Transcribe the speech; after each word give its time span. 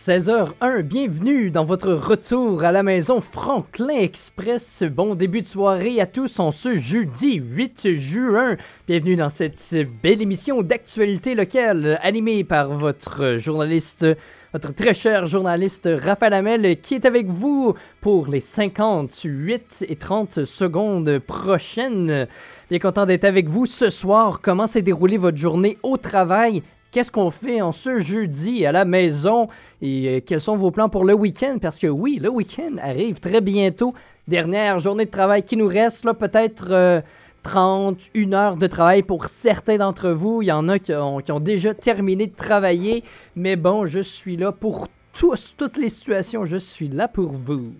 16h01, 0.00 0.80
bienvenue 0.80 1.50
dans 1.50 1.66
votre 1.66 1.92
retour 1.92 2.64
à 2.64 2.72
la 2.72 2.82
maison 2.82 3.20
Franklin 3.20 3.98
Express. 3.98 4.82
Bon 4.82 5.14
début 5.14 5.42
de 5.42 5.46
soirée 5.46 6.00
à 6.00 6.06
tous 6.06 6.40
en 6.40 6.52
ce 6.52 6.72
jeudi 6.72 7.34
8 7.34 7.92
juin. 7.92 8.56
Bienvenue 8.88 9.16
dans 9.16 9.28
cette 9.28 9.76
belle 10.02 10.22
émission 10.22 10.62
d'actualité 10.62 11.34
locale 11.34 12.00
animée 12.02 12.44
par 12.44 12.72
votre 12.72 13.36
journaliste, 13.36 14.06
votre 14.54 14.72
très 14.74 14.94
cher 14.94 15.26
journaliste 15.26 15.86
Raphaël 16.02 16.32
Hamel 16.32 16.80
qui 16.80 16.94
est 16.94 17.04
avec 17.04 17.26
vous 17.26 17.74
pour 18.00 18.26
les 18.26 18.40
58 18.40 19.84
et 19.86 19.96
30 19.96 20.46
secondes 20.46 21.18
prochaines. 21.18 22.26
Bien 22.70 22.78
content 22.78 23.04
d'être 23.04 23.26
avec 23.26 23.50
vous 23.50 23.66
ce 23.66 23.90
soir. 23.90 24.40
Comment 24.40 24.66
s'est 24.66 24.80
déroulée 24.80 25.18
votre 25.18 25.36
journée 25.36 25.76
au 25.82 25.98
travail? 25.98 26.62
Qu'est-ce 26.90 27.12
qu'on 27.12 27.30
fait 27.30 27.62
en 27.62 27.70
ce 27.70 28.00
jeudi 28.00 28.66
à 28.66 28.72
la 28.72 28.84
maison? 28.84 29.48
Et 29.80 30.08
euh, 30.08 30.20
quels 30.24 30.40
sont 30.40 30.56
vos 30.56 30.72
plans 30.72 30.88
pour 30.88 31.04
le 31.04 31.14
week-end? 31.14 31.58
Parce 31.62 31.78
que 31.78 31.86
oui, 31.86 32.18
le 32.20 32.28
week-end 32.28 32.78
arrive 32.82 33.20
très 33.20 33.40
bientôt. 33.40 33.94
Dernière 34.26 34.80
journée 34.80 35.04
de 35.04 35.10
travail 35.10 35.44
qui 35.44 35.56
nous 35.56 35.68
reste, 35.68 36.04
là, 36.04 36.14
peut-être 36.14 37.02
30, 37.44 37.96
euh, 37.96 38.04
une 38.14 38.34
heure 38.34 38.56
de 38.56 38.66
travail 38.66 39.04
pour 39.04 39.26
certains 39.26 39.76
d'entre 39.76 40.10
vous. 40.10 40.42
Il 40.42 40.46
y 40.46 40.52
en 40.52 40.68
a 40.68 40.80
qui 40.80 40.92
ont, 40.92 41.18
qui 41.18 41.30
ont, 41.30 41.38
déjà 41.38 41.74
terminé 41.74 42.26
de 42.26 42.34
travailler. 42.34 43.04
Mais 43.36 43.54
bon, 43.54 43.84
je 43.84 44.00
suis 44.00 44.36
là 44.36 44.50
pour 44.50 44.88
tous, 45.12 45.54
toutes 45.56 45.76
les 45.76 45.90
situations. 45.90 46.44
Je 46.44 46.56
suis 46.56 46.88
là 46.88 47.06
pour 47.06 47.30
vous. 47.30 47.72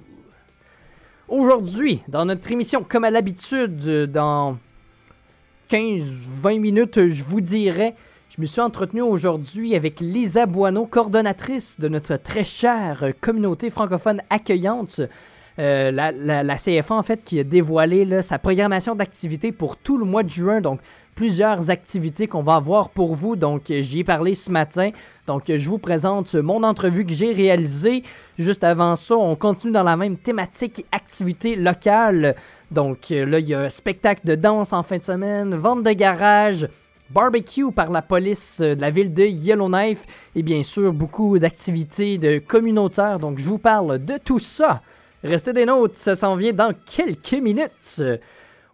Aujourd'hui, 1.26 2.00
dans 2.06 2.26
notre 2.26 2.50
émission, 2.52 2.84
comme 2.88 3.02
à 3.02 3.10
l'habitude, 3.10 4.06
dans 4.06 4.56
15-20 5.68 6.60
minutes, 6.60 7.08
je 7.08 7.24
vous 7.24 7.40
dirais 7.40 7.96
je 8.30 8.40
me 8.40 8.46
suis 8.46 8.60
entretenu 8.60 9.02
aujourd'hui 9.02 9.74
avec 9.74 9.98
Lisa 9.98 10.46
Boineau, 10.46 10.86
coordonnatrice 10.86 11.80
de 11.80 11.88
notre 11.88 12.14
très 12.14 12.44
chère 12.44 13.12
communauté 13.20 13.70
francophone 13.70 14.22
accueillante. 14.30 15.00
Euh, 15.58 15.90
la, 15.90 16.56
CFA, 16.56 16.94
en 16.94 17.02
fait, 17.02 17.24
qui 17.24 17.40
a 17.40 17.44
dévoilé 17.44 18.22
sa 18.22 18.38
programmation 18.38 18.94
d'activités 18.94 19.50
pour 19.50 19.76
tout 19.76 19.98
le 19.98 20.04
mois 20.04 20.22
de 20.22 20.30
juin. 20.30 20.60
Donc, 20.60 20.80
plusieurs 21.16 21.70
activités 21.70 22.28
qu'on 22.28 22.44
va 22.44 22.54
avoir 22.54 22.90
pour 22.90 23.16
vous. 23.16 23.34
Donc, 23.34 23.62
j'y 23.68 23.98
ai 23.98 24.04
parlé 24.04 24.34
ce 24.34 24.50
matin. 24.52 24.90
Donc, 25.26 25.44
je 25.48 25.68
vous 25.68 25.78
présente 25.78 26.36
mon 26.36 26.62
entrevue 26.62 27.04
que 27.04 27.12
j'ai 27.12 27.32
réalisée. 27.32 28.04
Juste 28.38 28.62
avant 28.62 28.94
ça, 28.94 29.16
on 29.16 29.34
continue 29.34 29.72
dans 29.72 29.82
la 29.82 29.96
même 29.96 30.16
thématique 30.16 30.86
activité 30.92 31.56
locale. 31.56 32.36
Donc, 32.70 33.10
là, 33.10 33.40
il 33.40 33.48
y 33.48 33.54
a 33.54 33.60
un 33.62 33.68
spectacle 33.68 34.24
de 34.24 34.36
danse 34.36 34.72
en 34.72 34.84
fin 34.84 34.98
de 34.98 35.04
semaine, 35.04 35.56
vente 35.56 35.82
de 35.82 35.92
garage, 35.92 36.68
barbecue 37.10 37.72
par 37.72 37.90
la 37.90 38.02
police 38.02 38.60
euh, 38.60 38.74
de 38.74 38.80
la 38.80 38.90
ville 38.90 39.12
de 39.12 39.24
Yellowknife 39.24 40.06
et 40.34 40.42
bien 40.42 40.62
sûr 40.62 40.92
beaucoup 40.92 41.38
d'activités 41.38 42.18
de 42.18 42.38
communautaires. 42.38 43.18
Donc 43.18 43.38
je 43.38 43.44
vous 43.44 43.58
parle 43.58 43.98
de 44.04 44.14
tout 44.22 44.38
ça. 44.38 44.82
Restez 45.22 45.52
des 45.52 45.66
notes, 45.66 45.96
ça 45.96 46.14
s'en 46.14 46.34
vient 46.34 46.52
dans 46.52 46.72
quelques 46.86 47.34
minutes. 47.34 48.02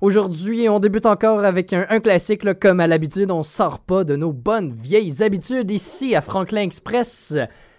Aujourd'hui, 0.01 0.69
on 0.69 0.79
débute 0.79 1.07
encore 1.07 1.41
avec 1.41 1.73
un, 1.73 2.01
classique, 2.01 2.47
comme 2.61 2.81
à 2.81 2.87
l'habitude, 2.87 3.31
on 3.31 3.43
sort 3.43 3.79
pas 3.79 4.05
de 4.05 4.15
nos 4.15 4.33
bonnes 4.33 4.73
vieilles 4.73 5.23
habitudes 5.23 5.71
ici 5.71 6.15
à 6.15 6.21
Franklin 6.21 6.63
Express. 6.63 7.37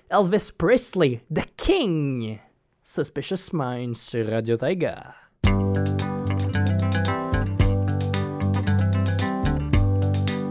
Elvis 0.09 0.51
Presley, 0.57 1.21
The 1.33 1.45
King. 1.55 2.39
Suspicious 2.81 3.51
Minds 3.53 3.99
sur 3.99 4.27
Radio 4.27 4.57
Taiga. 4.57 5.26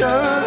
show. 0.00 0.39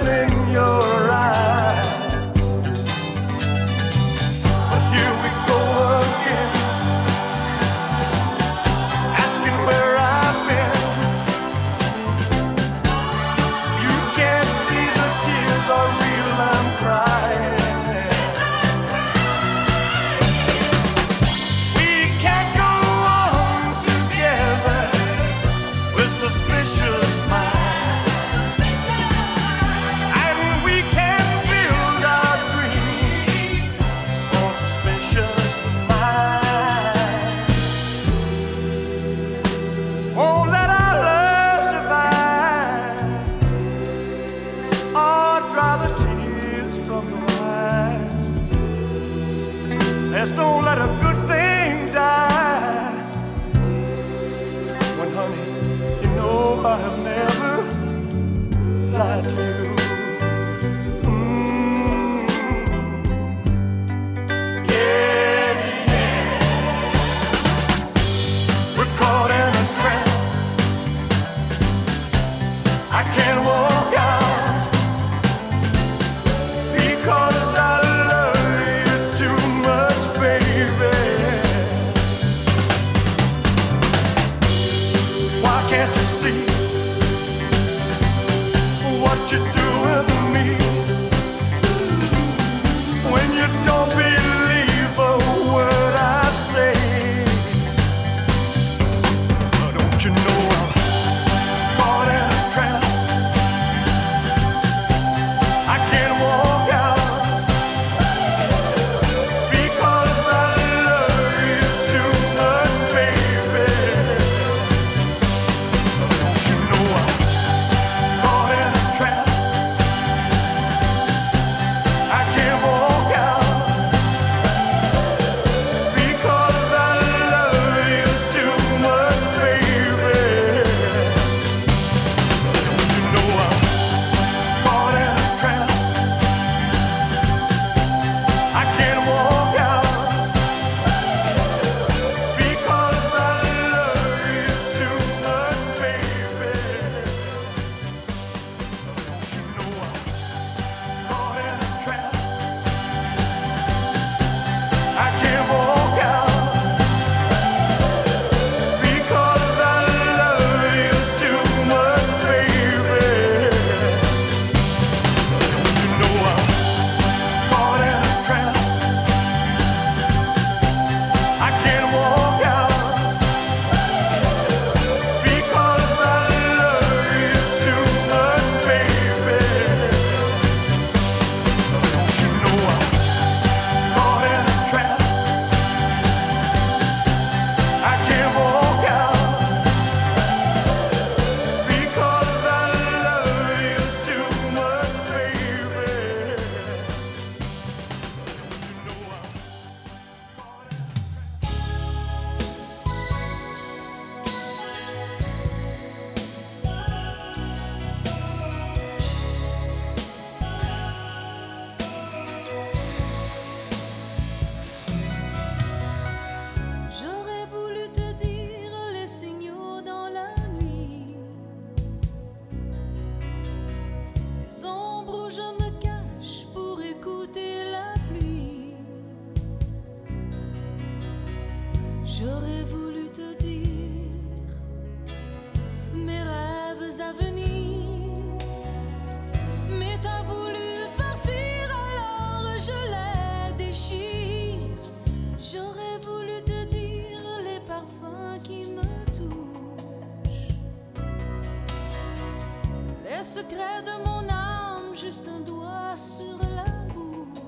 Les 253.17 253.23
secrets 253.23 253.83
de 253.85 254.05
mon 254.05 254.29
âme, 254.29 254.95
juste 254.95 255.27
un 255.27 255.41
doigt 255.41 255.95
sur 255.95 256.37
la 256.55 256.93
bouche? 256.93 257.41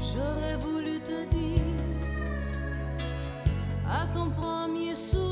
J'aurais 0.00 0.56
voulu 0.56 1.00
te 1.00 1.24
dire 1.26 1.62
à 3.86 4.06
ton 4.12 4.30
premier 4.30 4.94
sourire, 4.94 5.27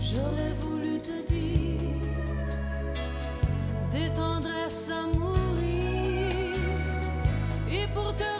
J'aurais 0.00 0.54
voulu 0.60 1.00
te 1.00 1.26
dire 1.26 1.80
des 3.90 4.10
tendresses 4.14 4.90
à 4.90 5.06
mourir. 5.18 6.30
Et 7.68 7.86
pour 7.92 8.14
te 8.16 8.33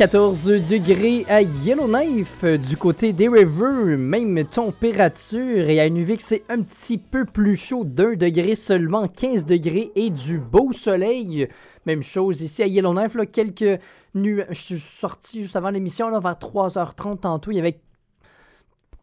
14 0.00 0.46
degrés 0.66 1.26
à 1.28 1.42
Yellowknife 1.42 2.44
euh, 2.44 2.56
du 2.56 2.74
côté 2.78 3.12
des 3.12 3.28
Rivers, 3.28 3.98
même 3.98 4.42
température 4.46 5.68
et 5.68 5.78
à 5.78 5.90
Nuvik 5.90 6.22
c'est 6.22 6.42
un 6.48 6.62
petit 6.62 6.96
peu 6.96 7.26
plus 7.26 7.54
chaud, 7.54 7.84
d'un 7.84 8.14
degré 8.14 8.54
seulement, 8.54 9.06
15 9.06 9.44
degrés 9.44 9.92
et 9.94 10.08
du 10.08 10.38
beau 10.38 10.72
soleil. 10.72 11.48
Même 11.84 12.02
chose 12.02 12.40
ici 12.40 12.62
à 12.62 12.66
Yellowknife, 12.66 13.14
là, 13.14 13.26
quelques 13.26 13.78
nuages. 14.14 14.46
Je 14.48 14.54
suis 14.58 14.78
sorti 14.78 15.42
juste 15.42 15.56
avant 15.56 15.68
l'émission, 15.68 16.10
vers 16.18 16.32
3h30 16.32 17.18
tantôt, 17.18 17.50
il 17.50 17.56
y 17.56 17.60
avait 17.60 17.78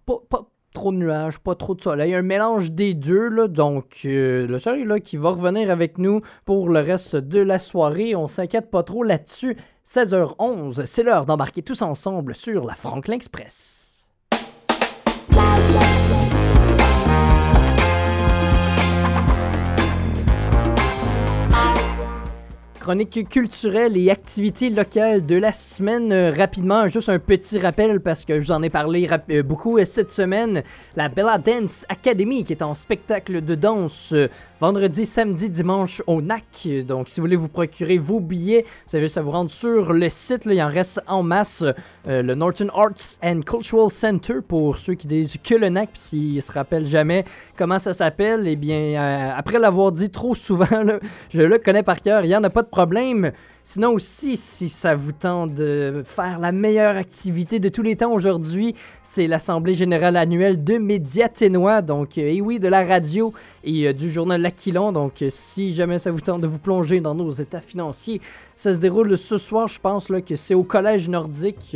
pas 0.08 0.48
trop 0.78 0.92
de 0.92 0.98
nuages, 0.98 1.40
pas 1.40 1.56
trop 1.56 1.74
de 1.74 1.82
soleil, 1.82 2.14
un 2.14 2.22
mélange 2.22 2.72
des 2.72 2.94
deux, 2.94 3.48
donc 3.48 4.02
euh, 4.06 4.46
le 4.46 4.60
soleil 4.60 4.86
là, 4.86 5.00
qui 5.00 5.18
va 5.18 5.32
revenir 5.32 5.72
avec 5.72 5.98
nous 5.98 6.22
pour 6.46 6.70
le 6.70 6.82
reste 6.82 7.16
de 7.16 7.40
la 7.40 7.58
soirée, 7.58 8.16
on 8.16 8.28
s'inquiète 8.28 8.70
pas 8.70 8.84
trop 8.84 9.02
là-dessus. 9.02 9.58
16h11, 9.88 10.86
c'est 10.86 11.02
l'heure 11.02 11.26
d'embarquer 11.26 11.64
tous 11.64 11.82
ensemble 11.82 12.36
sur 12.36 12.64
la 12.64 12.76
Franklin 12.76 13.16
Express. 13.16 14.08
Chronique 22.88 23.28
culturelle 23.28 23.98
et 23.98 24.10
activités 24.10 24.70
locales 24.70 25.26
de 25.26 25.36
la 25.36 25.52
semaine. 25.52 26.14
Euh, 26.14 26.32
rapidement, 26.32 26.88
juste 26.88 27.10
un 27.10 27.20
petit 27.20 27.60
rappel 27.60 28.00
parce 28.00 28.24
que 28.24 28.40
je 28.40 28.46
vous 28.46 28.52
en 28.54 28.64
ai 28.64 28.70
parlé 28.70 29.10
euh, 29.30 29.44
beaucoup 29.44 29.78
euh, 29.78 29.84
cette 29.84 30.10
semaine. 30.10 30.64
La 30.96 31.10
Bella 31.10 31.38
Dance 31.38 31.86
Academy 31.90 32.46
qui 32.46 32.54
est 32.54 32.62
en 32.62 32.74
spectacle 32.74 33.44
de 33.44 33.56
danse 33.56 34.14
vendredi, 34.60 35.06
samedi, 35.06 35.50
dimanche 35.50 36.02
au 36.08 36.22
NAC. 36.22 36.68
Donc, 36.88 37.10
si 37.10 37.20
vous 37.20 37.26
voulez 37.26 37.36
vous 37.36 37.48
procurer 37.48 37.98
vos 37.98 38.20
billets, 38.20 38.64
vous 38.64 38.92
savez, 38.92 39.08
ça 39.08 39.22
vous 39.22 39.32
rendre 39.32 39.52
sur 39.52 39.94
le 39.94 40.10
site. 40.10 40.46
là, 40.46 40.54
il 40.54 40.62
en 40.62 40.70
reste 40.70 41.02
en 41.08 41.24
masse. 41.24 41.64
Euh, 42.08 42.22
le 42.22 42.36
Norton 42.36 42.70
Arts 42.74 43.18
and 43.24 43.42
Cultural 43.42 43.90
Center 43.92 44.36
pour 44.48 44.78
ceux 44.78 44.96
qui 44.96 45.08
disent 45.08 45.36
que 45.44 45.56
le 45.56 45.70
NAC, 45.70 45.90
s'ils 45.94 46.42
se 46.42 46.52
rappellent 46.52 46.86
jamais 46.86 47.26
comment 47.56 47.80
ça 47.80 47.94
s'appelle, 47.94 48.48
eh 48.48 48.56
bien, 48.56 48.78
euh, 48.78 49.32
après 49.36 49.60
l'avoir 49.60 49.92
dit 49.92 50.10
trop 50.10 50.34
souvent, 50.34 50.66
je 51.30 51.42
le 51.42 51.58
connais 51.60 51.84
par 51.84 52.02
cœur, 52.02 52.24
il 52.24 52.30
n'y 52.30 52.36
en 52.36 52.44
a 52.44 52.50
pas 52.50 52.64
de 52.64 52.70
problème. 52.70 53.32
Sinon 53.70 53.92
aussi, 53.92 54.38
si 54.38 54.70
ça 54.70 54.96
vous 54.96 55.12
tente 55.12 55.54
de 55.54 56.02
faire 56.06 56.40
la 56.40 56.54
meilleure 56.54 56.96
activité 56.96 57.60
de 57.60 57.68
tous 57.68 57.82
les 57.82 57.98
temps 57.98 58.14
aujourd'hui, 58.14 58.76
c'est 59.04 59.28
l'Assemblée 59.28 59.74
générale 59.74 60.16
annuelle 60.16 60.64
de 60.64 60.78
Médiaténois, 60.78 61.82
donc 61.82 62.18
euh, 62.18 62.22
et 62.22 62.40
oui, 62.40 62.60
de 62.60 62.70
la 62.70 62.86
radio 62.86 63.34
et 63.66 63.90
euh, 63.90 63.92
du 63.92 64.10
journal 64.10 64.40
L'Aquilon. 64.40 64.94
Donc 64.94 65.22
euh, 65.22 65.28
si 65.30 65.74
jamais 65.74 65.98
ça 65.98 66.12
vous 66.12 66.22
tente 66.22 66.40
de 66.40 66.48
vous 66.48 66.60
plonger 66.60 67.02
dans 67.02 67.14
nos 67.14 67.30
états 67.30 67.60
financiers, 67.60 68.22
ça 68.56 68.74
se 68.74 68.80
déroule 68.80 69.18
ce 69.18 69.38
soir, 69.38 69.68
je 69.68 69.82
pense 69.82 70.08
là, 70.08 70.22
que 70.22 70.38
c'est 70.38 70.56
au 70.56 70.64
Collège 70.64 71.10
nordique. 71.10 71.76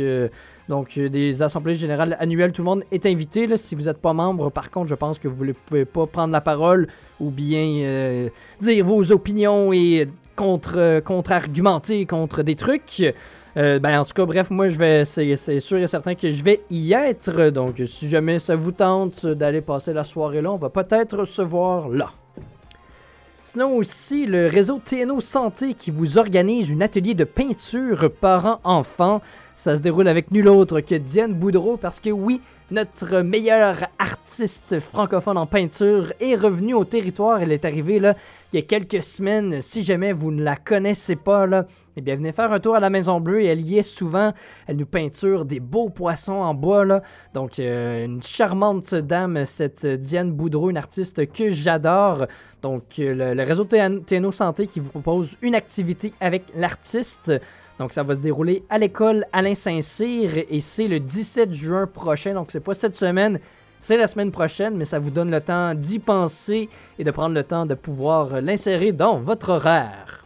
donc, 0.70 0.98
des 0.98 1.42
assemblées 1.42 1.74
générales 1.74 2.16
annuelles, 2.18 2.52
tout 2.52 2.62
le 2.62 2.70
monde 2.70 2.84
est 2.90 3.04
invité. 3.04 3.54
si 3.58 3.74
vous 3.74 3.82
n'êtes 3.82 3.98
pas 4.00 4.14
membre, 4.14 4.50
par 4.50 4.70
contre, 4.70 4.88
je 4.88 4.94
pense 4.94 5.18
que 5.18 5.28
vous 5.28 5.44
ne 5.44 5.52
pouvez 5.52 5.84
pas 5.84 6.06
prendre 6.06 6.32
la 6.32 6.40
parole 6.40 6.88
ou 7.20 7.30
bien 7.30 8.30
dire 8.62 8.82
vos 8.82 9.12
opinions 9.12 9.74
et 9.74 10.08
contre, 10.42 10.74
euh, 10.76 11.00
contre-argumenter 11.00 12.04
contre 12.04 12.42
des 12.42 12.56
trucs. 12.56 13.14
Euh, 13.56 13.78
ben, 13.78 14.00
en 14.00 14.04
tout 14.04 14.12
cas, 14.12 14.24
bref, 14.24 14.50
moi, 14.50 14.68
je 14.68 14.76
vais, 14.76 15.04
c'est 15.04 15.60
sûr 15.60 15.78
et 15.78 15.86
certain 15.86 16.16
que 16.16 16.30
je 16.30 16.42
vais 16.42 16.62
y 16.68 16.94
être. 16.94 17.50
Donc, 17.50 17.80
si 17.86 18.08
jamais 18.08 18.40
ça 18.40 18.56
vous 18.56 18.72
tente 18.72 19.24
d'aller 19.24 19.60
passer 19.60 19.92
la 19.92 20.02
soirée 20.02 20.42
là, 20.42 20.50
on 20.50 20.56
va 20.56 20.70
peut-être 20.70 21.24
se 21.24 21.42
voir 21.42 21.88
là. 21.88 22.10
Sinon 23.44 23.76
aussi, 23.76 24.24
le 24.24 24.46
réseau 24.46 24.80
TNO 24.82 25.20
Santé 25.20 25.74
qui 25.74 25.90
vous 25.90 26.16
organise 26.16 26.70
un 26.70 26.80
atelier 26.80 27.14
de 27.14 27.24
peinture 27.24 28.10
parents-enfants. 28.20 29.20
Ça 29.56 29.76
se 29.76 29.82
déroule 29.82 30.06
avec 30.06 30.30
nul 30.30 30.48
autre 30.48 30.80
que 30.80 30.94
Diane 30.94 31.34
Boudreau 31.34 31.76
parce 31.76 31.98
que 31.98 32.10
oui, 32.10 32.40
notre 32.70 33.20
meilleure 33.20 33.88
artiste 33.98 34.78
francophone 34.80 35.36
en 35.36 35.46
peinture 35.46 36.12
est 36.20 36.36
revenue 36.36 36.74
au 36.74 36.84
territoire. 36.84 37.42
Elle 37.42 37.52
est 37.52 37.64
arrivée 37.64 37.98
là 37.98 38.14
il 38.52 38.60
y 38.60 38.62
a 38.62 38.66
quelques 38.66 39.02
semaines. 39.02 39.60
Si 39.60 39.82
jamais 39.82 40.12
vous 40.12 40.30
ne 40.30 40.42
la 40.42 40.56
connaissez 40.56 41.16
pas 41.16 41.46
là, 41.46 41.66
eh 41.96 42.00
bien 42.00 42.16
venez 42.16 42.32
faire 42.32 42.52
un 42.52 42.60
tour 42.60 42.74
à 42.74 42.80
la 42.80 42.90
Maison 42.90 43.20
Bleue 43.20 43.42
et 43.42 43.46
elle 43.46 43.60
y 43.60 43.78
est 43.78 43.82
souvent. 43.82 44.32
Elle 44.66 44.76
nous 44.76 44.86
peinture 44.86 45.44
des 45.44 45.60
beaux 45.60 45.90
poissons 45.90 46.32
en 46.32 46.54
bois. 46.54 47.02
Donc 47.34 47.58
euh, 47.58 48.04
une 48.04 48.22
charmante 48.22 48.94
dame, 48.94 49.44
cette 49.44 49.86
Diane 49.86 50.32
Boudreau, 50.32 50.70
une 50.70 50.76
artiste 50.76 51.30
que 51.30 51.50
j'adore. 51.50 52.26
Donc 52.62 52.84
euh, 52.98 53.34
le, 53.34 53.42
réseau 53.42 53.64
TN- 53.64 54.04
TNO 54.04 54.32
Santé 54.32 54.66
qui 54.66 54.80
vous 54.80 54.90
propose 54.90 55.36
une 55.42 55.54
activité 55.54 56.12
avec 56.20 56.44
l'artiste. 56.54 57.32
Donc, 57.78 57.92
ça 57.94 58.02
va 58.04 58.14
se 58.14 58.20
dérouler 58.20 58.64
à 58.70 58.78
l'école 58.78 59.24
Alain 59.32 59.54
Saint-Cyr 59.54 60.44
et 60.48 60.60
c'est 60.60 60.86
le 60.86 61.00
17 61.00 61.52
juin 61.52 61.86
prochain. 61.86 62.34
Donc, 62.34 62.52
c'est 62.52 62.60
pas 62.60 62.74
cette 62.74 62.94
semaine, 62.94 63.40
c'est 63.80 63.96
la 63.96 64.06
semaine 64.06 64.30
prochaine, 64.30 64.76
mais 64.76 64.84
ça 64.84 65.00
vous 65.00 65.10
donne 65.10 65.30
le 65.30 65.40
temps 65.40 65.74
d'y 65.74 65.98
penser 65.98 66.68
et 66.98 67.02
de 67.02 67.10
prendre 67.10 67.34
le 67.34 67.42
temps 67.42 67.66
de 67.66 67.74
pouvoir 67.74 68.40
l'insérer 68.40 68.92
dans 68.92 69.18
votre 69.18 69.50
horaire. 69.50 70.21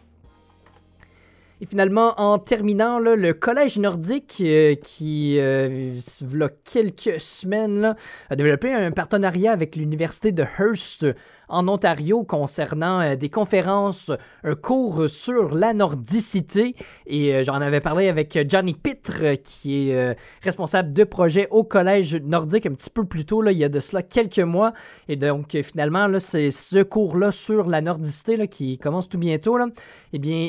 Et 1.63 1.67
finalement, 1.67 2.21
en 2.21 2.39
terminant, 2.39 2.99
le 2.99 3.33
Collège 3.33 3.79
nordique, 3.79 4.43
euh, 4.43 4.75
qui, 4.75 5.39
euh, 5.39 5.95
il 6.21 6.43
a 6.43 6.51
quelques 6.65 7.19
semaines, 7.19 7.97
a 8.29 8.37
développé 8.37 8.75
un 8.75 8.91
partenariat 8.91 9.53
avec 9.53 9.75
l'Université 9.75 10.33
de 10.33 10.43
Hearst 10.43 11.07
en 11.49 11.69
Ontario 11.69 12.25
concernant 12.25 13.01
euh, 13.01 13.17
des 13.17 13.29
conférences, 13.29 14.11
un 14.45 14.55
cours 14.55 15.09
sur 15.09 15.55
la 15.55 15.75
nordicité. 15.75 16.75
Et 17.07 17.35
euh, 17.35 17.43
j'en 17.45 17.55
avais 17.55 17.81
parlé 17.81 18.09
avec 18.09 18.39
Johnny 18.49 18.75
Pitre, 18.75 19.19
euh, 19.23 19.37
qui 19.37 19.91
est 19.91 20.17
responsable 20.43 20.93
de 20.95 21.05
projet 21.05 21.49
au 21.51 21.65
Collège 21.65 22.17
nordique 22.17 22.67
un 22.67 22.73
petit 22.73 22.91
peu 22.91 23.05
plus 23.05 23.25
tôt, 23.25 23.43
là, 23.43 23.53
il 23.53 23.59
y 23.59 23.65
a 23.65 23.69
de 23.69 23.81
cela 23.81 24.03
quelques 24.03 24.39
mois. 24.39 24.73
Et 25.09 25.17
donc, 25.17 25.57
finalement, 25.63 26.09
c'est 26.19 26.51
ce 26.51 26.83
cours-là 26.83 27.31
sur 27.33 27.67
la 27.67 27.81
nordicité 27.81 28.37
là, 28.37 28.47
qui 28.47 28.79
commence 28.79 29.09
tout 29.09 29.19
bientôt. 29.19 29.57
Là. 29.57 29.67
Eh 30.13 30.19
bien, 30.19 30.49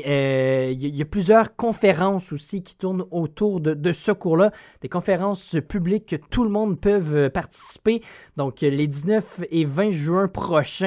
il 0.71 0.95
y, 0.95 1.01
a- 1.01 1.05
plusieurs 1.05 1.55
conférences 1.55 2.31
aussi 2.33 2.63
qui 2.63 2.75
tournent 2.75 3.05
autour 3.11 3.59
de, 3.61 3.73
de 3.73 3.91
ce 3.91 4.11
cours-là. 4.11 4.51
Des 4.81 4.89
conférences 4.89 5.55
publiques 5.67 6.05
que 6.07 6.15
tout 6.15 6.43
le 6.43 6.49
monde 6.49 6.79
peut 6.79 7.29
participer. 7.33 8.01
Donc, 8.35 8.61
les 8.61 8.87
19 8.87 9.41
et 9.51 9.65
20 9.65 9.91
juin 9.91 10.27
prochains. 10.27 10.86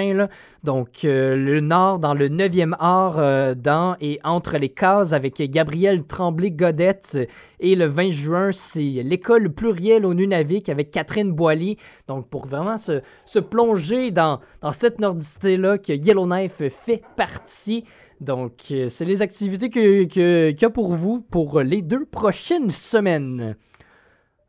Donc, 0.65 1.05
euh, 1.05 1.37
le 1.37 1.61
Nord 1.61 1.99
dans 1.99 2.15
le 2.15 2.29
9e 2.29 2.75
art, 2.79 3.19
euh, 3.19 3.55
dans 3.55 3.97
et 4.01 4.21
entre 4.25 4.57
les 4.57 4.69
cases 4.69 5.13
avec 5.13 5.41
Gabriel 5.51 6.05
Tremblay-Godette. 6.05 7.19
Et 7.61 7.75
le 7.77 7.87
20 7.87 8.11
juin, 8.11 8.51
c'est 8.53 8.81
l'école 8.81 9.51
plurielle 9.51 10.07
au 10.07 10.15
Nunavik 10.15 10.69
avec 10.69 10.91
Catherine 10.91 11.33
Boily. 11.33 11.77
Donc, 12.09 12.29
pour 12.29 12.47
vraiment 12.47 12.77
se, 12.77 13.39
plonger 13.39 14.11
dans, 14.11 14.41
cette 14.73 14.99
nordicité-là 14.99 15.79
que 15.79 15.93
Yellowknife 15.93 16.63
fait 16.69 17.03
partie. 17.17 17.85
Donc, 18.21 18.53
euh, 18.71 18.89
c'est 18.89 19.05
les 19.05 19.23
activités 19.23 19.71
qu'il 19.71 20.61
y 20.61 20.65
a 20.65 20.71
pour 20.71 20.95
vous 20.95 21.21
pour 21.21 21.61
les 21.61 21.83
deux 21.83 22.05
prochaines 22.05 22.71
semaines. 22.71 23.57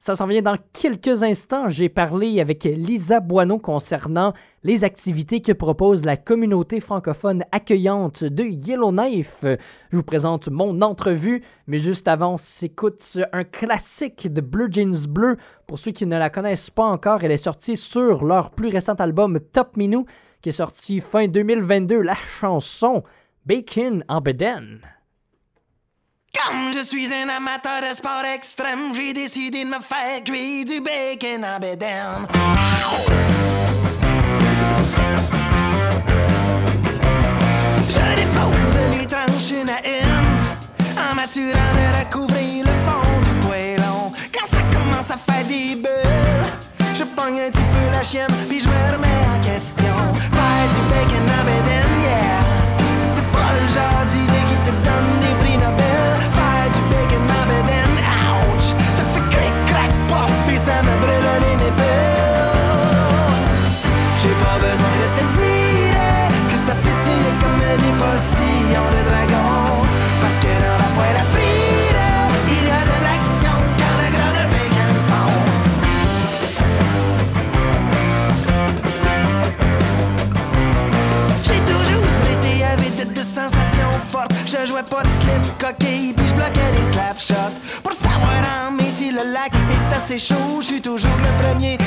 Ça 0.04 0.16
s'en 0.16 0.26
vient 0.26 0.42
dans 0.42 0.58
quelques 0.74 1.22
instants. 1.22 1.70
J'ai 1.70 1.88
parlé 1.88 2.42
avec 2.42 2.64
Lisa 2.64 3.20
Boineau 3.20 3.60
concernant 3.60 4.34
les 4.64 4.84
activités 4.84 5.42
que 5.42 5.52
propose 5.52 6.06
la 6.06 6.18
communauté 6.18 6.80
francophone 6.80 7.44
accueillante 7.52 8.24
de 8.24 8.44
Yellowknife. 8.44 9.42
Je 9.44 9.96
vous 9.96 10.02
présente 10.02 10.50
mon 10.50 10.82
entrevue, 10.82 11.44
mais 11.68 11.78
juste 11.78 12.08
avant, 12.08 12.38
s'écoute 12.38 13.20
un 13.32 13.44
classique 13.44 14.34
de 14.34 14.42
Blue 14.42 14.70
Jeans 14.72 15.06
Bleu. 15.08 15.38
Pour 15.68 15.78
ceux 15.78 15.92
qui 15.92 16.08
ne 16.08 16.18
la 16.18 16.32
connaissent 16.32 16.72
pas 16.72 16.86
encore, 16.86 17.24
elle 17.24 17.32
est 17.32 17.38
sortie 17.38 17.76
sur 17.76 18.26
leur 18.26 18.50
plus 18.50 18.70
récent 18.70 18.96
album 18.96 19.40
Top 19.54 19.78
Minou, 19.78 20.08
qui 20.42 20.50
est 20.50 20.54
sorti 20.54 21.00
fin 21.00 21.28
2022. 21.28 22.02
La 22.02 22.16
chanson 22.16 23.04
Bacon 23.46 24.04
en 24.08 24.20
Beden. 24.20 24.80
Comme 26.34 26.74
je 26.74 26.80
suis 26.80 27.14
un 27.14 27.28
amateur 27.30 27.82
de 27.88 27.94
sport 27.94 28.24
extrême, 28.24 28.94
j'ai 28.94 29.14
décidé 29.14 29.64
de 29.64 29.70
me 29.70 29.80
faire 29.80 30.24
cuire 30.24 30.66
du 30.66 30.80
bacon 30.80 31.44
en 31.44 31.60
bédaine. 31.60 32.28
Je 37.90 38.16
dépose 38.16 38.98
les 38.98 39.06
tranches 39.06 39.52
une 39.52 39.70
à 39.70 39.82
une, 39.86 41.02
en 41.12 41.16
m'assurant 41.16 41.52
de 41.52 42.00
recouvrir 42.00 42.66
le 42.66 42.72
fond 42.86 43.22
du 43.24 43.48
poêlon. 43.48 44.12
Quand 44.34 44.46
ça 44.46 44.62
commence 44.72 45.12
à 45.12 45.18
faire 45.18 45.46
des 45.46 45.76
bulles, 45.76 46.48
je 46.96 47.04
pogne 47.04 47.42
un 47.42 47.52
petit 47.52 47.60
peu 47.60 47.92
la 47.92 48.04
chienne, 48.04 48.28
puis 48.48 48.62
je 48.62 48.68
me 48.68 48.94
remets 48.94 49.28
en 49.36 49.40
question. 49.42 49.81
Pour 87.84 87.94
savoir 87.94 88.68
en 88.68 88.72
mai 88.72 88.90
si 88.96 89.12
le 89.12 89.32
lac 89.32 89.52
est 89.54 89.96
assez 89.96 90.20
chaud, 90.20 90.60
je 90.60 90.66
suis 90.66 90.82
toujours 90.82 91.12
le 91.18 91.44
premier 91.44 91.78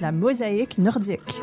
La 0.00 0.12
mosaïque 0.12 0.78
nordique. 0.78 1.40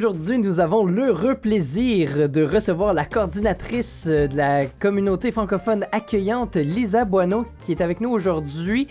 Aujourd'hui, 0.00 0.38
nous 0.38 0.60
avons 0.60 0.86
l'heureux 0.86 1.34
plaisir 1.34 2.26
de 2.30 2.42
recevoir 2.42 2.94
la 2.94 3.04
coordinatrice 3.04 4.06
de 4.06 4.34
la 4.34 4.64
communauté 4.64 5.30
francophone 5.30 5.84
accueillante, 5.92 6.56
Lisa 6.56 7.04
Boineau, 7.04 7.44
qui 7.58 7.72
est 7.72 7.82
avec 7.82 8.00
nous 8.00 8.08
aujourd'hui. 8.08 8.88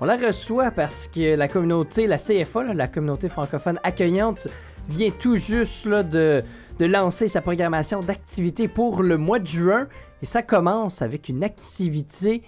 On 0.00 0.04
la 0.04 0.14
reçoit 0.14 0.70
parce 0.70 1.08
que 1.08 1.34
la 1.34 1.48
communauté, 1.48 2.06
la 2.06 2.16
CFA, 2.16 2.74
la 2.74 2.86
communauté 2.86 3.28
francophone 3.28 3.80
accueillante, 3.82 4.46
vient 4.88 5.10
tout 5.10 5.34
juste 5.34 5.88
de, 5.88 6.44
de 6.78 6.86
lancer 6.86 7.26
sa 7.26 7.40
programmation 7.40 7.98
d'activités 7.98 8.68
pour 8.68 9.02
le 9.02 9.16
mois 9.18 9.40
de 9.40 9.48
juin. 9.48 9.88
Et 10.22 10.26
ça 10.26 10.42
commence 10.42 11.02
avec 11.02 11.28
une 11.28 11.42
activité 11.42 12.42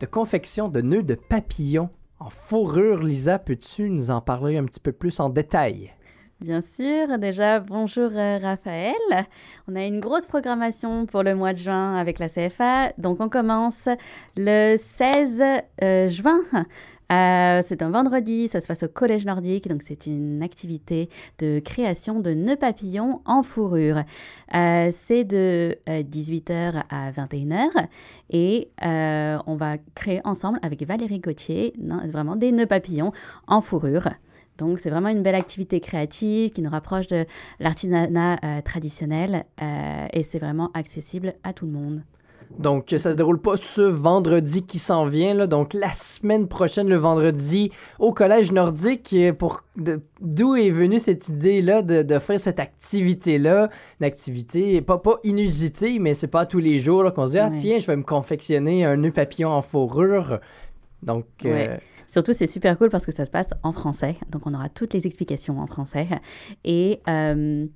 de 0.00 0.06
confection 0.06 0.66
de 0.66 0.80
nœuds 0.80 1.04
de 1.04 1.14
papillons 1.14 1.90
en 2.18 2.30
fourrure. 2.30 3.00
Lisa, 3.00 3.38
peux-tu 3.38 3.90
nous 3.90 4.10
en 4.10 4.20
parler 4.20 4.56
un 4.56 4.64
petit 4.64 4.80
peu 4.80 4.90
plus 4.90 5.20
en 5.20 5.28
détail? 5.28 5.92
Bien 6.40 6.60
sûr, 6.60 7.18
déjà 7.18 7.58
bonjour 7.58 8.10
euh, 8.14 8.38
Raphaël. 8.40 8.94
On 9.66 9.74
a 9.74 9.84
une 9.84 9.98
grosse 9.98 10.26
programmation 10.26 11.04
pour 11.04 11.24
le 11.24 11.34
mois 11.34 11.52
de 11.52 11.58
juin 11.58 11.96
avec 11.96 12.20
la 12.20 12.28
CFA. 12.28 12.92
Donc 12.96 13.18
on 13.18 13.28
commence 13.28 13.88
le 14.36 14.76
16 14.76 15.42
euh, 15.82 16.08
juin. 16.08 16.38
Euh, 17.10 17.60
c'est 17.64 17.82
un 17.82 17.90
vendredi, 17.90 18.46
ça 18.46 18.60
se 18.60 18.68
passe 18.68 18.84
au 18.84 18.88
Collège 18.88 19.24
Nordique, 19.24 19.66
donc 19.66 19.82
c'est 19.82 20.06
une 20.06 20.40
activité 20.42 21.08
de 21.40 21.58
création 21.58 22.20
de 22.20 22.34
nœuds 22.34 22.54
papillons 22.54 23.20
en 23.24 23.42
fourrure. 23.42 24.04
C'est 24.52 25.24
de 25.24 25.76
18h 25.88 26.84
à 26.88 27.10
21h 27.10 27.88
et 28.30 28.68
on 28.80 29.56
va 29.56 29.78
créer 29.96 30.20
ensemble 30.24 30.60
avec 30.62 30.86
Valérie 30.86 31.18
Gauthier 31.18 31.72
vraiment 32.12 32.36
des 32.36 32.52
nœuds 32.52 32.66
papillons 32.66 33.12
en 33.48 33.60
fourrure. 33.62 34.10
Donc, 34.58 34.80
c'est 34.80 34.90
vraiment 34.90 35.08
une 35.08 35.22
belle 35.22 35.34
activité 35.36 35.80
créative 35.80 36.50
qui 36.50 36.62
nous 36.62 36.70
rapproche 36.70 37.06
de 37.06 37.24
l'artisanat 37.60 38.38
euh, 38.44 38.60
traditionnel 38.62 39.44
euh, 39.62 40.06
et 40.12 40.22
c'est 40.22 40.38
vraiment 40.38 40.70
accessible 40.74 41.34
à 41.44 41.52
tout 41.52 41.64
le 41.66 41.72
monde. 41.72 42.02
Donc, 42.58 42.86
ça 42.96 43.12
se 43.12 43.16
déroule 43.16 43.40
pas 43.42 43.58
ce 43.58 43.82
vendredi 43.82 44.62
qui 44.64 44.78
s'en 44.78 45.04
vient, 45.04 45.34
là. 45.34 45.46
donc 45.46 45.74
la 45.74 45.92
semaine 45.92 46.48
prochaine, 46.48 46.88
le 46.88 46.96
vendredi, 46.96 47.70
au 47.98 48.12
Collège 48.14 48.52
Nordique. 48.52 49.10
euh, 49.12 49.34
Pour 49.34 49.64
d'où 50.20 50.56
est 50.56 50.70
venue 50.70 50.98
cette 50.98 51.28
idée-là 51.28 51.82
de, 51.82 52.02
de 52.02 52.18
faire 52.18 52.40
cette 52.40 52.58
activité-là, 52.58 53.68
une 54.00 54.06
activité 54.06 54.80
pas, 54.80 54.96
pas 54.98 55.16
inusitée, 55.24 55.98
mais 55.98 56.14
c'est 56.14 56.26
pas 56.26 56.46
tous 56.46 56.58
les 56.58 56.78
jours 56.78 57.12
qu'on 57.12 57.26
se 57.26 57.32
dit 57.32 57.38
ah 57.38 57.48
Ouais. 57.50 57.56
tiens, 57.56 57.78
je 57.80 57.86
vais 57.86 57.96
me 57.96 58.02
confectionner 58.02 58.84
un 58.86 58.96
nœud 58.96 59.12
papillon 59.12 59.50
en 59.50 59.60
fourrure. 59.62 60.40
Donc, 61.02 61.26
euh. 61.44 61.76
Surtout, 62.08 62.32
c'est 62.32 62.46
super 62.46 62.76
cool 62.78 62.88
parce 62.88 63.06
que 63.06 63.12
ça 63.12 63.26
se 63.26 63.30
passe 63.30 63.48
en 63.62 63.72
français. 63.72 64.16
Donc, 64.30 64.46
on 64.46 64.54
aura 64.54 64.68
toutes 64.68 64.94
les 64.94 65.06
explications 65.06 65.60
en 65.60 65.66
français. 65.66 66.08
Et 66.64 67.00
euh, 67.06 67.66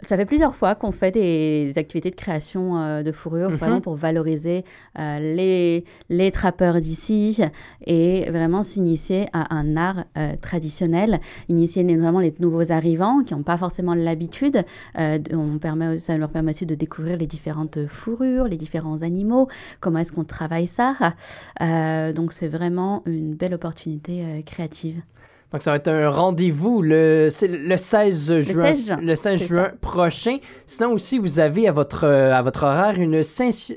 ça 0.00 0.16
fait 0.16 0.24
plusieurs 0.24 0.54
fois 0.54 0.74
qu'on 0.74 0.90
fait 0.92 1.10
des 1.10 1.72
activités 1.76 2.10
de 2.10 2.16
création 2.16 2.78
euh, 2.80 3.02
de 3.02 3.12
fourrure, 3.12 3.50
Mhm. 3.50 3.56
vraiment 3.56 3.80
pour 3.80 3.94
valoriser 3.94 4.64
euh, 4.98 5.18
les, 5.20 5.84
les 6.08 6.30
trappeurs 6.30 6.80
d'ici 6.80 7.40
et 7.86 8.28
vraiment 8.30 8.62
s'initier 8.62 9.26
à 9.32 9.54
un 9.54 9.76
art 9.76 10.04
euh, 10.16 10.34
traditionnel, 10.40 11.20
initier 11.48 11.84
vraiment 11.96 12.20
les 12.20 12.34
nouveaux 12.40 12.72
arrivants 12.72 13.22
qui 13.22 13.34
n'ont 13.34 13.42
pas 13.42 13.58
forcément 13.58 13.94
l'habitude. 13.94 14.64
De- 14.96 15.36
on 15.36 15.58
permet, 15.58 15.98
ça 15.98 16.16
leur 16.16 16.30
permet 16.30 16.50
aussi 16.50 16.66
de 16.66 16.74
découvrir 16.74 17.16
les 17.16 17.26
différentes 17.26 17.86
fourrures, 17.86 18.44
les 18.48 18.56
différents 18.56 19.02
animaux, 19.02 19.48
comment 19.80 19.98
est-ce 19.98 20.12
qu'on 20.12 20.24
travaille 20.24 20.66
ça. 20.66 20.94
Donc 22.14 22.32
c'est 22.32 22.48
vraiment 22.48 23.02
une 23.06 23.34
belle 23.34 23.54
opportunité 23.54 24.42
créative. 24.46 25.02
Donc 25.52 25.62
ça 25.62 25.70
va 25.70 25.76
être 25.76 25.88
un 25.88 26.08
rendez-vous 26.08 26.80
le, 26.80 27.28
le 27.42 27.76
16 27.76 28.38
juin, 28.40 28.74
16 28.74 28.86
juin, 28.86 28.98
le 29.02 29.14
16 29.14 29.38
c'est 29.38 29.46
juin 29.46 29.70
prochain. 29.82 30.38
Sinon 30.66 30.92
aussi, 30.92 31.18
vous 31.18 31.40
avez 31.40 31.68
à 31.68 31.72
votre, 31.72 32.04
euh, 32.04 32.32
à 32.32 32.40
votre 32.40 32.62
horaire 32.62 32.98
une, 32.98 33.20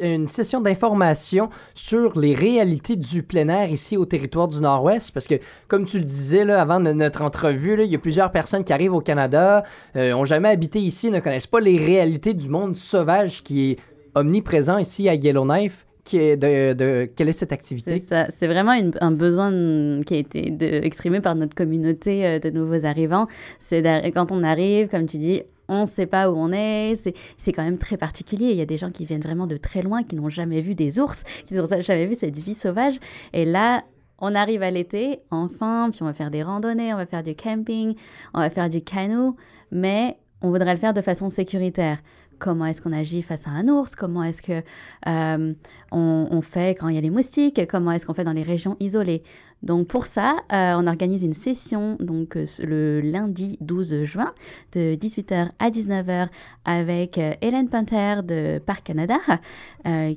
une 0.02 0.26
session 0.26 0.62
d'information 0.62 1.50
sur 1.74 2.18
les 2.18 2.34
réalités 2.34 2.96
du 2.96 3.24
plein 3.24 3.50
air 3.50 3.70
ici 3.72 3.98
au 3.98 4.06
territoire 4.06 4.48
du 4.48 4.62
Nord-Ouest. 4.62 5.12
Parce 5.12 5.28
que, 5.28 5.36
comme 5.68 5.84
tu 5.84 5.98
le 5.98 6.06
disais 6.06 6.46
là, 6.46 6.62
avant 6.62 6.80
de 6.80 6.94
notre 6.94 7.22
entrevue, 7.22 7.76
là, 7.76 7.84
il 7.84 7.92
y 7.92 7.96
a 7.96 8.00
plusieurs 8.00 8.32
personnes 8.32 8.64
qui 8.64 8.72
arrivent 8.72 8.94
au 8.94 9.02
Canada, 9.02 9.64
euh, 9.98 10.14
ont 10.14 10.26
jamais 10.26 10.50
habité 10.50 10.80
ici, 10.80 11.12
ne 11.12 11.20
connaissent 11.20 11.48
pas 11.48 11.60
les 11.60 11.78
réalités 11.78 12.34
du 12.34 12.48
monde 12.48 12.76
sauvage 12.78 13.44
qui 13.44 13.72
est 13.72 13.80
omniprésent 14.16 14.78
ici 14.78 15.10
à 15.10 15.16
Yellowknife. 15.16 15.86
De, 16.12 16.74
de- 16.74 17.10
quelle 17.15 17.30
est 17.30 17.32
cette 17.32 17.52
activité? 17.52 18.00
c'est 18.30 18.48
vraiment 18.48 18.74
un 19.02 19.12
besoin 19.12 20.02
qui 20.06 20.13
a 20.13 20.18
été 20.18 20.86
exprimé 20.86 21.20
par 21.20 21.36
notre 21.36 21.56
communauté 21.56 22.26
euh, 22.26 22.39
de 22.39 22.50
nouveaux 22.52 22.86
arrivants. 22.86 23.28
C'est 23.60 23.82
quand 24.13 24.32
on 24.32 24.44
arrive, 24.44 24.88
comme 24.88 25.08
tu 25.08 25.18
dis, 25.18 25.41
on 25.68 25.82
ne 25.82 25.86
sait 25.88 26.06
pas 26.06 26.30
où 26.30 26.36
on 26.38 26.52
est. 26.52 26.94
C'est 27.38 27.52
quand 27.52 27.63
même 27.63 27.80
très 27.80 27.98
particulier. 27.98 28.52
Il 28.52 28.58
y 28.58 28.62
a 28.62 28.65
des 28.68 28.78
gens 28.78 28.91
qui 28.91 29.06
viennent 29.06 29.22
vraiment 29.22 29.48
de 29.48 29.58
très 29.58 29.82
loin, 29.82 30.04
qui 30.04 30.15
n'ont 30.15 30.30
jamais 30.30 30.62
vu 30.62 30.76
des 30.76 31.00
ours, 31.00 31.24
qui 31.48 31.56
n'ont 31.56 31.65
jamais 31.82 32.06
vu 32.06 32.13
cette 32.13 32.38
vie 32.38 32.54
sauvage. 32.54 33.00
Et 33.34 33.46
là, 33.46 33.84
on 34.20 34.36
arrive 34.36 34.62
à 34.62 34.72
l'été, 34.72 35.20
enfin, 35.32 35.89
puis 35.91 36.02
on 36.04 36.06
va 36.06 36.13
faire 36.13 36.32
des 36.32 36.44
randonnées, 36.44 36.94
on 36.94 36.98
va 36.98 37.06
faire 37.06 37.24
du 37.24 37.36
camping, 37.36 37.96
on 38.34 38.39
va 38.39 38.50
faire 38.50 38.70
du 38.70 38.82
canot, 38.82 39.36
mais 39.72 40.18
on 40.41 40.50
voudrait 40.50 40.74
le 40.74 40.80
faire 40.80 40.94
de 40.94 41.02
façon 41.02 41.30
sécuritaire. 41.30 41.98
Comment 42.39 42.65
est-ce 42.65 42.82
qu'on 42.82 42.93
agit 42.93 43.21
face 43.21 43.48
à 43.48 43.52
un 43.52 43.67
ours 43.67 43.95
Comment 43.95 44.24
est-ce 44.24 44.41
que 44.41 44.62
euh, 45.08 45.54
on, 45.91 46.41
fait 46.41 46.78
quand 46.78 46.89
il 46.89 46.95
y 46.95 46.98
a 46.98 47.02
les 47.02 47.10
moustiques 47.10 47.65
Comment 47.67 47.91
est-ce 47.91 48.06
qu'on 48.06 48.13
fait 48.13 48.24
dans 48.24 48.34
les 48.34 48.43
régions 48.43 48.76
isolées. 48.80 49.24
Donc 49.65 49.88
pour 49.88 50.06
ça, 50.06 50.38
euh, 50.54 50.76
on 50.78 50.86
organise 50.86 51.24
une 51.24 51.34
session 51.34 51.98
donc 52.00 52.38
euh, 52.38 52.45
le 52.60 53.02
lundi 53.02 53.58
12 53.62 54.04
juin 54.04 54.32
de 54.74 54.95
18h 54.95 55.50
à 55.58 55.69
19h 55.71 56.28
avec 56.65 57.17
euh, 57.17 57.34
Hélène 57.41 57.67
Pinter 57.67 58.17
de 58.24 58.60
Parc 58.60 58.84
Canada 58.84 59.17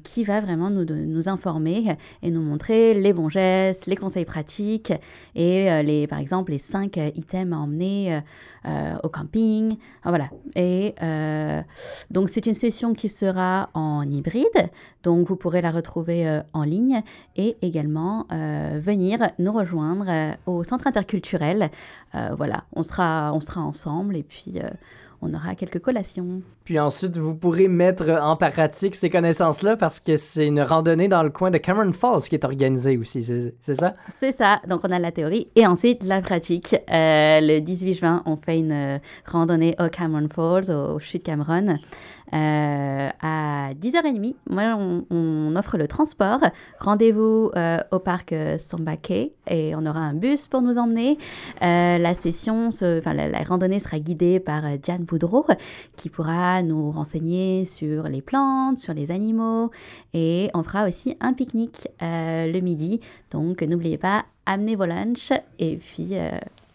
qui 0.03 0.25
va 0.25 0.41
vraiment 0.41 0.71
nous, 0.71 0.87
nous 0.87 1.29
informer 1.29 1.99
et 2.23 2.31
nous 2.31 2.41
montrer 2.41 2.95
les 2.95 3.13
bons 3.13 3.29
gestes, 3.29 3.85
les 3.85 3.97
conseils 3.97 4.25
pratiques 4.25 4.95
et 5.35 5.83
les, 5.83 6.07
par 6.07 6.21
exemple 6.21 6.53
les 6.53 6.59
cinq 6.59 6.97
items 6.97 7.53
à 7.53 7.59
emmener 7.59 8.21
euh, 8.69 8.97
au 9.03 9.09
camping. 9.09 9.79
Ah, 10.03 10.11
voilà. 10.11 10.29
Et 10.55 10.95
euh, 11.03 11.63
donc 12.11 12.29
c'est 12.29 12.45
une 12.47 12.55
session 12.55 12.93
qui 12.93 13.09
sera 13.09 13.71
en 13.73 14.03
hybride, 14.03 14.71
donc 15.03 15.29
vous 15.29 15.37
pourrez 15.37 15.63
la 15.63 15.71
retrouver 15.71 16.29
euh, 16.29 16.43
en 16.53 16.65
ligne 16.65 17.03
et 17.37 17.57
également 17.63 18.27
venir 18.31 19.29
nous 19.39 19.53
rejoindre 19.53 20.37
au 20.47 20.65
centre 20.65 20.87
interculturel. 20.87 21.71
Voilà, 22.37 22.65
on 22.75 22.83
sera, 22.83 23.33
on 23.33 23.41
sera 23.41 23.63
ensemble 23.63 24.17
et 24.17 24.23
puis 24.23 24.61
on 25.21 25.35
aura 25.35 25.55
quelques 25.55 25.81
collations. 25.81 26.43
Puis 26.65 26.79
ensuite, 26.79 27.17
vous 27.17 27.35
pourrez 27.35 27.67
mettre 27.67 28.09
en 28.11 28.37
pratique 28.37 28.95
ces 28.95 29.11
connaissances-là 29.11 29.77
parce 29.77 30.01
que 30.01 30.17
c'est 30.17 30.47
une 30.47 30.61
randonnée 30.61 31.09
dans 31.09 31.23
le 31.23 31.31
coin 31.31 31.51
de 31.51 31.59
Cameron 31.59 31.93
Falls 31.93 32.23
qui 32.23 32.35
est 32.35 32.45
organisée 32.45 32.97
aussi, 32.97 33.25
c'est 33.25 33.75
ça? 33.75 33.95
C'est 34.17 34.33
ça, 34.33 34.61
donc 34.69 34.83
on 34.85 34.91
a 34.91 34.99
la 34.99 35.11
théorie 35.13 35.49
et 35.57 35.67
ensuite 35.67 36.05
la 36.05 36.21
pratique. 36.21 36.75
Euh, 36.91 37.41
le 37.41 37.61
18 37.61 37.95
juin, 37.95 38.23
on 38.27 38.37
fait 38.37 38.59
une 38.59 38.73
euh, 38.73 38.99
randonnée 39.27 39.75
au 39.79 39.89
Cameron 39.89 40.29
Falls, 40.35 40.71
au, 40.71 40.97
au 40.97 40.99
chute 40.99 41.23
Cameron, 41.23 41.79
euh, 42.35 43.09
à 43.21 43.71
10h30. 43.75 44.35
Moi, 44.51 44.77
on, 45.11 45.55
offre 45.57 45.77
le 45.79 45.87
transport. 45.89 46.41
Rendez-vous 46.79 47.51
euh, 47.57 47.79
au 47.91 47.99
parc 47.99 48.33
euh, 48.33 48.59
Sambake 48.59 49.33
et 49.47 49.75
on 49.75 49.87
aura 49.87 50.01
un 50.01 50.15
bus 50.15 50.47
pour 50.49 50.63
nous 50.63 50.79
emmener. 50.79 51.19
Euh, 51.63 51.99
la 51.99 52.15
session, 52.15 52.71
se- 52.71 52.99
enfin 52.99 53.15
la, 53.15 53.43
randonnée 53.43 53.79
sera 53.81 53.99
guidée 53.99 54.41
par 54.41 54.63
Diane 54.79 55.05
Boudreau 55.05 55.47
qui 55.97 56.11
pourra 56.11 56.63
nous 56.63 56.91
renseigner 56.91 57.65
sur 57.65 58.05
les 58.05 58.23
plantes, 58.23 58.79
sur 58.79 58.95
les 58.95 59.11
animaux 59.11 59.71
et 60.15 60.51
on 60.55 60.63
fera 60.63 60.87
aussi 60.87 61.17
un 61.21 61.33
pique-nique 61.33 61.89
le 62.01 62.61
midi. 62.61 63.01
Donc 63.31 63.63
n'oubliez 63.63 63.99
pas, 63.99 64.27
amenez 64.47 64.77
vos 64.77 64.87
lunchs 64.87 65.33
et 65.59 65.77
puis 65.77 66.15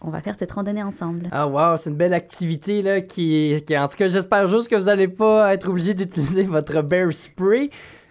on 0.06 0.10
va 0.10 0.20
faire 0.20 0.34
cette 0.38 0.52
randonnée 0.52 0.82
ensemble. 0.82 1.28
Ah 1.32 1.48
wow, 1.48 1.76
c'est 1.76 1.90
une 1.90 1.96
belle 1.96 2.14
activité 2.14 2.82
là 2.82 3.00
qui, 3.00 3.62
qui 3.66 3.76
en 3.76 3.88
tout 3.88 3.96
cas 3.96 4.08
j'espère 4.08 4.46
juste 4.48 4.68
que 4.68 4.76
vous 4.76 4.86
n'allez 4.86 5.08
pas 5.08 5.52
être 5.54 5.68
obligé 5.68 5.94
d'utiliser 5.94 6.42
votre 6.44 6.82
bear 6.82 7.12
spray. 7.12 7.68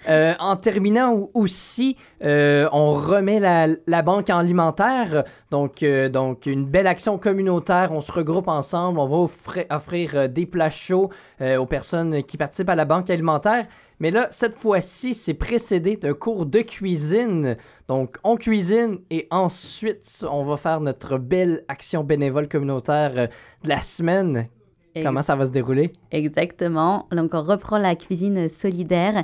Euh, 0.09 0.33
en 0.39 0.57
terminant 0.57 1.13
au- 1.13 1.31
aussi, 1.33 1.95
euh, 2.25 2.67
on 2.73 2.91
remet 2.91 3.39
la, 3.39 4.01
banque 4.01 4.29
alimentaire, 4.29 5.23
donc, 5.49 5.81
euh, 5.81 6.09
donc 6.09 6.45
une 6.45 6.65
belle 6.65 6.87
action 6.87 7.17
communautaire. 7.17 7.91
On 7.93 8.01
se 8.01 8.11
regroupe 8.11 8.49
ensemble, 8.49 8.99
on 8.99 9.07
va 9.07 9.15
offrir, 9.15 9.63
offrir 9.69 10.27
des 10.27 10.45
plats 10.45 10.69
chauds 10.69 11.09
aux 11.41 11.65
personnes 11.65 12.21
qui 12.23 12.35
participent 12.35 12.69
à 12.69 12.75
la 12.75 12.85
banque 12.85 13.09
alimentaire. 13.09 13.65
Mais 14.03 14.11
là, 14.11 14.27
cette 14.31 14.55
fois-ci, 14.55 15.13
c'est 15.13 15.33
précédé 15.33 15.95
d'un 15.95 16.13
cours 16.13 16.45
de 16.45 16.59
cuisine. 16.59 17.55
Donc, 17.87 18.17
on 18.25 18.35
cuisine 18.35 18.99
et 19.09 19.29
ensuite, 19.31 20.25
on 20.29 20.43
va 20.43 20.57
faire 20.57 20.81
notre 20.81 21.17
belle 21.17 21.63
action 21.69 22.03
bénévole 22.03 22.49
communautaire 22.49 23.13
euh, 23.15 23.27
de 23.63 23.69
la 23.69 23.79
semaine. 23.79 24.49
Et- 24.95 25.01
Comment 25.03 25.21
ça 25.23 25.35
va 25.35 25.45
se 25.45 25.51
dérouler? 25.51 25.91
Exactement. 26.11 27.07
Donc, 27.11 27.31
on 27.33 27.41
reprend 27.41 27.77
la 27.77 27.95
cuisine 27.95 28.47
solidaire. 28.47 29.23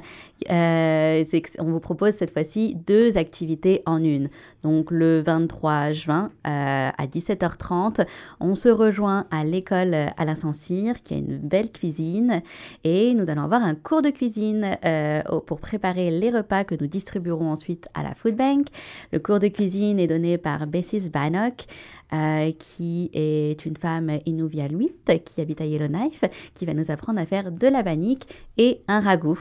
Euh, 0.49 1.23
on 1.60 1.63
vous 1.65 1.79
propose 1.79 2.13
cette 2.15 2.32
fois-ci 2.34 2.75
deux 2.88 3.17
activités 3.17 3.84
en 3.86 4.03
une. 4.03 4.29
Donc, 4.63 4.89
le 4.89 5.21
23 5.21 5.91
juin 5.91 6.32
euh, 6.47 6.89
à 6.97 7.05
17h30, 7.08 8.05
on 8.39 8.55
se 8.55 8.69
rejoint 8.69 9.25
à 9.32 9.43
l'école 9.43 9.95
Alain 10.17 10.36
Saint-Cyr, 10.36 11.03
qui 11.03 11.13
a 11.13 11.17
une 11.17 11.38
belle 11.38 11.71
cuisine. 11.71 12.41
Et 12.84 13.13
nous 13.13 13.29
allons 13.29 13.43
avoir 13.43 13.63
un 13.63 13.75
cours 13.75 14.01
de 14.01 14.10
cuisine 14.10 14.77
euh, 14.86 15.21
pour 15.45 15.60
préparer 15.60 16.10
les 16.10 16.32
repas 16.32 16.63
que 16.63 16.75
nous 16.79 16.88
distribuerons 16.88 17.51
ensuite 17.51 17.88
à 17.93 18.01
la 18.03 18.15
Food 18.15 18.36
Bank. 18.36 18.67
Le 19.13 19.19
cours 19.19 19.39
de 19.39 19.47
cuisine 19.49 19.99
est 19.99 20.08
donné 20.08 20.38
par 20.38 20.65
Bessis 20.67 21.10
Bannock. 21.12 21.65
Euh, 22.13 22.52
qui 22.58 23.10
est 23.13 23.65
une 23.65 23.78
femme 23.78 24.12
inuvialuite 24.26 25.24
qui 25.26 25.41
habite 25.41 25.62
à 25.62 25.65
Yellowknife, 25.65 26.24
qui 26.54 26.65
va 26.65 26.74
nous 26.74 26.89
apprendre 26.91 27.19
à 27.19 27.26
faire 27.26 27.52
de 27.52 27.67
la 27.67 27.84
bannique 27.84 28.28
et 28.58 28.82
un 28.88 29.00
ragoût. 29.00 29.39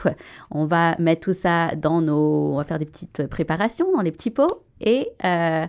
On 0.51 0.67
va 0.67 0.97
mettre 0.99 1.23
tout 1.23 1.33
ça 1.33 1.75
dans 1.77 2.01
nos... 2.01 2.53
On 2.53 2.57
va 2.57 2.65
faire 2.65 2.79
des 2.79 2.87
petites 2.87 3.27
préparations 3.27 3.91
dans 3.93 4.03
les 4.03 4.13
petits 4.13 4.31
pots. 4.31 4.63
Et 4.81 5.09
euh, 5.25 5.67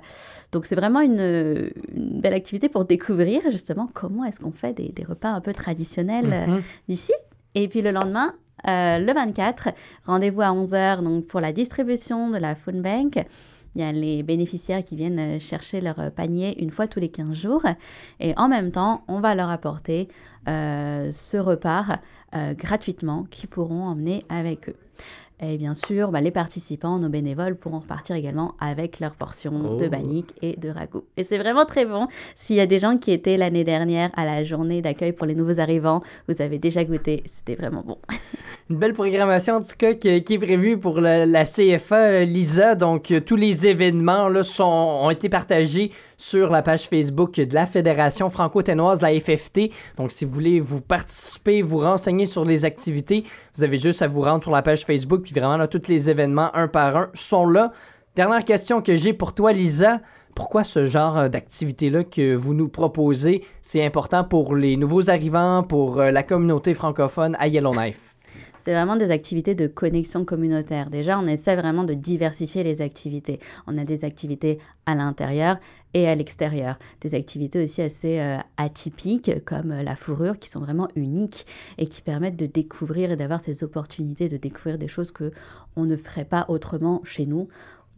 donc 0.51 0.65
c'est 0.65 0.75
vraiment 0.75 0.99
une, 1.01 1.71
une 1.95 2.21
belle 2.21 2.33
activité 2.35 2.69
pour 2.69 2.85
découvrir 2.85 3.41
justement 3.49 3.89
comment 3.93 4.23
est-ce 4.25 4.39
qu'on 4.39 4.51
fait 4.51 4.73
des, 4.73 4.89
des 4.89 5.03
repas 5.03 5.29
un 5.29 5.41
peu 5.41 5.53
traditionnels 5.53 6.31
euh, 6.31 6.45
Mhm. 6.47 6.61
d'ici. 6.87 7.13
Et 7.55 7.67
puis 7.67 7.81
le 7.81 7.91
lendemain, 7.91 8.33
euh, 8.67 8.99
le 8.99 9.11
24, 9.13 9.69
rendez-vous 10.05 10.41
à 10.41 10.51
11h 10.51 11.01
donc 11.01 11.25
pour 11.25 11.39
la 11.39 11.51
distribution 11.53 12.29
de 12.29 12.37
la 12.37 12.55
Food 12.55 12.81
Bank. 12.81 13.25
Il 13.75 13.81
y 13.81 13.83
a 13.83 13.91
les 13.91 14.23
bénéficiaires 14.23 14.83
qui 14.83 14.95
viennent 14.95 15.19
euh, 15.19 15.39
chercher 15.39 15.81
leur 15.81 15.99
euh, 15.99 16.09
panier 16.09 16.61
une 16.61 16.71
fois 16.71 16.87
tous 16.87 16.99
les 16.99 17.09
15 17.09 17.33
jours. 17.33 17.61
Et 18.19 18.33
en 18.37 18.47
même 18.47 18.71
temps, 18.71 19.03
on 19.07 19.19
va 19.19 19.35
leur 19.35 19.49
apporter 19.49 20.07
euh, 20.47 21.11
ce 21.11 21.37
repas 21.37 21.99
euh, 22.35 22.53
gratuitement 22.53 23.25
qu'ils 23.29 23.49
pourront 23.49 23.83
emmener 23.83 24.25
avec 24.29 24.69
eux. 24.69 24.75
Et 25.41 25.57
bien 25.57 25.73
sûr, 25.73 26.11
bah, 26.11 26.19
les 26.19 26.31
participants, 26.31 26.99
nos 26.99 27.07
bénévoles 27.07 27.55
pourront 27.55 27.79
repartir 27.79 28.15
également 28.17 28.55
avec 28.59 28.99
leur 28.99 29.13
portion 29.13 29.77
de 29.77 29.85
Oh. 29.85 29.89
bannique 29.89 30.33
et 30.41 30.57
de 30.57 30.67
ragoût. 30.69 31.03
Et 31.15 31.23
c'est 31.23 31.37
vraiment 31.37 31.65
très 31.65 31.85
bon. 31.85 32.07
S'il 32.35 32.57
y 32.57 32.59
a 32.59 32.65
des 32.65 32.77
gens 32.79 32.97
qui 32.97 33.11
étaient 33.11 33.37
l'année 33.37 33.63
dernière 33.63 34.11
à 34.17 34.25
la 34.25 34.43
journée 34.43 34.81
d'accueil 34.81 35.13
pour 35.13 35.25
les 35.25 35.35
nouveaux 35.35 35.61
arrivants, 35.61 36.01
vous 36.27 36.41
avez 36.41 36.59
déjà 36.59 36.83
goûté, 36.83 37.23
c'était 37.25 37.55
vraiment 37.55 37.83
bon. 37.85 37.97
Une 38.71 38.77
belle 38.77 38.93
programmation, 38.93 39.55
en 39.55 39.61
tout 39.61 39.75
cas, 39.79 39.95
qui, 39.95 40.09
est 40.09 40.37
prévue 40.37 40.77
pour 40.77 41.01
la, 41.01 41.43
CFA, 41.43 41.95
euh, 41.95 42.23
Lisa. 42.23 42.75
Donc, 42.75 43.09
euh, 43.09 43.19
tous 43.19 43.35
les 43.35 43.65
événements 43.65 44.29
là, 44.29 44.43
sont, 44.43 44.63
ont 44.63 45.09
été 45.09 45.27
partagés 45.27 45.91
sur 46.17 46.51
la 46.51 46.61
page 46.61 46.87
Facebook 46.87 47.33
de 47.33 47.55
la 47.55 47.65
Fédération 47.65 48.29
franco-ténoise, 48.29 49.01
la 49.01 49.19
FFT. 49.19 49.71
Donc, 49.97 50.11
si 50.11 50.23
vous 50.23 50.31
voulez 50.31 50.59
vous 50.59 50.81
participer, 50.81 51.63
vous 51.63 51.79
renseigner 51.79 52.27
sur 52.27 52.45
les 52.45 52.63
activités, 52.63 53.23
vous 53.55 53.63
avez 53.63 53.77
juste 53.77 54.03
à 54.03 54.07
vous 54.07 54.21
rendre 54.21 54.43
sur 54.43 54.51
la 54.51 54.61
page 54.61 54.85
Facebook. 54.85 55.23
Puis 55.23 55.33
vraiment, 55.33 55.57
là, 55.57 55.67
tous 55.67 55.87
les 55.87 56.11
événements, 56.11 56.55
un 56.55 56.67
par 56.67 56.95
un, 56.95 57.09
sont 57.15 57.47
là. 57.47 57.71
Dernière 58.15 58.45
question 58.45 58.83
que 58.83 58.95
j'ai 58.95 59.13
pour 59.13 59.33
toi, 59.33 59.51
Lisa. 59.51 59.99
Pourquoi 60.35 60.63
ce 60.63 60.85
genre 60.85 61.17
euh, 61.17 61.27
d'activité-là 61.27 62.03
que 62.03 62.35
vous 62.35 62.53
nous 62.53 62.69
proposez, 62.69 63.43
c'est 63.63 63.83
important 63.83 64.23
pour 64.23 64.55
les 64.55 64.77
nouveaux 64.77 65.09
arrivants, 65.09 65.63
pour 65.63 65.95
la 65.97 66.21
communauté 66.21 66.75
francophone 66.75 67.35
à 67.39 67.47
Yellowknife? 67.47 68.08
C'est 68.69 68.75
vraiment 68.75 68.97
des 68.97 69.09
activités 69.09 69.55
de 69.55 69.65
connexion 69.65 70.25
communautaire. 70.25 70.91
Déjà, 70.91 71.17
on 71.17 71.25
essaie 71.25 71.55
vraiment 71.55 71.83
de 71.83 71.95
diversifier 71.95 72.63
les 72.63 72.83
activités. 72.83 73.39
On 73.65 73.79
a 73.79 73.83
des 73.83 74.05
activités 74.05 74.59
à 74.85 74.93
l'intérieur 74.93 75.57
et 75.95 76.07
à 76.07 76.13
l'extérieur. 76.13 76.77
Des 77.01 77.15
activités 77.15 77.63
aussi 77.63 77.81
assez 77.81 78.19
euh, 78.19 78.37
atypiques 78.57 79.43
comme 79.43 79.71
euh, 79.71 79.81
la 79.81 79.95
fourrure 79.95 80.37
qui 80.37 80.51
sont 80.51 80.59
vraiment 80.59 80.87
uniques 80.95 81.47
et 81.79 81.87
qui 81.87 82.03
permettent 82.03 82.35
de 82.35 82.45
découvrir 82.45 83.09
et 83.09 83.15
d'avoir 83.15 83.41
ces 83.41 83.63
opportunités 83.63 84.29
de 84.29 84.37
découvrir 84.37 84.77
des 84.77 84.87
choses 84.87 85.09
que 85.09 85.31
on 85.75 85.85
ne 85.85 85.95
ferait 85.95 86.23
pas 86.25 86.45
autrement 86.47 87.01
chez 87.03 87.25
nous. 87.25 87.47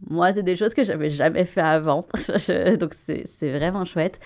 Moi, 0.08 0.32
c'est 0.32 0.42
des 0.42 0.56
choses 0.56 0.74
que 0.74 0.84
j'avais 0.84 1.10
jamais 1.10 1.44
fait 1.44 1.60
avant. 1.60 2.06
Donc, 2.80 2.94
c'est 2.94 3.22
c'est 3.24 3.52
vraiment 3.52 3.84
chouette. 3.84 4.20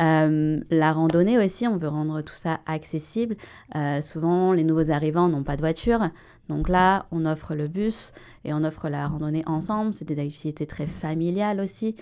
Euh, 0.00 0.60
la 0.70 0.92
randonnée 0.92 1.38
aussi, 1.38 1.66
on 1.66 1.76
veut 1.76 1.88
rendre 1.88 2.22
tout 2.22 2.34
ça 2.34 2.60
accessible. 2.66 3.36
Euh, 3.76 4.02
souvent, 4.02 4.52
les 4.52 4.64
nouveaux 4.64 4.90
arrivants 4.90 5.28
n'ont 5.28 5.42
pas 5.42 5.56
de 5.56 5.62
voiture. 5.62 6.10
Donc 6.48 6.68
là, 6.68 7.06
on 7.12 7.26
offre 7.26 7.54
le 7.54 7.68
bus 7.68 8.12
et 8.44 8.52
on 8.52 8.64
offre 8.64 8.88
la 8.88 9.06
randonnée 9.06 9.44
ensemble. 9.46 9.94
C'est 9.94 10.04
des 10.04 10.18
activités 10.18 10.66
très 10.66 10.86
familiales 10.86 11.60
aussi. 11.60 11.94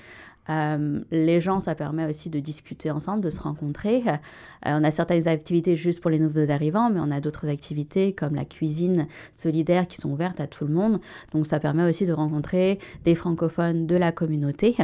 Euh, 0.50 1.00
les 1.10 1.40
gens, 1.40 1.60
ça 1.60 1.74
permet 1.74 2.06
aussi 2.06 2.30
de 2.30 2.40
discuter 2.40 2.90
ensemble, 2.90 3.22
de 3.22 3.30
se 3.30 3.40
rencontrer. 3.40 4.02
Euh, 4.06 4.16
on 4.64 4.82
a 4.84 4.90
certaines 4.90 5.28
activités 5.28 5.76
juste 5.76 6.00
pour 6.00 6.10
les 6.10 6.18
nouveaux 6.18 6.50
arrivants, 6.50 6.90
mais 6.90 7.00
on 7.00 7.10
a 7.10 7.20
d'autres 7.20 7.48
activités 7.48 8.12
comme 8.14 8.34
la 8.34 8.44
cuisine 8.44 9.06
solidaire 9.36 9.86
qui 9.86 9.96
sont 9.96 10.10
ouvertes 10.10 10.40
à 10.40 10.46
tout 10.46 10.66
le 10.66 10.72
monde. 10.72 11.00
Donc 11.32 11.46
ça 11.46 11.60
permet 11.60 11.88
aussi 11.88 12.06
de 12.06 12.12
rencontrer 12.12 12.78
des 13.04 13.14
francophones 13.14 13.86
de 13.86 13.96
la 13.96 14.10
communauté. 14.12 14.76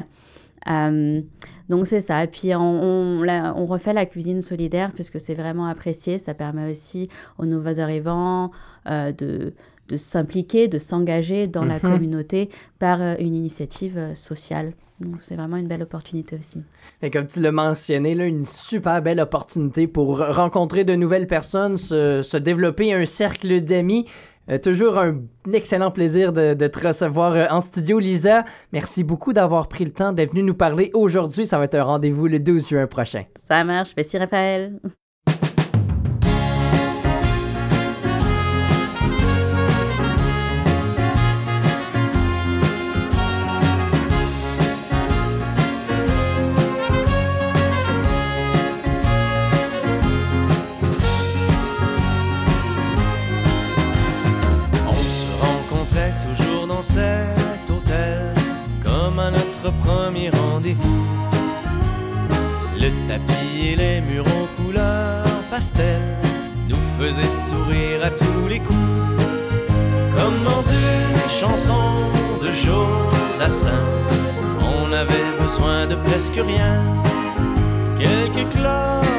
Euh, 0.71 1.21
donc 1.69 1.87
c'est 1.87 2.01
ça. 2.01 2.25
Et 2.25 2.27
puis 2.27 2.55
on, 2.55 2.61
on, 2.61 3.23
la- 3.23 3.55
on 3.57 3.67
refait 3.67 3.93
la 3.93 4.07
cuisine 4.07 4.41
solidaire 4.41 4.93
puisque 4.93 5.21
c'est 5.21 5.35
vraiment 5.35 5.67
apprécié. 5.67 6.19
Ça 6.19 6.35
permet 6.35 6.71
aussi 6.73 7.09
aux 7.39 7.45
nouveaux 7.47 7.81
arrivants 7.81 8.51
euh, 8.89 9.13
de, 9.13 9.53
de 9.89 9.97
s'impliquer, 9.97 10.69
de 10.69 10.79
s'engager 10.79 11.47
dans 11.49 11.65
la 11.65 11.75
Mhm. 11.75 11.81
communauté 11.81 12.49
par 12.79 13.01
une 13.19 13.35
initiative 13.35 14.15
sociale. 14.15 14.73
Donc 15.01 15.17
c'est 15.21 15.35
vraiment 15.37 15.57
une 15.57 15.67
belle 15.67 15.83
opportunité 15.83 16.37
aussi. 16.39 16.63
Et 17.03 17.11
comme 17.11 17.27
tu 17.27 17.41
l'as 17.41 17.53
mentionné, 17.53 18.15
là, 18.15 18.27
une 18.27 18.45
super 18.45 19.03
belle 19.03 19.21
opportunité 19.21 19.87
pour 19.87 20.19
rencontrer 20.19 20.85
de 20.85 20.95
nouvelles 20.95 21.27
personnes, 21.27 21.77
se, 21.77 22.23
se 22.23 22.37
développer 22.37 22.93
un 22.93 23.05
cercle 23.05 23.61
d'amis. 23.61 24.07
Euh, 24.51 24.59
toujours 24.59 24.99
un 24.99 25.23
excellent 25.53 25.91
plaisir 25.91 26.33
de, 26.33 26.53
de 26.53 26.67
te 26.67 26.87
recevoir 26.87 27.33
euh, 27.33 27.47
en 27.49 27.61
studio, 27.61 27.99
Lisa. 27.99 28.45
Merci 28.73 29.03
beaucoup 29.03 29.33
d'avoir 29.33 29.69
pris 29.69 29.85
le 29.85 29.91
temps 29.91 30.13
d'être 30.13 30.33
venue 30.33 30.43
nous 30.43 30.55
parler 30.55 30.91
aujourd'hui. 30.93 31.47
Ça 31.47 31.59
va 31.59 31.65
être 31.65 31.75
un 31.75 31.83
rendez-vous 31.83 32.27
le 32.27 32.39
12 32.39 32.69
juin 32.69 32.87
prochain. 32.87 33.25
Ça 33.49 33.65
marche. 33.65 33.95
Merci 33.97 34.19
Raphaël. 34.19 34.79
Premier 59.71 60.31
rendez-vous. 60.31 61.07
Le 62.77 62.91
tapis 63.09 63.69
et 63.73 63.77
les 63.77 64.01
murs 64.01 64.27
aux 64.27 64.63
couleurs 64.63 65.25
pastel 65.51 66.01
nous 66.69 66.77
faisaient 66.99 67.29
sourire 67.29 68.05
à 68.05 68.11
tous 68.11 68.49
les 68.49 68.59
coups. 68.59 68.79
Comme 70.17 70.39
dans 70.45 70.63
une 70.63 71.29
chanson 71.29 71.83
de 72.43 72.51
Joe 72.51 72.89
Dassin, 73.39 73.85
on 74.61 74.93
avait 74.93 75.31
besoin 75.41 75.87
de 75.87 75.95
presque 75.95 76.35
rien. 76.35 76.83
Quelques 77.99 78.49
clopes 78.51 79.14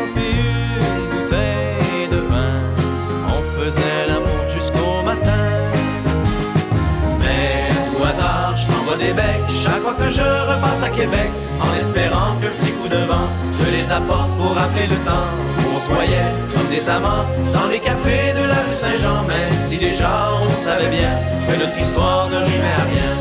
chaque 9.50 9.82
fois 9.82 9.94
que 9.94 10.10
je 10.10 10.22
repasse 10.22 10.84
à 10.84 10.90
Québec, 10.90 11.30
en 11.60 11.76
espérant 11.76 12.36
qu'un 12.40 12.50
petit 12.50 12.72
coup 12.72 12.88
de 12.88 12.98
vent 13.08 13.28
te 13.60 13.70
les 13.70 13.92
apporte 13.92 14.30
pour 14.38 14.56
rappeler 14.56 14.88
le 14.88 14.96
temps 14.98 15.28
où 15.60 15.76
on 15.76 15.80
se 15.80 15.90
voyait 15.90 16.32
comme 16.56 16.68
des 16.70 16.88
amants 16.90 17.26
dans 17.54 17.68
les 17.68 17.80
cafés 17.80 18.34
de 18.34 18.48
la 18.48 18.62
rue 18.66 18.74
Saint-Jean, 18.74 19.24
même 19.28 19.54
si 19.58 19.78
déjà 19.78 20.32
on 20.42 20.50
savait 20.50 20.90
bien 20.90 21.12
que 21.48 21.60
notre 21.60 21.78
histoire 21.78 22.30
ne 22.30 22.38
rimait 22.38 22.78
à 22.78 22.86
rien. 22.94 23.12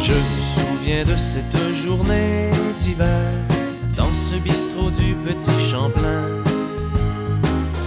Je 0.00 0.12
me 0.12 0.42
souviens 0.42 1.04
de 1.04 1.16
cette 1.16 1.72
journée 1.72 2.50
d'hiver 2.76 3.53
bistrot 4.40 4.90
du 4.90 5.14
petit 5.26 5.58
Champlain. 5.70 6.24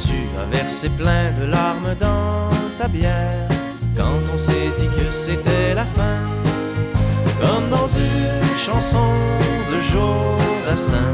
Tu 0.06 0.16
as 0.40 0.46
versé 0.46 0.90
plein 0.90 1.32
de 1.34 1.46
larmes 1.46 1.96
dans 2.00 2.50
ta 2.78 2.88
bière 2.88 3.48
quand 3.96 4.20
on 4.34 4.38
s'est 4.38 4.72
dit 4.78 4.88
que 4.88 5.12
c'était 5.12 5.74
la 5.74 5.86
fin. 5.86 6.18
Comme 7.42 7.70
dans 7.70 7.88
une 7.88 8.58
chanson 8.58 9.08
de 9.72 9.80
Jodassin, 9.92 11.14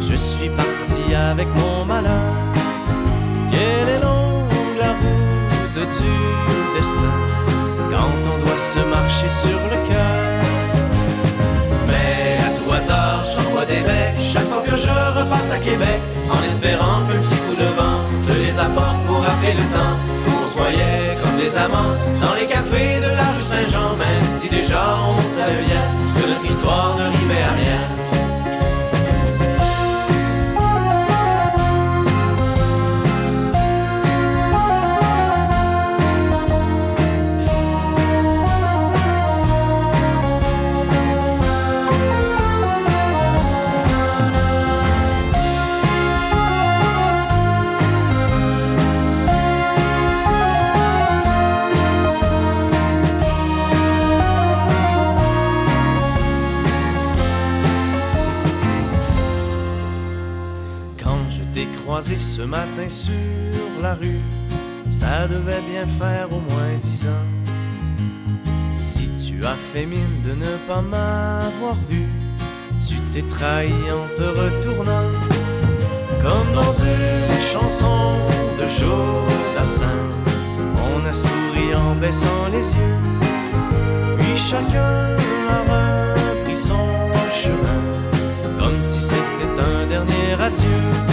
je 0.00 0.16
suis 0.16 0.50
parti 0.50 1.14
avec 1.14 1.48
mon 1.56 1.84
malheur. 1.84 2.34
Quelle 3.50 3.88
est 3.96 4.00
longue 4.00 4.78
la 4.78 4.92
route 4.92 5.88
du 6.00 6.16
destin 6.76 7.18
quand 7.90 8.30
on 8.32 8.38
doit 8.44 8.58
se 8.58 8.80
marcher 8.88 9.28
sur 9.28 9.59
Québec, 15.60 16.00
en 16.30 16.42
espérant 16.44 17.06
qu'un 17.06 17.20
petit 17.20 17.36
coup 17.36 17.54
de 17.54 17.68
vent 17.78 18.00
te 18.26 18.32
les 18.38 18.58
apporte 18.58 18.96
pour 19.06 19.20
rappeler 19.20 19.54
le 19.54 19.66
temps 19.74 19.96
où 20.26 20.44
on 20.44 20.48
se 20.48 20.56
voyait 20.56 21.16
comme 21.22 21.36
des 21.38 21.56
amants 21.56 21.94
dans 22.20 22.34
les 22.34 22.46
cafés 22.46 23.00
de 23.00 23.14
la 23.14 23.32
rue 23.32 23.42
Saint-Jean, 23.42 23.96
même 23.96 24.26
si 24.30 24.48
déjà 24.48 24.96
on 25.08 25.20
savait 25.20 25.64
bien 25.66 25.99
matin 62.50 62.88
sur 62.88 63.12
la 63.80 63.94
rue, 63.94 64.20
ça 64.90 65.28
devait 65.28 65.62
bien 65.70 65.86
faire 65.86 66.26
au 66.32 66.40
moins 66.50 66.76
dix 66.82 67.06
ans. 67.06 67.26
Si 68.80 69.08
tu 69.12 69.46
as 69.46 69.54
fait 69.72 69.86
mine 69.86 70.20
de 70.24 70.32
ne 70.32 70.56
pas 70.66 70.82
m'avoir 70.82 71.76
vu, 71.88 72.06
tu 72.86 72.96
t'es 73.12 73.22
trahi 73.22 73.72
en 73.92 74.06
te 74.16 74.22
retournant. 74.22 75.10
Comme 76.24 76.52
dans 76.52 76.72
une 76.72 77.40
chanson 77.52 78.16
de 78.58 78.66
Jodassin, 78.78 80.00
on 80.88 81.06
a 81.06 81.12
souri 81.12 81.74
en 81.74 81.94
baissant 81.94 82.48
les 82.50 82.66
yeux. 82.78 82.98
Puis 84.18 84.36
chacun 84.36 85.16
a 85.56 85.60
repris 86.18 86.56
son 86.56 86.88
chemin, 87.42 87.82
comme 88.58 88.82
si 88.82 89.00
c'était 89.00 89.60
un 89.72 89.86
dernier 89.86 90.32
adieu. 90.40 91.09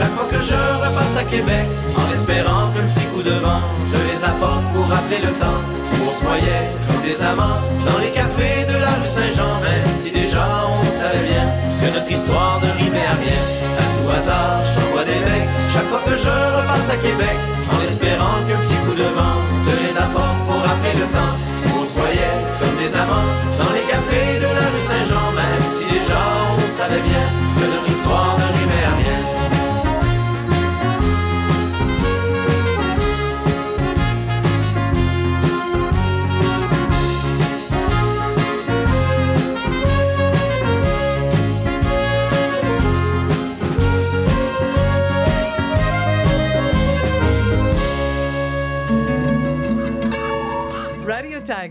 Chaque 0.00 0.14
fois 0.14 0.28
que 0.30 0.40
je 0.40 0.60
repasse 0.84 1.16
à 1.16 1.24
Québec, 1.24 1.66
en 1.96 2.10
espérant 2.12 2.70
qu'un 2.72 2.86
petit 2.88 3.06
coup 3.12 3.22
de 3.22 3.36
vent 3.44 3.62
te 3.92 3.98
les 4.08 4.24
apporte 4.24 4.64
pour 4.72 4.86
rappeler 4.88 5.20
le 5.20 5.32
temps. 5.42 5.60
Où 5.92 6.08
on 6.10 6.14
se 6.14 6.24
voyait 6.24 6.72
comme 6.88 7.02
des 7.02 7.22
amants 7.22 7.60
dans 7.84 7.98
les 7.98 8.10
cafés 8.10 8.64
de 8.64 8.76
la 8.80 8.92
rue 8.98 9.06
Saint-Jean, 9.06 9.60
même 9.60 9.86
si 9.94 10.10
déjà 10.10 10.46
on 10.68 10.84
savait 10.84 11.26
bien 11.32 11.46
que 11.80 11.94
notre 11.94 12.10
histoire 12.10 12.60
ne 12.64 12.70
rimait 12.82 13.08
à 13.12 13.16
rien. 13.24 13.42
À 13.82 13.86
tout 13.94 14.08
hasard, 14.16 14.60
je 14.66 14.80
t'envoie 14.80 15.04
des 15.04 15.20
becs. 15.26 15.50
Chaque 15.74 15.88
fois 15.92 16.02
que 16.06 16.16
je 16.16 16.34
repasse 16.58 16.88
à 16.88 16.96
Québec, 16.96 17.36
en 17.74 17.80
espérant 17.84 18.40
qu'un 18.46 18.60
petit 18.64 18.78
coup 18.84 18.94
de 18.94 19.08
vent 19.18 19.38
te 19.66 19.72
les 19.82 19.94
apporte 19.98 20.38
pour 20.46 20.60
rappeler 20.64 20.94
le 20.96 21.06
temps. 21.16 21.34
Où 21.66 21.82
on 21.82 21.84
se 21.84 21.92
voyait 21.92 22.38
comme 22.60 22.76
des 22.82 22.92
amants 22.96 23.30
dans 23.60 23.72
les 23.76 23.84
cafés 23.92 24.40
de 24.44 24.50
la 24.58 24.66
rue 24.72 24.84
Saint-Jean, 24.90 25.26
même 25.36 25.64
si 25.74 25.84
déjà 25.84 26.22
on 26.56 26.66
savait 26.78 27.04
bien 27.12 27.19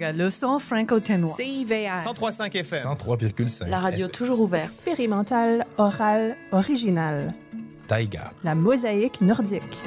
Radio 0.09 0.11
Taga, 0.11 0.11
le 0.11 0.29
son 0.29 0.59
franco-ténois. 0.59 1.35
CIVR. 1.35 2.03
103.5 2.03 2.57
FM. 2.57 2.83
103,5. 2.83 3.69
La 3.69 3.79
radio 3.79 4.07
toujours 4.07 4.41
ouverte. 4.41 4.65
Expérimental, 4.65 5.65
oral, 5.77 6.35
original. 6.51 7.33
Taïga. 7.87 8.31
La 8.43 8.55
mosaïque 8.55 9.21
nordique. 9.21 9.81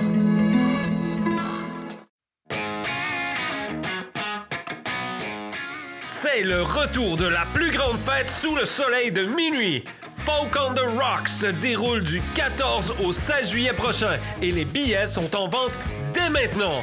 C'est 6.06 6.42
le 6.42 6.62
retour 6.62 7.16
de 7.16 7.26
la 7.26 7.44
plus 7.52 7.70
grande 7.70 7.98
fête 7.98 8.28
sous 8.28 8.54
le 8.54 8.64
soleil 8.64 9.12
de 9.12 9.24
minuit. 9.24 9.84
Folk 10.24 10.56
on 10.56 10.72
the 10.74 10.80
Rock 10.80 11.26
se 11.26 11.46
déroule 11.46 12.02
du 12.04 12.22
14 12.34 12.94
au 13.04 13.12
16 13.12 13.50
juillet 13.50 13.72
prochain 13.72 14.18
et 14.40 14.52
les 14.52 14.64
billets 14.64 15.08
sont 15.08 15.34
en 15.34 15.48
vente 15.48 15.72
dès 16.14 16.30
maintenant. 16.30 16.82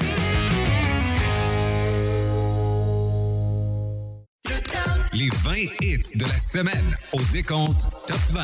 Les 5.13 5.27
20 5.27 5.55
hits 5.81 6.15
de 6.15 6.25
la 6.25 6.39
semaine 6.39 6.95
au 7.11 7.19
décompte 7.33 7.85
Top 8.07 8.19
20. 8.29 8.43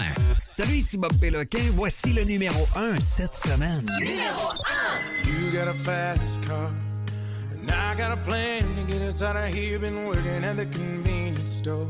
Salut, 0.53 0.75
ici 0.75 0.97
Bob 0.97 1.13
Péloquin. 1.17 1.61
Voici 1.75 2.11
le 2.11 2.25
numéro 2.25 2.67
1 2.75 2.99
cette 2.99 3.35
semaine. 3.35 3.85
You 5.25 5.49
got 5.51 5.69
a 5.69 5.73
fast 5.73 6.43
car, 6.45 6.69
and 7.53 7.71
I 7.71 7.95
got 7.95 8.11
a 8.11 8.17
plan 8.17 8.63
to 8.75 8.83
get 8.91 9.01
us 9.01 9.21
out 9.21 9.37
of 9.37 9.53
here. 9.53 9.79
Been 9.79 10.07
working 10.07 10.43
at 10.43 10.57
the 10.57 10.65
convenience 10.65 11.53
store. 11.57 11.87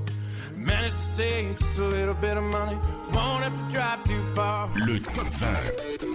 Managed 0.56 0.96
to 0.96 1.02
save 1.02 1.58
just 1.58 1.80
a 1.80 1.88
little 1.88 2.14
bit 2.14 2.38
of 2.38 2.44
money. 2.44 2.78
Won't 3.14 3.44
have 3.44 3.56
to 3.56 3.64
drive 3.74 4.04
too 4.04 4.22
far. 4.36 4.70
Le 4.76 5.00
Top 5.00 5.28
20. 5.40 6.08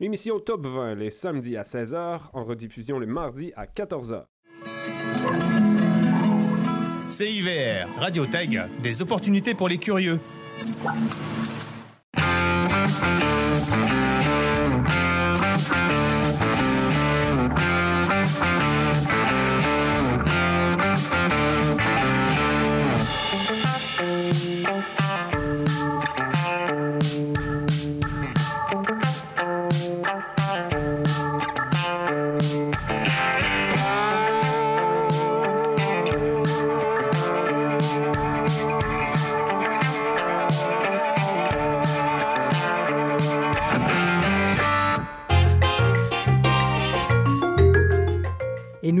L'émission 0.00 0.40
Top 0.40 0.66
20 0.66 0.94
les 0.94 1.10
samedis 1.10 1.58
à 1.58 1.62
16h, 1.62 2.20
en 2.32 2.42
rediffusion 2.42 2.98
le 2.98 3.04
mardi 3.04 3.52
à 3.54 3.66
14h. 3.66 4.24
CIVR, 7.10 7.86
Radio 7.98 8.24
Taiga, 8.24 8.66
des 8.82 9.02
opportunités 9.02 9.54
pour 9.54 9.68
les 9.68 9.76
curieux. 9.76 10.18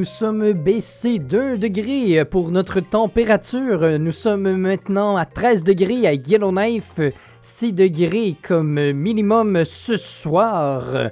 Nous 0.00 0.06
sommes 0.06 0.52
baissés 0.52 1.18
d'un 1.18 1.58
degré 1.58 2.24
pour 2.24 2.50
notre 2.50 2.80
température. 2.80 3.98
Nous 3.98 4.12
sommes 4.12 4.56
maintenant 4.56 5.18
à 5.18 5.26
13 5.26 5.62
degrés 5.62 6.06
à 6.06 6.14
Yellowknife, 6.14 7.00
6 7.42 7.74
degrés 7.74 8.34
comme 8.40 8.92
minimum 8.92 9.62
ce 9.62 9.98
soir. 9.98 11.10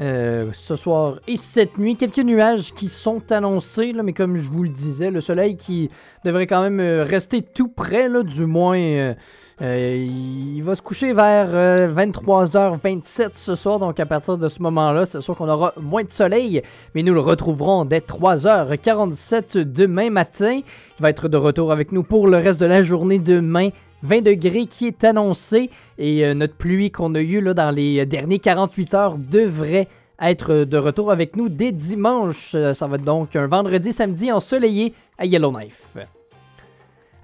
Euh, 0.00 0.50
ce 0.52 0.76
soir 0.76 1.18
et 1.26 1.34
cette 1.34 1.76
nuit, 1.76 1.96
quelques 1.96 2.18
nuages 2.18 2.72
qui 2.72 2.88
sont 2.88 3.32
annoncés, 3.32 3.92
mais 4.04 4.12
comme 4.12 4.36
je 4.36 4.48
vous 4.48 4.62
le 4.62 4.68
disais, 4.68 5.10
le 5.10 5.20
soleil 5.20 5.56
qui 5.56 5.90
devrait 6.24 6.46
quand 6.46 6.62
même 6.62 6.78
euh, 6.78 7.02
rester 7.02 7.42
tout 7.42 7.66
près, 7.66 8.08
là, 8.08 8.22
du 8.22 8.46
moins. 8.46 8.78
euh, 8.78 9.14
il 9.60 10.60
va 10.62 10.76
se 10.76 10.82
coucher 10.82 11.12
vers 11.12 11.48
euh, 11.52 11.92
23h27 11.92 13.30
ce 13.32 13.56
soir, 13.56 13.80
donc 13.80 13.98
à 13.98 14.06
partir 14.06 14.38
de 14.38 14.46
ce 14.46 14.62
moment-là, 14.62 15.04
c'est 15.04 15.20
sûr 15.20 15.36
qu'on 15.36 15.48
aura 15.48 15.72
moins 15.80 16.04
de 16.04 16.12
soleil, 16.12 16.62
mais 16.94 17.02
nous 17.02 17.12
le 17.14 17.20
retrouverons 17.20 17.84
dès 17.84 17.98
3h47 17.98 19.58
demain 19.64 20.10
matin. 20.10 20.60
Il 20.60 21.02
va 21.02 21.10
être 21.10 21.26
de 21.26 21.36
retour 21.36 21.72
avec 21.72 21.90
nous 21.90 22.04
pour 22.04 22.28
le 22.28 22.36
reste 22.36 22.60
de 22.60 22.66
la 22.66 22.84
journée 22.84 23.18
demain. 23.18 23.70
20 24.02 24.22
degrés 24.22 24.66
qui 24.66 24.86
est 24.86 25.04
annoncé 25.04 25.70
et 25.98 26.24
euh, 26.24 26.34
notre 26.34 26.54
pluie 26.54 26.90
qu'on 26.90 27.14
a 27.14 27.20
eue 27.20 27.40
là, 27.40 27.54
dans 27.54 27.70
les 27.70 28.04
derniers 28.06 28.38
48 28.38 28.94
heures 28.94 29.18
devrait 29.18 29.88
être 30.20 30.64
de 30.64 30.78
retour 30.78 31.10
avec 31.10 31.36
nous 31.36 31.48
dès 31.48 31.72
dimanche. 31.72 32.52
Euh, 32.54 32.72
Ça 32.72 32.86
va 32.86 32.96
être 32.96 33.04
donc 33.04 33.36
un 33.36 33.46
vendredi, 33.46 33.92
samedi 33.92 34.32
ensoleillé 34.32 34.92
à 35.16 35.26
Yellowknife. 35.26 35.96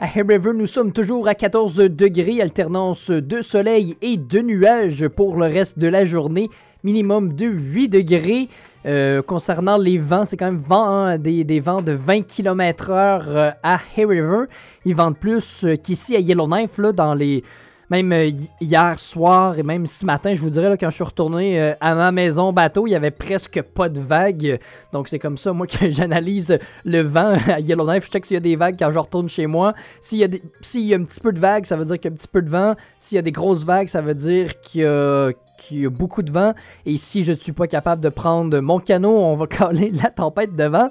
À 0.01 0.07
Hay 0.07 0.23
River, 0.23 0.53
nous 0.55 0.67
sommes 0.67 0.93
toujours 0.93 1.29
à 1.29 1.35
14 1.35 1.77
degrés, 1.77 2.41
alternance 2.41 3.11
de 3.11 3.41
soleil 3.41 3.97
et 4.03 4.17
de 4.17 4.41
nuages 4.41 5.07
pour 5.09 5.37
le 5.37 5.47
reste 5.47 5.79
de 5.79 5.87
la 5.87 6.05
journée, 6.05 6.51
minimum 6.83 7.35
de 7.35 7.47
8 7.47 7.89
degrés. 7.89 8.49
Euh, 8.87 9.23
concernant 9.23 9.77
les 9.79 9.97
vents, 9.99 10.25
c'est 10.25 10.37
quand 10.37 10.47
même 10.47 10.59
vent, 10.59 10.87
hein, 10.89 11.19
des, 11.19 11.61
vents 11.61 11.81
de 11.83 11.93
20 11.93 12.23
km/h 12.27 13.23
euh, 13.29 13.51
à 13.63 13.79
Hay 13.97 14.05
River. 14.05 14.45
Ils 14.85 14.95
vendent 14.95 15.17
plus 15.19 15.65
euh, 15.65 15.77
qu'ici 15.77 16.15
à 16.17 16.19
Yellowknife, 16.21 16.79
là, 16.79 16.93
dans 16.93 17.15
les. 17.15 17.43
Même 17.91 18.13
hi- 18.13 18.51
hier 18.63 18.99
soir 18.99 19.59
et 19.59 19.63
même 19.63 19.85
ce 19.85 20.07
matin, 20.07 20.33
je 20.33 20.41
vous 20.41 20.49
dirais, 20.49 20.71
là, 20.71 20.77
quand 20.79 20.89
je 20.89 20.95
suis 20.95 21.05
retourné 21.05 21.75
à 21.83 21.95
ma 21.95 22.11
maison 22.13 22.51
bateau, 22.51 22.87
il 22.87 22.91
y 22.91 22.95
avait 22.95 23.11
presque 23.11 23.61
pas 23.61 23.91
de 23.91 24.01
vagues. 24.01 24.59
Donc 24.91 25.07
c'est 25.07 25.19
comme 25.19 25.37
ça, 25.37 25.53
moi, 25.53 25.67
que 25.67 25.91
j'analyse 25.91 26.59
le 26.87 27.03
vent 27.03 27.37
à 27.47 27.61
Yellowknife. 27.61 28.07
Je 28.07 28.11
check 28.11 28.25
s'il 28.25 28.35
y 28.35 28.39
a 28.39 28.41
des 28.41 28.57
vagues 28.57 28.77
quand 28.79 28.91
je 28.91 28.99
retourne 28.99 29.29
chez 29.29 29.47
moi. 29.47 29.75
S'il 30.01 30.19
y, 30.19 30.25
a 30.25 30.29
des- 30.29 30.43
s'il 30.63 30.81
y 30.87 30.95
a 30.95 30.97
un 30.97 31.05
petit 31.05 31.21
peu 31.21 31.31
de 31.31 31.39
vagues, 31.39 31.67
ça 31.67 31.77
veut 31.77 31.85
dire 31.85 31.97
qu'il 32.01 32.07
y 32.07 32.09
a 32.09 32.13
un 32.13 32.17
petit 32.17 32.27
peu 32.29 32.41
de 32.41 32.49
vent. 32.49 32.75
S'il 32.97 33.17
y 33.17 33.19
a 33.19 33.23
des 33.23 33.33
grosses 33.33 33.67
vagues, 33.67 33.89
ça 33.89 34.01
veut 34.01 34.15
dire 34.15 34.59
qu'il 34.63 34.81
y 34.81 34.85
a, 34.87 35.31
qu'il 35.67 35.81
y 35.81 35.87
a 35.87 35.91
beaucoup 35.91 36.23
de 36.23 36.31
vent. 36.31 36.55
Et 36.87 36.97
si 36.97 37.25
je 37.25 37.33
ne 37.33 37.37
suis 37.37 37.53
pas 37.53 37.67
capable 37.67 38.01
de 38.01 38.09
prendre 38.09 38.59
mon 38.61 38.79
canot, 38.79 39.17
on 39.17 39.35
va 39.37 39.47
caler 39.49 39.91
la 39.91 40.11
tempête 40.11 40.55
de 40.55 40.65
vent. 40.65 40.91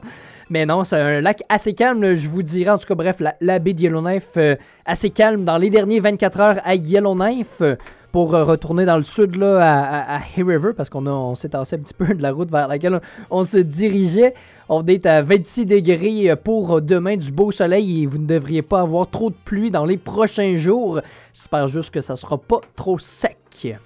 Mais 0.49 0.65
non, 0.65 0.83
c'est 0.83 0.99
un 0.99 1.21
lac 1.21 1.41
assez 1.49 1.73
calme, 1.73 2.13
je 2.13 2.29
vous 2.29 2.43
dirais. 2.43 2.71
En 2.71 2.77
tout 2.77 2.87
cas, 2.87 2.95
bref, 2.95 3.21
la, 3.41 3.59
baie 3.59 3.73
de 3.73 3.81
Yellowknife, 3.81 4.33
euh, 4.37 4.55
assez 4.85 5.09
calme 5.09 5.45
dans 5.45 5.57
les 5.57 5.69
derniers 5.69 5.99
24 5.99 6.39
heures 6.39 6.61
à 6.63 6.75
Yellowknife. 6.75 7.61
euh, 7.61 7.75
pour 8.11 8.35
euh, 8.35 8.43
retourner 8.43 8.85
dans 8.85 8.97
le 8.97 9.03
sud 9.03 9.35
là, 9.37 9.57
à, 9.59 10.17
à, 10.17 10.19
Hay 10.19 10.43
River, 10.43 10.73
parce 10.77 10.87
qu'on 10.91 11.07
on 11.07 11.33
s'est 11.33 11.49
tassé 11.49 11.77
un 11.77 11.79
petit 11.79 11.95
peu 11.95 12.05
de 12.13 12.21
la 12.21 12.31
route 12.31 12.51
vers 12.51 12.67
laquelle 12.67 13.01
on, 13.31 13.43
se 13.43 13.57
dirigeait. 13.57 14.35
On 14.69 14.85
est 14.85 15.07
à 15.07 15.23
26 15.23 15.65
degrés 15.65 16.35
pour 16.35 16.79
demain, 16.79 17.17
du 17.17 17.31
beau 17.31 17.49
soleil 17.49 18.03
et 18.03 18.05
vous 18.05 18.19
ne 18.19 18.27
devriez 18.27 18.61
pas 18.61 18.81
avoir 18.81 19.09
trop 19.09 19.31
de 19.31 19.35
pluie 19.43 19.71
dans 19.71 19.85
les 19.85 19.97
prochains 19.97 20.55
jours. 20.55 21.01
J'espère 21.33 21.67
juste 21.67 21.89
que 21.89 22.01
ça 22.01 22.15
sera 22.15 22.37
pas 22.37 22.61
trop 22.75 22.99
sec. 22.99 23.79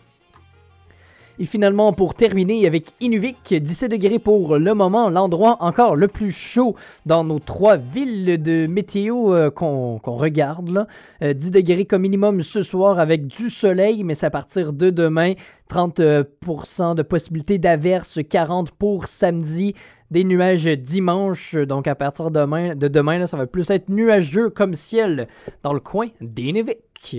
Et 1.39 1.45
finalement, 1.45 1.93
pour 1.93 2.15
terminer 2.15 2.65
avec 2.65 2.93
Inuvik, 2.99 3.53
17 3.53 3.91
degrés 3.91 4.17
pour 4.17 4.57
le 4.57 4.73
moment, 4.73 5.09
l'endroit 5.09 5.57
encore 5.59 5.95
le 5.95 6.07
plus 6.07 6.31
chaud 6.31 6.75
dans 7.05 7.23
nos 7.23 7.37
trois 7.37 7.77
villes 7.77 8.41
de 8.41 8.65
météo 8.65 9.33
euh, 9.35 9.51
qu'on 9.51 9.99
regarde. 10.03 10.69
Là. 10.69 10.87
Euh, 11.21 11.33
10 11.33 11.51
degrés 11.51 11.85
comme 11.85 12.01
minimum 12.01 12.41
ce 12.41 12.63
soir 12.63 12.99
avec 12.99 13.27
du 13.27 13.51
soleil, 13.51 14.03
mais 14.03 14.15
c'est 14.15 14.25
à 14.25 14.31
partir 14.31 14.73
de 14.73 14.89
demain. 14.89 15.33
30% 15.69 16.01
euh, 16.01 16.93
de 16.95 17.01
possibilité 17.03 17.59
d'averse, 17.59 18.19
40 18.27 18.71
pour 18.71 19.05
samedi. 19.05 19.75
Des 20.09 20.23
nuages 20.23 20.65
dimanche, 20.65 21.55
donc 21.55 21.85
à 21.85 21.93
partir 21.93 22.31
de 22.31 22.39
demain, 22.39 22.75
de 22.75 22.87
demain 22.87 23.27
ça 23.27 23.35
va 23.35 23.45
plus 23.45 23.69
être 23.71 23.89
nuageux 23.89 24.49
comme 24.49 24.73
ciel 24.73 25.27
dans 25.63 25.73
le 25.73 25.81
coin 25.81 26.07
d'Inuvik. 26.21 27.17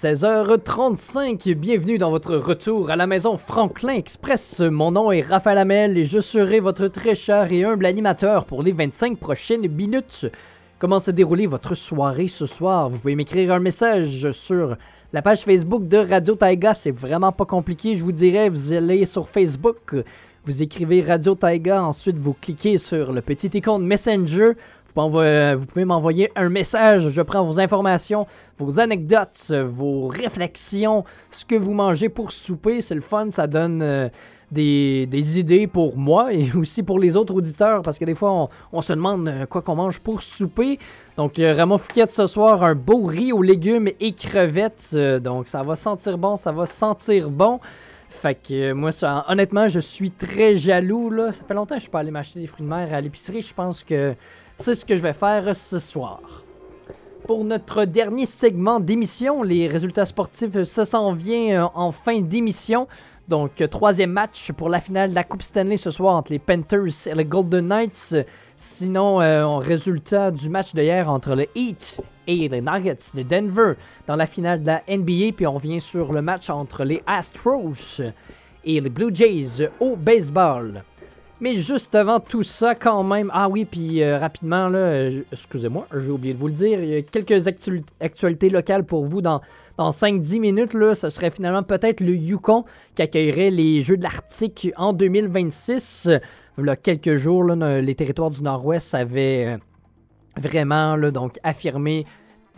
16h35, 0.00 1.54
bienvenue 1.54 1.98
dans 1.98 2.12
votre 2.12 2.36
retour 2.36 2.92
à 2.92 2.94
la 2.94 3.08
maison 3.08 3.36
Franklin 3.36 3.94
Express. 3.94 4.60
Mon 4.60 4.92
nom 4.92 5.10
est 5.10 5.22
Raphaël 5.22 5.58
Hamel 5.58 5.98
et 5.98 6.04
je 6.04 6.20
serai 6.20 6.60
votre 6.60 6.86
très 6.86 7.16
cher 7.16 7.52
et 7.52 7.64
humble 7.64 7.84
animateur 7.84 8.44
pour 8.44 8.62
les 8.62 8.70
25 8.70 9.18
prochaines 9.18 9.66
minutes. 9.66 10.28
Comment 10.78 11.00
s'est 11.00 11.12
déroulée 11.12 11.48
votre 11.48 11.74
soirée 11.74 12.28
ce 12.28 12.46
soir? 12.46 12.90
Vous 12.90 12.98
pouvez 13.00 13.16
m'écrire 13.16 13.52
un 13.52 13.58
message 13.58 14.30
sur 14.30 14.76
la 15.12 15.20
page 15.20 15.40
Facebook 15.40 15.88
de 15.88 15.96
Radio 15.96 16.36
Taiga. 16.36 16.74
C'est 16.74 16.92
vraiment 16.92 17.32
pas 17.32 17.46
compliqué, 17.46 17.96
je 17.96 18.04
vous 18.04 18.12
dirais. 18.12 18.50
Vous 18.50 18.72
allez 18.72 19.04
sur 19.04 19.28
Facebook, 19.28 19.96
vous 20.44 20.62
écrivez 20.62 21.00
Radio 21.00 21.34
Taiga, 21.34 21.82
ensuite 21.82 22.18
vous 22.18 22.36
cliquez 22.40 22.78
sur 22.78 23.12
le 23.12 23.20
petit 23.20 23.48
icône 23.48 23.84
Messenger. 23.84 24.52
Vous 25.06 25.66
pouvez 25.66 25.84
m'envoyer 25.84 26.32
un 26.34 26.48
message, 26.48 27.10
je 27.10 27.22
prends 27.22 27.44
vos 27.44 27.60
informations, 27.60 28.26
vos 28.58 28.80
anecdotes, 28.80 29.52
vos 29.52 30.08
réflexions, 30.08 31.04
ce 31.30 31.44
que 31.44 31.54
vous 31.54 31.74
mangez 31.74 32.08
pour 32.08 32.32
souper. 32.32 32.80
C'est 32.80 32.96
le 32.96 33.00
fun, 33.00 33.30
ça 33.30 33.46
donne 33.46 33.80
euh, 33.82 34.08
des, 34.50 35.38
idées 35.38 35.66
pour 35.66 35.96
moi 35.96 36.32
et 36.32 36.50
aussi 36.56 36.82
pour 36.82 36.98
les 36.98 37.16
autres 37.16 37.34
auditeurs 37.34 37.82
parce 37.82 37.98
que 37.98 38.04
des 38.04 38.14
fois 38.14 38.48
on, 38.72 38.82
se 38.82 38.92
demande 38.92 39.28
euh, 39.28 39.46
quoi 39.46 39.62
qu'on 39.62 39.76
mange 39.76 40.00
pour 40.00 40.22
souper. 40.22 40.78
Donc 41.16 41.38
euh, 41.38 41.52
Ramon 41.52 41.78
Fouquet 41.78 42.06
ce 42.06 42.26
soir, 42.26 42.62
un 42.62 42.74
beau 42.74 43.04
riz 43.04 43.32
aux 43.32 43.42
légumes 43.42 43.88
et 44.00 44.12
crevettes. 44.12 44.90
euh, 44.94 45.20
donc 45.20 45.48
ça 45.48 45.62
va 45.62 45.76
sentir 45.76 46.18
bon, 46.18 46.36
ça 46.36 46.52
va 46.52 46.66
sentir 46.66 47.30
bon. 47.30 47.60
Fait 48.10 48.34
que 48.34 48.72
moi, 48.72 48.88
honnêtement, 49.28 49.68
je 49.68 49.80
suis 49.80 50.10
très 50.10 50.56
jaloux. 50.56 51.10
Là. 51.10 51.30
Ça 51.30 51.44
fait 51.46 51.52
longtemps 51.52 51.74
que 51.74 51.80
je 51.80 51.82
suis 51.82 51.90
pas 51.90 51.98
allé 51.98 52.10
m'acheter 52.10 52.40
des 52.40 52.46
fruits 52.46 52.64
de 52.64 52.70
mer 52.70 52.88
à 52.94 53.02
l'épicerie. 53.02 53.42
Je 53.42 53.52
pense 53.52 53.84
que 53.84 54.14
c'est 54.58 54.74
ce 54.74 54.84
que 54.84 54.96
je 54.96 55.00
vais 55.00 55.12
faire 55.12 55.54
ce 55.54 55.78
soir. 55.78 56.20
Pour 57.26 57.44
notre 57.44 57.84
dernier 57.84 58.26
segment 58.26 58.80
d'émission, 58.80 59.42
les 59.42 59.68
résultats 59.68 60.06
sportifs, 60.06 60.62
ça 60.64 60.84
s'en 60.84 61.12
vient 61.12 61.70
en 61.74 61.92
fin 61.92 62.20
d'émission. 62.20 62.88
Donc, 63.28 63.60
euh, 63.60 63.66
troisième 63.66 64.10
match 64.10 64.50
pour 64.52 64.70
la 64.70 64.80
finale 64.80 65.10
de 65.10 65.14
la 65.14 65.22
Coupe 65.22 65.42
Stanley 65.42 65.76
ce 65.76 65.90
soir 65.90 66.16
entre 66.16 66.32
les 66.32 66.38
Panthers 66.38 67.06
et 67.06 67.14
les 67.14 67.26
Golden 67.26 67.68
Knights. 67.68 68.16
Sinon, 68.56 69.20
euh, 69.20 69.58
résultat 69.58 70.30
du 70.30 70.48
match 70.48 70.74
d'hier 70.74 71.10
entre 71.10 71.34
le 71.34 71.46
Heat 71.54 72.00
et 72.26 72.48
les 72.48 72.62
Nuggets 72.62 73.12
de 73.14 73.22
Denver 73.22 73.74
dans 74.06 74.16
la 74.16 74.26
finale 74.26 74.62
de 74.62 74.66
la 74.66 74.82
NBA. 74.88 75.32
Puis 75.36 75.46
on 75.46 75.58
vient 75.58 75.78
sur 75.78 76.12
le 76.12 76.22
match 76.22 76.48
entre 76.48 76.84
les 76.84 77.00
Astros 77.06 78.00
et 78.64 78.80
les 78.80 78.90
Blue 78.90 79.14
Jays 79.14 79.68
au 79.78 79.94
baseball. 79.94 80.82
Mais 81.40 81.54
juste 81.54 81.94
avant 81.94 82.18
tout 82.18 82.42
ça, 82.42 82.74
quand 82.74 83.04
même. 83.04 83.30
Ah 83.32 83.48
oui, 83.48 83.64
puis 83.64 84.02
euh, 84.02 84.18
rapidement, 84.18 84.68
là, 84.68 85.08
excusez-moi, 85.32 85.86
j'ai 85.96 86.10
oublié 86.10 86.34
de 86.34 86.38
vous 86.38 86.48
le 86.48 86.52
dire. 86.52 86.82
Il 86.82 86.88
y 86.88 86.96
a 86.96 87.02
quelques 87.02 87.46
actu- 87.46 87.84
actualités 88.00 88.48
locales 88.50 88.84
pour 88.84 89.04
vous 89.04 89.22
dans, 89.22 89.40
dans 89.76 89.90
5-10 89.90 90.40
minutes. 90.40 90.74
Là, 90.74 90.96
ce 90.96 91.08
serait 91.08 91.30
finalement 91.30 91.62
peut-être 91.62 92.00
le 92.00 92.12
Yukon 92.12 92.64
qui 92.96 93.02
accueillerait 93.02 93.50
les 93.50 93.80
Jeux 93.82 93.96
de 93.96 94.02
l'Arctique 94.02 94.72
en 94.76 94.92
2026. 94.92 96.10
Il 96.58 96.66
y 96.66 96.68
a 96.68 96.74
quelques 96.74 97.14
jours, 97.14 97.44
là, 97.44 97.80
les 97.80 97.94
territoires 97.94 98.30
du 98.30 98.42
Nord-Ouest 98.42 98.92
avaient 98.96 99.46
euh, 99.46 99.56
vraiment 100.40 100.96
là, 100.96 101.12
donc, 101.12 101.38
affirmé 101.44 102.04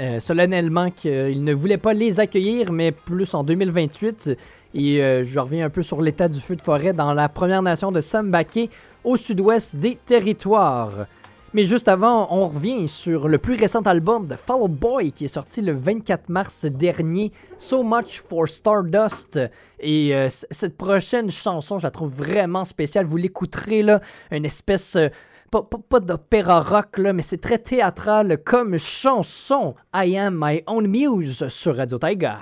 euh, 0.01 0.19
solennellement 0.21 0.91
qu'ils 0.91 1.45
ne 1.45 1.53
voulaient 1.53 1.77
pas 1.77 1.93
les 1.93 2.19
accueillir, 2.19 2.73
mais 2.73 2.93
plus 2.93 3.35
en 3.35 3.45
2028. 3.45 4.31
Et 4.75 5.03
euh, 5.03 5.23
je 5.25 5.39
reviens 5.39 5.67
un 5.67 5.71
peu 5.71 5.83
sur 5.83 6.01
l'état 6.01 6.29
du 6.29 6.41
feu 6.41 6.57
de 6.57 6.63
forêt 6.63 6.93
dans 6.93 7.13
la 7.13 7.29
Première 7.29 7.63
Nation 7.63 7.93
de 7.93 8.01
Sambake, 8.01 8.71
au 9.05 9.17
sud-ouest 9.17 9.77
des 9.77 9.97
territoires. 9.97 11.07
Mais 11.53 11.65
juste 11.65 11.89
avant, 11.89 12.29
on 12.31 12.47
revient 12.47 12.87
sur 12.87 13.27
le 13.27 13.39
plus 13.39 13.55
récent 13.55 13.81
album 13.83 14.27
de 14.27 14.37
Fall 14.37 14.61
Out 14.61 14.71
Boy 14.71 15.11
qui 15.11 15.25
est 15.25 15.35
sorti 15.35 15.63
le 15.63 15.73
24 15.73 16.29
mars 16.29 16.65
dernier, 16.65 17.33
So 17.57 17.83
Much 17.83 18.21
for 18.21 18.47
Stardust. 18.47 19.41
Et 19.81 20.15
euh, 20.15 20.29
cette 20.29 20.77
prochaine 20.77 21.29
chanson, 21.29 21.79
je 21.79 21.85
la 21.85 21.91
trouve 21.91 22.13
vraiment 22.13 22.63
spéciale. 22.63 23.05
Vous 23.05 23.17
l'écouterez 23.17 23.83
là, 23.83 24.01
une 24.31 24.45
espèce 24.45 24.95
euh, 24.95 25.09
pas, 25.51 25.99
d'opéra 25.99 26.61
rock, 26.61 26.99
là, 26.99 27.13
mais 27.13 27.23
c'est 27.23 27.41
très 27.41 27.59
théâtral 27.59 28.39
comme 28.45 28.79
chanson. 28.79 29.75
I 29.93 30.17
am 30.17 30.39
my 30.41 30.63
own 30.69 30.87
muse 30.87 31.49
sur 31.49 31.75
Radio 31.75 31.99
Taiga. 31.99 32.39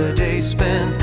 Another 0.00 0.14
day 0.14 0.40
spent 0.40 0.99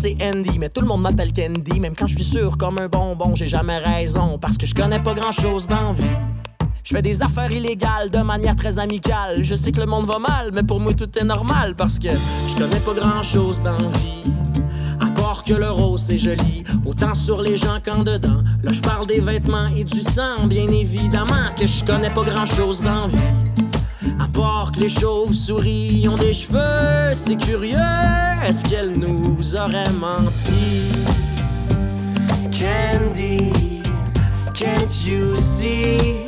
c'est 0.00 0.16
Andy, 0.22 0.58
mais 0.60 0.68
tout 0.68 0.80
le 0.80 0.86
monde 0.86 1.02
m'appelle 1.02 1.32
Candy. 1.32 1.80
Même 1.80 1.96
quand 1.96 2.06
je 2.06 2.14
suis 2.14 2.24
sûr 2.24 2.56
comme 2.56 2.78
un 2.78 2.86
bonbon, 2.86 3.34
j'ai 3.34 3.48
jamais 3.48 3.78
raison. 3.78 4.38
Parce 4.38 4.56
que 4.56 4.64
je 4.64 4.74
connais 4.74 5.00
pas 5.00 5.12
grand 5.12 5.32
chose 5.32 5.66
dans 5.66 5.92
vie. 5.92 6.04
Je 6.84 6.94
fais 6.94 7.02
des 7.02 7.20
affaires 7.22 7.50
illégales 7.50 8.08
de 8.10 8.18
manière 8.18 8.54
très 8.54 8.78
amicale. 8.78 9.42
Je 9.42 9.56
sais 9.56 9.72
que 9.72 9.80
le 9.80 9.86
monde 9.86 10.06
va 10.06 10.20
mal, 10.20 10.50
mais 10.52 10.62
pour 10.62 10.78
moi 10.78 10.94
tout 10.94 11.18
est 11.18 11.24
normal. 11.24 11.74
Parce 11.74 11.98
que 11.98 12.10
je 12.46 12.54
connais 12.56 12.80
pas 12.80 12.94
grand 12.94 13.22
chose 13.22 13.60
dans 13.60 13.76
vie. 13.76 14.30
À 15.00 15.06
part 15.20 15.42
que 15.42 15.54
le 15.54 15.70
rose 15.70 16.02
c'est 16.02 16.18
joli, 16.18 16.62
autant 16.86 17.14
sur 17.16 17.42
les 17.42 17.56
gens 17.56 17.78
qu'en 17.84 18.04
dedans. 18.04 18.42
Là 18.62 18.72
je 18.72 18.80
parle 18.80 19.06
des 19.06 19.20
vêtements 19.20 19.68
et 19.76 19.82
du 19.82 20.00
sang, 20.00 20.46
bien 20.46 20.70
évidemment 20.70 21.50
que 21.58 21.66
je 21.66 21.84
connais 21.84 22.10
pas 22.10 22.22
grand 22.22 22.46
chose 22.46 22.82
dans 22.82 23.08
vie. 23.08 23.47
À 24.18 24.26
part 24.28 24.72
que 24.72 24.80
les 24.80 24.88
chauves-souris 24.88 26.08
ont 26.08 26.16
des 26.16 26.32
cheveux, 26.32 27.12
c'est 27.14 27.36
curieux, 27.36 27.76
est-ce 28.46 28.64
qu'elle 28.64 28.98
nous 28.98 29.56
aurait 29.56 29.90
menti? 29.90 30.92
Candy, 32.50 33.82
can't 34.54 35.06
you 35.06 35.36
see 35.36 36.26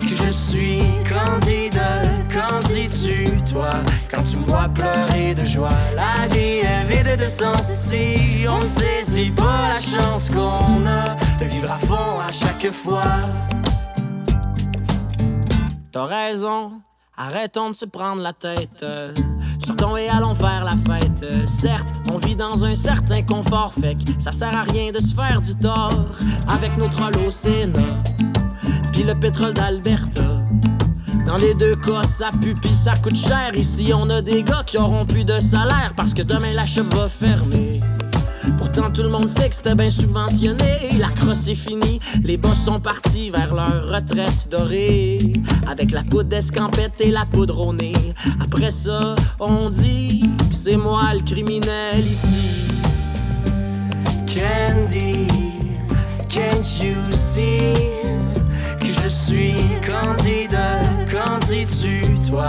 que 0.00 0.06
je 0.06 0.30
suis 0.30 0.82
candidat? 1.08 2.02
Qu'en 2.32 2.60
dis-tu, 2.68 3.30
toi, 3.50 3.70
quand 4.10 4.22
tu 4.22 4.36
me 4.36 4.44
vois 4.44 4.68
pleurer 4.68 5.34
de 5.34 5.44
joie? 5.44 5.76
La 5.94 6.26
vie 6.28 6.60
est 6.60 6.84
vide 6.84 7.18
de 7.18 7.28
sens 7.28 7.70
ici, 7.70 8.46
on 8.48 8.60
ne 8.60 8.66
saisit 8.66 9.30
pas 9.30 9.68
la 9.68 9.78
chance 9.78 10.28
qu'on 10.28 10.86
a 10.86 11.16
de 11.40 11.44
vivre 11.46 11.70
à 11.70 11.78
fond 11.78 12.20
à 12.20 12.30
chaque 12.30 12.70
fois. 12.70 13.02
T'as 15.90 16.04
raison, 16.04 16.72
arrêtons 17.16 17.70
de 17.70 17.74
se 17.74 17.84
prendre 17.84 18.22
la 18.22 18.32
tête. 18.32 18.82
euh, 18.82 19.12
Sortons 19.64 19.96
et 19.96 20.08
allons 20.08 20.34
faire 20.34 20.64
la 20.64 20.76
fête. 20.76 21.22
Euh, 21.22 21.46
certes, 21.46 21.88
on 22.12 22.18
vit 22.18 22.36
dans 22.36 22.64
un 22.64 22.74
certain 22.74 23.22
confort, 23.22 23.72
fait 23.72 23.94
que 23.94 24.10
ça 24.18 24.32
sert 24.32 24.54
à 24.56 24.62
rien 24.62 24.92
de 24.92 25.00
se 25.00 25.14
faire 25.14 25.40
du 25.40 25.54
tort 25.56 26.06
avec 26.48 26.76
nos 26.76 26.88
trolls. 26.88 27.16
Puis 28.92 29.02
le 29.02 29.14
pétrole 29.18 29.54
d'Alberta. 29.54 30.44
Dans 31.26 31.36
les 31.36 31.54
deux 31.54 31.74
cas, 31.76 32.02
ça 32.04 32.30
pue 32.40 32.54
pis 32.54 32.74
ça 32.74 32.94
coûte 32.96 33.16
cher. 33.16 33.50
Ici, 33.54 33.90
on 33.92 34.08
a 34.10 34.22
des 34.22 34.42
gars 34.44 34.62
qui 34.64 34.78
auront 34.78 35.04
plus 35.04 35.24
de 35.24 35.40
salaire 35.40 35.92
parce 35.96 36.14
que 36.14 36.22
demain 36.22 36.52
la 36.54 36.66
shop 36.66 36.84
va 36.92 37.08
fermer. 37.08 37.80
Pourtant, 38.58 38.90
tout 38.90 39.02
le 39.02 39.08
monde 39.08 39.28
sait 39.28 39.48
que 39.48 39.54
c'était 39.54 39.74
bien 39.74 39.90
subventionné. 39.90 40.90
La 40.98 41.08
crosse 41.08 41.48
est 41.48 41.54
finie, 41.54 42.00
les 42.22 42.36
boss 42.36 42.58
sont 42.58 42.80
partis 42.80 43.30
vers 43.30 43.54
leur 43.54 43.88
retraite 43.88 44.48
dorée. 44.50 45.32
Avec 45.68 45.92
la 45.92 46.02
poudre 46.02 46.30
d'escampette 46.30 47.00
et 47.00 47.10
la 47.10 47.24
poudre 47.26 47.58
au. 47.60 47.74
Après 48.40 48.70
ça, 48.70 49.14
on 49.40 49.68
dit 49.68 50.22
que 50.48 50.54
c'est 50.54 50.76
moi 50.76 51.12
le 51.12 51.20
criminel 51.20 52.06
ici. 52.06 52.68
Candy, 54.26 55.26
can't 56.28 56.82
you 56.82 56.94
see? 57.10 57.74
Que 58.78 58.86
je 58.86 59.08
suis 59.08 59.54
candidat? 59.86 60.80
Qu'en 61.10 61.38
dis-tu, 61.46 62.02
toi? 62.28 62.48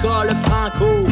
D'écoles 0.00 0.34
franco. 0.44 1.06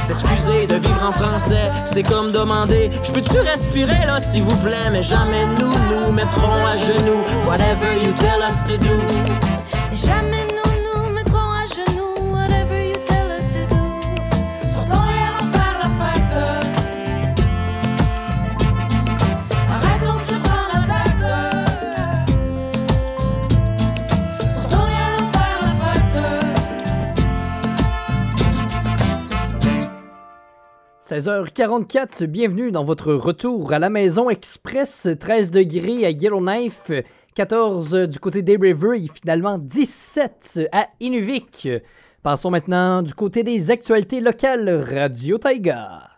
S'excuser 0.00 0.66
de 0.66 0.74
vivre 0.74 1.02
en 1.02 1.12
français, 1.12 1.70
c'est 1.86 2.02
comme 2.02 2.30
demander 2.30 2.90
Je 3.02 3.10
peux-tu 3.12 3.38
respirer 3.38 4.04
là, 4.06 4.20
s'il 4.20 4.42
vous 4.42 4.56
plaît? 4.56 4.90
Mais 4.92 5.02
jamais 5.02 5.46
nous 5.58 5.72
nous 5.90 6.12
mettrons 6.12 6.64
à 6.66 6.76
genoux. 6.76 7.22
Whatever 7.46 7.96
you 8.04 8.12
tell 8.12 8.42
us 8.46 8.62
to 8.64 8.76
do 8.78 9.43
16h44, 31.14 32.24
bienvenue 32.24 32.72
dans 32.72 32.84
votre 32.84 33.14
retour 33.14 33.72
à 33.72 33.78
la 33.78 33.88
maison 33.88 34.30
express. 34.30 35.06
13 35.20 35.52
degrés 35.52 36.04
à 36.04 36.10
Yellowknife, 36.10 36.90
14 37.36 38.08
du 38.08 38.18
côté 38.18 38.42
des 38.42 38.56
River 38.56 38.96
et 38.96 39.06
finalement 39.06 39.56
17 39.56 40.68
à 40.72 40.88
Inuvik. 40.98 41.68
Passons 42.24 42.50
maintenant 42.50 43.00
du 43.02 43.14
côté 43.14 43.44
des 43.44 43.70
actualités 43.70 44.18
locales 44.18 44.68
Radio 44.68 45.38
Taiga. 45.38 46.13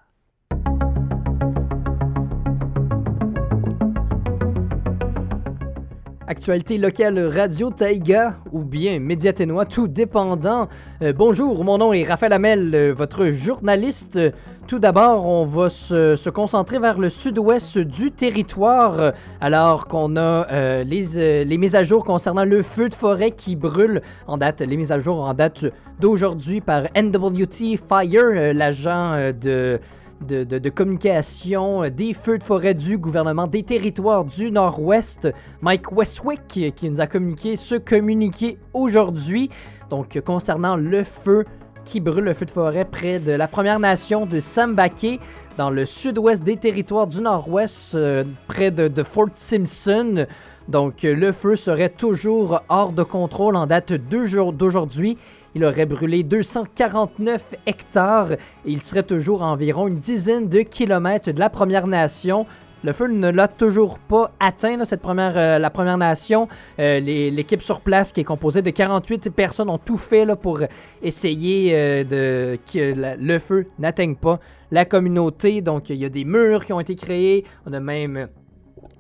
Actualité 6.29 6.77
locale 6.77 7.21
Radio 7.21 7.71
Taïga 7.71 8.35
ou 8.51 8.65
bien 8.65 8.99
Médiaténois, 8.99 9.65
tout 9.65 9.87
dépendant. 9.87 10.67
Euh, 11.01 11.13
bonjour, 11.13 11.63
mon 11.63 11.79
nom 11.79 11.93
est 11.93 12.03
Raphaël 12.03 12.33
Hamel, 12.33 12.75
euh, 12.75 12.93
votre 12.93 13.27
journaliste. 13.27 14.19
Tout 14.67 14.81
d'abord, 14.81 15.25
on 15.25 15.45
va 15.45 15.69
se, 15.69 16.29
concentrer 16.29 16.81
vers 16.81 16.99
le 16.99 17.11
sud-ouest 17.11 17.79
du 17.79 18.11
territoire, 18.11 19.13
alors 19.41 19.87
qu'on 19.87 20.17
a 20.17 20.51
euh, 20.51 20.83
les, 20.83 21.45
les 21.45 21.59
mises 21.59 21.77
à 21.77 21.85
jour 21.85 22.05
concernant 22.05 22.45
le 22.45 22.61
feu 22.63 22.89
de 22.89 22.95
forêt 22.95 23.31
qui 23.31 23.55
brûle 23.55 24.03
en 24.27 24.37
date, 24.37 24.63
les 24.63 24.77
mises 24.77 24.91
à 24.91 24.99
jour 24.99 25.21
en 25.21 25.33
date 25.33 25.67
d'aujourd'hui 26.01 26.61
par 26.61 26.89
NWT 26.97 27.77
Fire, 27.89 28.53
l'agent 28.53 29.31
de 29.41 29.79
de, 30.21 30.69
communication 30.69 31.85
euh, 31.85 31.91
des 31.91 32.13
feux 32.13 32.39
de 32.39 32.43
forêt 32.43 32.75
du 32.75 32.99
gouvernement 32.99 33.47
des 33.47 33.63
territoires 33.63 34.25
du 34.25 34.51
Nord-Ouest, 34.51 35.29
Mike 35.61 35.93
Westwick, 35.93 36.75
qui 36.75 36.91
nous 36.91 37.01
a 37.01 37.07
communiqué 37.07 37.57
ce 37.57 37.75
communiqué 37.75 38.59
aujourd'hui. 38.73 39.51
Donc, 39.91 40.21
concernant 40.25 40.77
le 40.77 41.05
feu 41.05 41.45
qui 41.85 42.01
brûle 42.01 42.25
le 42.25 42.35
feu 42.35 42.47
de 42.47 42.51
forêt 42.51 42.85
près 42.85 43.21
de 43.21 43.33
la 43.33 43.47
Première 43.47 43.79
Nation 43.79 44.27
de 44.27 44.41
Sambake, 44.41 45.21
dans 45.57 45.71
le 45.71 45.85
sud-ouest 45.85 46.43
des 46.43 46.57
territoires 46.57 47.07
du 47.07 47.21
Nord-Ouest, 47.21 47.95
euh, 47.95 48.25
près 48.49 48.71
de, 48.71 48.89
de 48.89 49.03
Fort 49.03 49.29
Simpson. 49.33 50.27
Donc, 50.69 51.03
le 51.05 51.31
feu 51.31 51.55
serait 51.55 51.89
toujours 51.89 52.61
hors 52.69 52.93
de 52.93 53.05
contrôle 53.05 53.55
en 53.55 53.67
date 53.67 53.93
d'aujourd'hui. 53.93 55.17
Il 55.57 55.65
aurait 55.65 55.87
brûlé 55.87 56.23
249 56.23 57.55
hectares 57.65 58.33
et 58.33 58.39
il 58.67 58.83
serait 58.83 59.05
toujours 59.05 59.43
à 59.43 59.47
environ 59.47 59.89
une 59.89 59.99
dizaine 59.99 60.51
de 60.51 60.61
kilomètres 60.61 61.33
de 61.33 61.41
la 61.41 61.49
Première 61.49 61.87
Nation. 61.87 62.45
Le 62.85 62.93
feu 62.93 63.07
ne 63.07 63.31
l'a 63.31 63.49
toujours 63.49 63.99
pas 63.99 64.33
atteint, 64.39 64.85
cette 64.85 65.01
première, 65.01 65.39
euh, 65.39 65.59
la 65.59 65.71
Première 65.71 65.97
Nation. 65.97 66.47
Euh, 66.79 67.01
L'équipe 67.01 67.63
sur 67.63 67.81
place, 67.81 68.13
qui 68.13 68.21
est 68.21 68.25
composée 68.25 68.61
de 68.61 68.69
48 68.69 69.31
personnes, 69.31 69.71
ont 69.71 69.79
tout 69.79 69.97
fait 69.97 70.27
pour 70.37 70.61
essayer 71.03 71.75
euh, 71.75 72.05
de, 72.05 72.59
que 72.71 73.17
le 73.19 73.39
feu 73.39 73.69
n'atteigne 73.79 74.15
pas 74.15 74.39
la 74.71 74.85
communauté. 74.85 75.63
Donc, 75.63 75.89
il 75.89 75.97
y 75.97 76.05
a 76.05 76.11
des 76.11 76.27
murs 76.27 76.67
qui 76.67 76.75
ont 76.75 76.81
été 76.81 76.95
créés. 76.97 77.45
On 77.65 77.73
a 77.73 77.81
même 77.81 78.29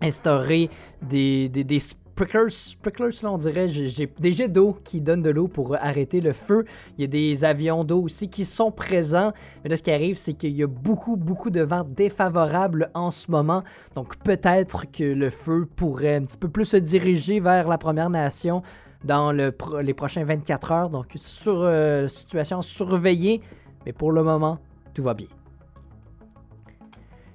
instauré 0.00 0.70
des, 1.02 1.50
des, 1.50 1.64
des 1.64 1.78
sprinklers, 2.16 3.22
là, 3.22 3.32
on 3.32 3.38
dirait, 3.38 3.68
j'ai 3.68 4.12
des 4.18 4.32
jets 4.32 4.48
d'eau 4.48 4.78
qui 4.84 5.00
donnent 5.00 5.22
de 5.22 5.30
l'eau 5.30 5.48
pour 5.48 5.76
arrêter 5.76 6.20
le 6.20 6.32
feu. 6.32 6.64
Il 6.96 7.02
y 7.02 7.04
a 7.04 7.08
des 7.08 7.44
avions 7.44 7.84
d'eau 7.84 8.02
aussi 8.02 8.28
qui 8.28 8.44
sont 8.44 8.70
présents. 8.70 9.32
Mais 9.62 9.70
là, 9.70 9.76
ce 9.76 9.82
qui 9.82 9.90
arrive, 9.90 10.16
c'est 10.16 10.34
qu'il 10.34 10.56
y 10.56 10.62
a 10.62 10.66
beaucoup, 10.66 11.16
beaucoup 11.16 11.50
de 11.50 11.60
vent 11.60 11.84
défavorable 11.84 12.90
en 12.94 13.10
ce 13.10 13.30
moment. 13.30 13.62
Donc, 13.94 14.16
peut-être 14.18 14.90
que 14.90 15.04
le 15.04 15.30
feu 15.30 15.66
pourrait 15.76 16.16
un 16.16 16.22
petit 16.22 16.38
peu 16.38 16.48
plus 16.48 16.64
se 16.64 16.76
diriger 16.76 17.40
vers 17.40 17.68
la 17.68 17.78
Première 17.78 18.10
Nation 18.10 18.62
dans 19.04 19.32
les 19.32 19.94
prochains 19.94 20.24
24 20.24 20.72
heures. 20.72 20.90
Donc, 20.90 21.06
sur, 21.16 21.60
euh, 21.62 22.08
situation 22.08 22.62
surveillée. 22.62 23.40
Mais 23.84 23.92
pour 23.92 24.10
le 24.10 24.22
moment, 24.22 24.58
tout 24.94 25.02
va 25.02 25.14
bien. 25.14 25.28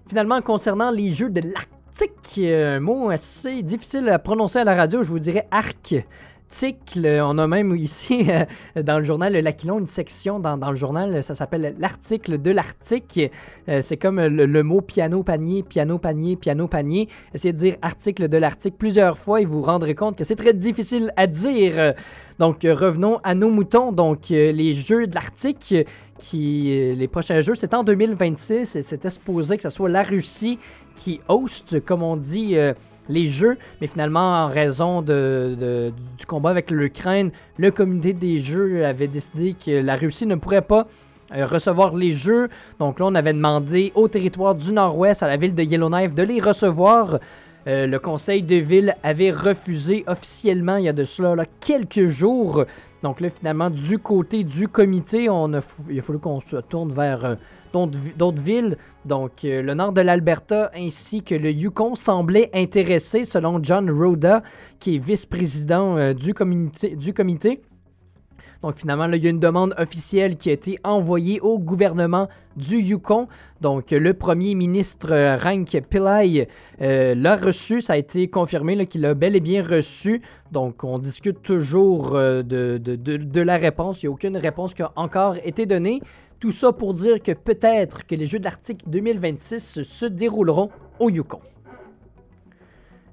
Finalement, 0.08 0.42
concernant 0.42 0.92
les 0.92 1.12
jeux 1.14 1.30
de 1.30 1.40
l'Arctique, 1.40 1.81
euh, 2.50 2.78
un 2.78 2.80
mot 2.80 3.10
assez 3.10 3.62
difficile 3.64 4.10
à 4.10 4.20
prononcer 4.20 4.60
à 4.60 4.64
la 4.64 4.76
radio, 4.76 5.04
je 5.04 5.10
vous 5.10 5.20
dirais 5.20 5.48
On 6.97 7.38
a 7.38 7.47
même 7.47 7.76
ici 7.76 8.28
euh, 8.78 8.84
dans 8.84 8.97
le 8.97 9.04
journal 9.04 9.34
L'Aquilon 9.34 9.80
une 9.80 9.88
section 9.88 10.39
dans, 10.39 10.70
le 10.70 10.76
journal, 10.76 11.24
ça 11.24 11.36
s'appelle 11.36 11.76
l'article 11.80 12.41
de 12.41 12.52
l'Arctique. 12.52 13.20
Euh, 13.70 13.82
c'est 13.82 13.97
comme 13.97 14.20
le, 14.20 14.64
mot 14.64 14.82
piano 14.82 15.24
panier, 15.24 15.64
piano 15.64 15.97
panier, 15.97 16.36
piano 16.36 16.68
panier. 16.68 17.08
Essayez 17.34 17.54
de 17.54 17.58
dire 17.58 17.76
article 17.82 18.28
de 18.28 18.38
l'Arctique 18.38 18.76
plusieurs 18.78 19.18
fois 19.18 19.41
et 19.41 19.45
vous 19.45 19.60
vous 19.60 19.66
rendrez 19.66 19.95
compte 19.95 20.18
que 20.18 20.24
c'est 20.24 20.36
très 20.36 20.54
difficile 20.54 21.12
à 21.16 21.28
dire. 21.28 21.93
Donc 22.41 22.66
euh, 22.66 22.74
revenons 22.74 23.20
à 23.24 23.36
nos 23.36 23.52
moutons. 23.52 23.91
Donc 23.91 24.30
les 24.30 24.74
jeux 24.74 25.06
de 25.06 25.14
l'Arctique, 25.14 25.74
euh, 25.74 25.84
qui 26.18 26.91
les 26.95 27.08
prochains 27.08 27.39
jeux, 27.41 27.54
c'est 27.54 27.76
en 27.76 27.84
2026 27.84 28.76
et 28.76 28.82
c'était 28.82 29.12
supposé 29.12 29.58
que 29.58 29.64
ce 29.64 29.70
soit 29.70 29.89
la 29.89 30.02
Russie 30.02 30.58
qui 30.95 31.20
host, 31.28 31.86
comme 31.86 32.02
on 32.02 32.18
dit, 32.18 32.56
les 33.12 33.26
jeux, 33.26 33.57
mais 33.80 33.88
finalement, 33.88 34.45
en 34.45 34.47
raison 34.47 35.01
de, 35.01 35.91
du 36.18 36.26
combat 36.26 36.49
avec 36.49 36.72
l'Ukraine, 36.72 37.32
le 37.57 37.72
comité 37.72 38.14
des 38.14 38.38
jeux 38.38 38.86
avait 38.86 39.07
décidé 39.07 39.53
que 39.53 39.72
la 39.72 39.95
Russie 39.95 40.26
ne 40.26 40.36
pourrait 40.36 40.62
pas 40.62 40.88
euh, 41.34 41.45
recevoir 41.45 41.95
les 41.95 42.12
jeux. 42.12 42.49
Donc 42.80 42.99
là, 42.99 43.05
on 43.07 43.16
avait 43.16 43.34
demandé 43.34 43.91
au 43.95 44.07
territoire 44.07 44.55
du 44.55 44.74
Nord-Ouest, 44.74 45.24
à 45.24 45.28
la 45.28 45.38
ville 45.38 45.55
de 45.55 45.64
Yellowknife, 45.64 46.14
de 46.14 46.24
les 46.24 46.41
recevoir. 46.41 47.20
Euh, 47.68 47.86
le 47.86 47.99
conseil 47.99 48.41
de 48.41 48.55
ville 48.55 48.95
avait 49.03 49.32
refusé 49.32 50.03
officiellement 50.07 50.78
il 50.78 50.86
y 50.86 50.89
a 50.89 50.93
de 50.93 51.03
cela 51.03 51.45
quelques 51.59 52.07
jours. 52.07 52.66
Donc 53.03 53.22
là, 53.22 53.30
finalement, 53.30 53.70
du 53.70 53.99
côté 53.99 54.43
du 54.43 54.68
comité, 54.68 55.30
on 55.30 55.53
a 55.53 55.59
il 55.89 55.99
a 55.99 56.01
fallu 56.01 56.20
qu'on 56.20 56.39
se 56.39 56.57
tourne 56.57 56.91
vers 56.91 57.26
euh, 57.26 57.36
d'autres 57.74 57.97
vi- 57.97 58.13
d'autres 58.17 58.41
villes. 58.41 58.78
Donc 59.05 59.43
euh, 59.45 59.61
le 59.61 59.74
nord 59.74 59.93
de 59.93 60.01
l'Alberta 60.01 60.72
ainsi 60.76 61.24
que 61.24 61.34
le 61.36 61.51
Yukon 61.51 61.95
semblaient 61.95 62.49
intéressés, 62.53 63.26
selon 63.26 63.59
John 63.63 63.89
Rhoda, 63.89 64.43
qui 64.80 64.95
est 64.95 64.99
vice-président 64.99 65.97
euh, 65.97 66.13
du, 66.13 66.34
comité. 66.36 67.61
Donc 68.61 68.78
finalement, 68.78 69.07
il 69.11 69.24
y 69.24 69.28
a 69.28 69.30
une 69.32 69.39
demande 69.39 69.74
officielle 69.80 70.38
qui 70.38 70.49
a 70.49 70.53
été 70.53 70.76
envoyée 70.84 71.39
au 71.39 71.57
gouvernement 71.57 72.28
du 72.55 72.80
Yukon. 72.80 73.28
Donc 73.59 73.89
le 73.89 74.13
premier 74.13 74.53
ministre 74.53 75.11
euh, 75.11 75.36
Rank 75.36 75.82
Pillai 75.89 76.47
l'a 76.80 77.36
reçu. 77.36 77.82
Ça 77.82 77.93
a 77.93 77.97
été 77.97 78.28
confirmé 78.28 78.86
qu'il 78.86 79.01
l'a 79.01 79.15
bel 79.15 79.36
et 79.36 79.39
bien 79.39 79.63
reçu. 79.63 80.22
Donc 80.51 80.84
on 80.84 80.99
discute 80.99 81.41
toujours 81.41 82.11
de 82.11 83.41
la 83.41 83.57
réponse. 83.57 84.03
Il 84.03 84.07
n'y 84.07 84.09
a 84.09 84.13
aucune 84.13 84.38
réponse 84.38 84.76
qui 84.76 84.84
a 84.84 84.91
encore 84.95 85.38
été 85.43 85.65
donnée. 85.65 86.01
Tout 86.42 86.52
ça 86.52 86.74
pour 86.74 86.94
dire 86.96 87.22
que 87.22 87.32
peut-être 87.34 88.06
que 88.06 88.16
les 88.16 88.26
Jeux 88.26 88.39
de 88.39 88.44
l'Arctique 88.44 88.89
2026 88.89 89.84
se- 89.84 90.06
dérouleront 90.08 90.70
au 91.00 91.10
Yukon. 91.10 91.39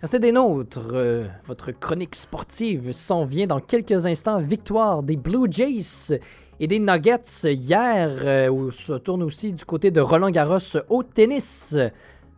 Restez 0.00 0.18
des 0.18 0.32
nôtres. 0.32 0.90
euh, 0.94 1.26
votre 1.46 1.70
chronique 1.72 2.14
sportive 2.14 2.90
s'en 2.92 3.24
vient 3.26 3.46
dans 3.46 3.60
quelques 3.60 4.06
instants. 4.06 4.38
Victoire 4.40 5.02
des 5.02 5.16
Blue 5.16 5.46
Jays 5.50 6.18
et 6.58 6.66
des 6.66 6.78
Nuggets 6.78 7.20
hier. 7.52 8.10
euh, 8.24 8.70
se 8.70 8.94
tourne 8.94 9.22
aussi 9.22 9.52
du 9.52 9.64
côté 9.64 9.90
de 9.90 10.00
Roland 10.00 10.30
Garros 10.30 10.58
au 10.88 11.02
tennis. 11.02 11.76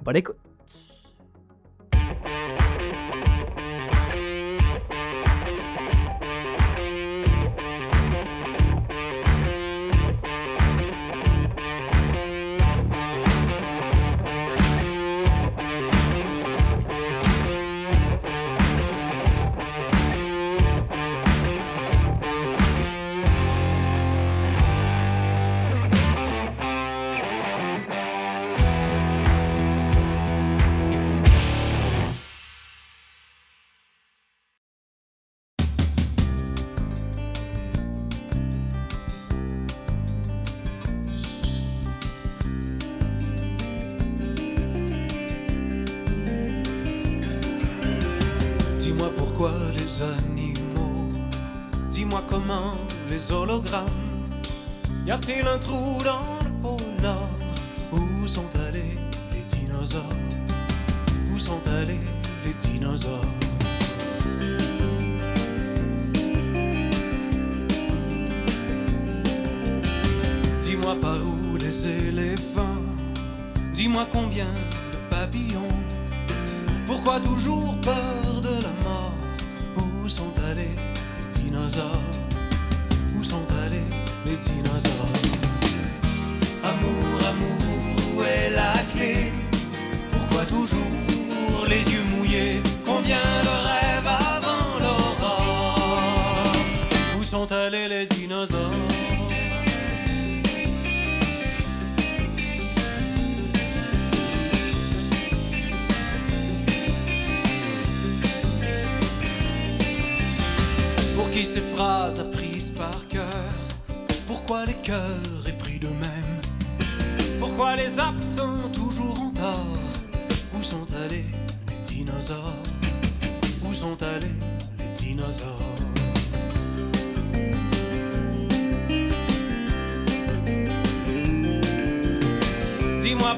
Bonne 0.02 0.16
écoute. 0.16 0.36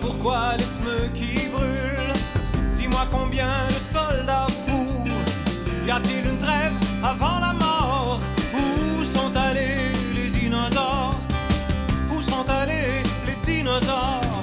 Pourquoi 0.01 0.57
les 0.59 0.65
pneus 0.65 1.11
qui 1.15 1.49
brûlent. 1.49 2.13
Dis-moi 2.73 3.07
combien 3.11 3.67
de 3.69 3.73
soldats 3.75 4.47
fous. 4.67 5.05
Y 5.87 5.91
a-t-il 5.91 6.27
une 6.27 6.39
trêve 6.39 6.73
avant 7.03 7.39
la 7.39 7.53
mort? 7.53 8.21
Où 8.55 9.05
sont 9.05 9.37
allés 9.37 9.93
les 10.15 10.29
dinosaures? 10.29 11.21
Où 12.11 12.21
sont 12.21 12.49
allés 12.49 13.03
les 13.27 13.37
dinosaures? 13.45 14.43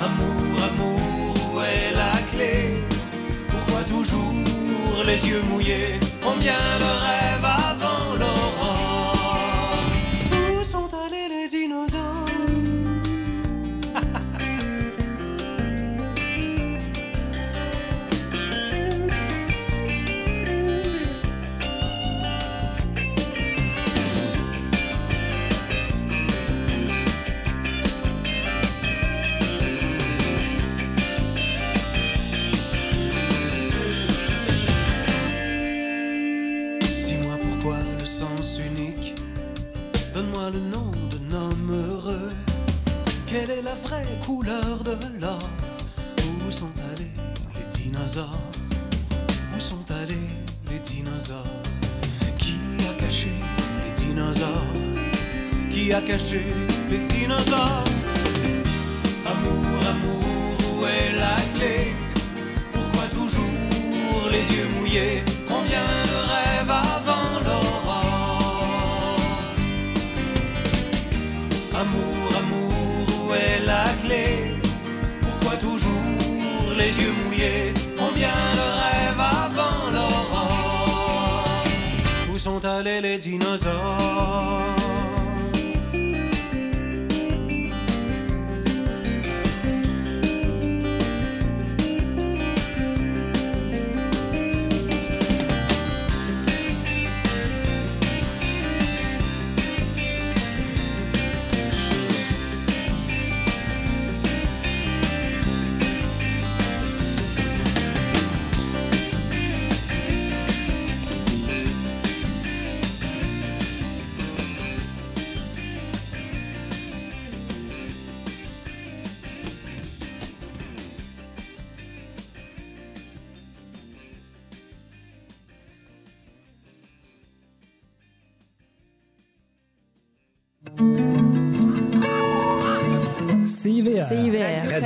Amour, 0.00 0.62
amour, 0.70 1.34
où 1.54 1.60
est 1.60 1.92
la 1.94 2.12
clé? 2.32 2.84
Pourquoi 3.48 3.82
toujours 3.84 4.34
les 5.04 5.28
yeux 5.28 5.42
mouillés? 5.50 6.00
Combien 6.22 6.78
de 6.78 6.84
rêves 6.84 7.31
de 44.40 45.20
l'or. 45.20 45.38
Où 46.46 46.50
sont 46.50 46.70
allés 46.90 47.12
les 47.54 47.66
dinosaures? 47.76 48.38
Où 49.54 49.60
sont 49.60 49.84
allés 49.90 50.28
les 50.70 50.78
dinosaures? 50.78 51.44
Qui 52.38 52.56
a 52.88 52.94
caché 52.98 53.32
les 53.84 54.02
dinosaures? 54.02 54.48
Qui 55.70 55.92
a 55.92 56.00
caché 56.00 56.46
les 56.90 56.98
dinosaures? 56.98 57.84
Amour, 59.26 59.80
amour, 59.90 60.56
où 60.72 60.86
est 60.86 61.12
la 61.16 61.36
clé? 61.54 61.92
Pourquoi 62.72 63.04
toujours 63.08 64.30
les 64.30 64.56
yeux 64.56 64.68
mouillés? 64.78 65.31
Les 83.00 83.18
dinosaures 83.18 84.81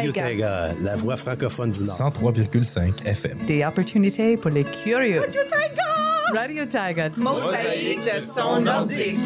Radio 0.06 0.22
Taiga, 0.22 0.72
la 0.82 0.94
voix 0.94 1.16
francophone 1.16 1.72
du 1.72 1.82
Nord. 1.82 1.98
103,5 1.98 3.04
FM. 3.04 3.38
Des 3.46 3.64
opportunités 3.64 4.36
pour 4.36 4.50
les 4.50 4.62
curieux. 4.62 5.20
Radio 5.20 5.40
Taiga! 5.50 6.40
Radio 6.40 6.66
Taiga, 6.66 7.10
mosaïque 7.16 8.04
de 8.04 8.20
son 8.20 8.60
nordique. 8.60 9.18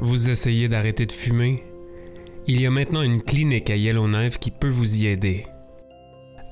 Vous 0.00 0.28
essayez 0.28 0.68
d'arrêter 0.68 1.06
de 1.06 1.12
fumer? 1.12 1.64
Il 2.46 2.60
y 2.60 2.66
a 2.66 2.70
maintenant 2.70 3.02
une 3.02 3.20
clinique 3.20 3.68
à 3.70 3.74
Yellowknife 3.74 4.38
qui 4.38 4.52
peut 4.52 4.68
vous 4.68 5.02
y 5.02 5.08
aider. 5.08 5.44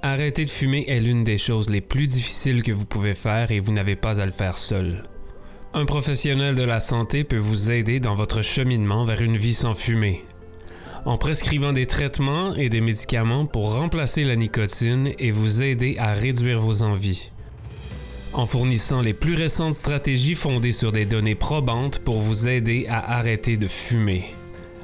Arrêter 0.03 0.45
de 0.45 0.51
fumer 0.51 0.85
est 0.89 1.01
l'une 1.01 1.23
des 1.23 1.39
choses 1.39 1.71
les 1.71 1.81
plus 1.81 2.09
difficiles 2.09 2.65
que 2.65 2.73
vous 2.73 2.87
pouvez 2.87 3.15
faire 3.15 3.53
et 3.53 3.61
vous 3.61 3.73
n'avez 3.73 3.97
pas 3.97 4.21
à 4.21 4.27
le 4.27 4.33
faire 4.33 4.59
seul. 4.59 5.05
Un 5.73 5.85
professionnel 5.85 6.57
de 6.57 6.65
la 6.65 6.81
santé 6.81 7.23
peut 7.23 7.37
vous 7.37 7.71
aider 7.71 8.01
dans 8.01 8.17
votre 8.17 8.43
cheminement 8.43 9.05
vers 9.05 9.21
une 9.21 9.37
vie 9.37 9.55
sans 9.55 9.73
fumée. 9.73 10.25
En 11.05 11.17
prescrivant 11.17 11.73
des 11.73 11.87
traitements 11.87 12.57
et 12.57 12.69
des 12.69 12.81
médicaments 12.81 13.47
pour 13.47 13.77
remplacer 13.77 14.25
la 14.25 14.35
nicotine 14.35 15.13
et 15.21 15.31
vous 15.31 15.63
aider 15.63 15.95
à 16.01 16.13
réduire 16.13 16.59
vos 16.59 16.83
envies. 16.83 17.31
En 18.33 18.47
fournissant 18.47 19.01
les 19.01 19.15
plus 19.15 19.37
récentes 19.37 19.75
stratégies 19.75 20.35
fondées 20.35 20.73
sur 20.73 20.91
des 20.91 21.05
données 21.05 21.37
probantes 21.37 22.01
pour 22.01 22.19
vous 22.19 22.49
aider 22.49 22.87
à 22.89 23.19
arrêter 23.19 23.57
de 23.57 23.69
fumer. 23.69 24.25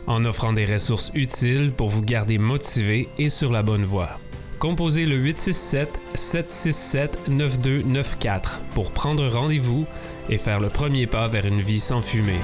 En 0.06 0.24
offrant 0.24 0.52
des 0.52 0.66
ressources 0.66 1.10
utiles 1.16 1.72
pour 1.76 1.88
vous 1.88 2.02
garder 2.02 2.38
motivé 2.38 3.08
et 3.18 3.28
sur 3.28 3.50
la 3.50 3.64
bonne 3.64 3.84
voie. 3.84 4.20
Composez 4.60 5.04
le 5.04 5.18
867-767-9294 6.14 8.40
pour 8.74 8.90
prendre 8.90 9.26
rendez-vous 9.26 9.86
et 10.28 10.38
faire 10.38 10.60
le 10.60 10.68
premier 10.68 11.06
pas 11.06 11.28
vers 11.28 11.46
une 11.46 11.60
vie 11.60 11.80
sans 11.80 12.00
fumée. 12.00 12.40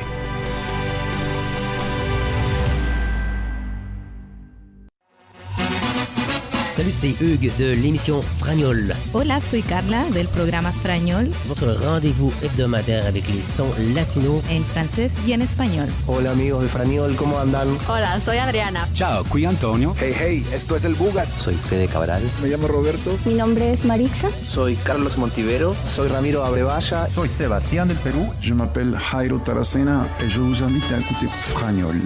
Salut, 6.74 6.90
c'est 6.92 7.14
Hugues 7.20 7.50
de 7.58 7.72
l'émission 7.74 8.22
Fragnol. 8.38 8.94
Hola, 9.12 9.40
soy 9.40 9.60
Carla 9.62 10.04
del 10.14 10.26
programa 10.28 10.72
Frañol 10.72 11.28
Votre 11.46 11.74
rendez-vous 11.84 12.32
hebdomadaire 12.42 13.04
avec 13.06 13.28
les 13.28 13.42
sons 13.42 13.68
latinos. 13.94 14.42
en 14.50 14.62
francés 14.62 15.10
y 15.26 15.34
en 15.34 15.42
español. 15.42 15.86
Hola 16.08 16.30
amigos 16.30 16.62
de 16.62 16.68
Franiol, 16.68 17.14
¿cómo 17.16 17.38
andan? 17.38 17.68
Hola, 17.88 18.18
soy 18.20 18.38
Adriana. 18.38 18.88
Ciao, 18.94 19.22
qui 19.24 19.44
Antonio. 19.44 19.94
Hey, 20.00 20.14
hey, 20.18 20.46
esto 20.54 20.74
es 20.76 20.84
el 20.84 20.94
Bugat. 20.94 21.28
Soy 21.36 21.54
Fede 21.54 21.88
Cabral. 21.88 22.22
Me 22.40 22.48
llamo 22.48 22.68
Roberto. 22.68 23.18
Mi 23.26 23.34
nombre 23.34 23.72
es 23.72 23.84
Marixa. 23.84 24.28
Soy 24.48 24.74
Carlos 24.76 25.18
Montivero. 25.18 25.76
Soy 25.84 26.08
Ramiro 26.08 26.42
Abrevaya. 26.42 27.10
Soy 27.10 27.28
Sebastián 27.28 27.88
del 27.88 27.98
Perú. 27.98 28.26
Je 28.40 28.54
m'appelle 28.54 28.96
Jairo 28.98 29.38
Taracena 29.38 30.08
et 30.22 30.30
je 30.30 30.40
vous 30.40 30.62
invite 30.62 30.90
à 30.90 31.00
écouter 31.00 31.26
Fragnol. 31.26 32.00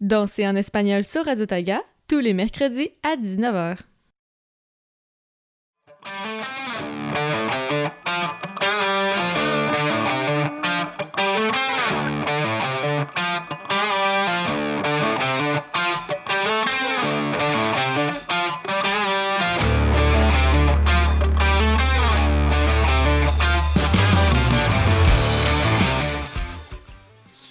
Danser 0.00 0.46
en 0.46 0.56
espagnol 0.56 1.04
sur 1.04 1.24
Radio 1.24 1.46
Taga, 1.46 1.80
tous 2.08 2.20
les 2.20 2.34
mercredis 2.34 2.90
à 3.02 3.16
19h. 3.16 3.78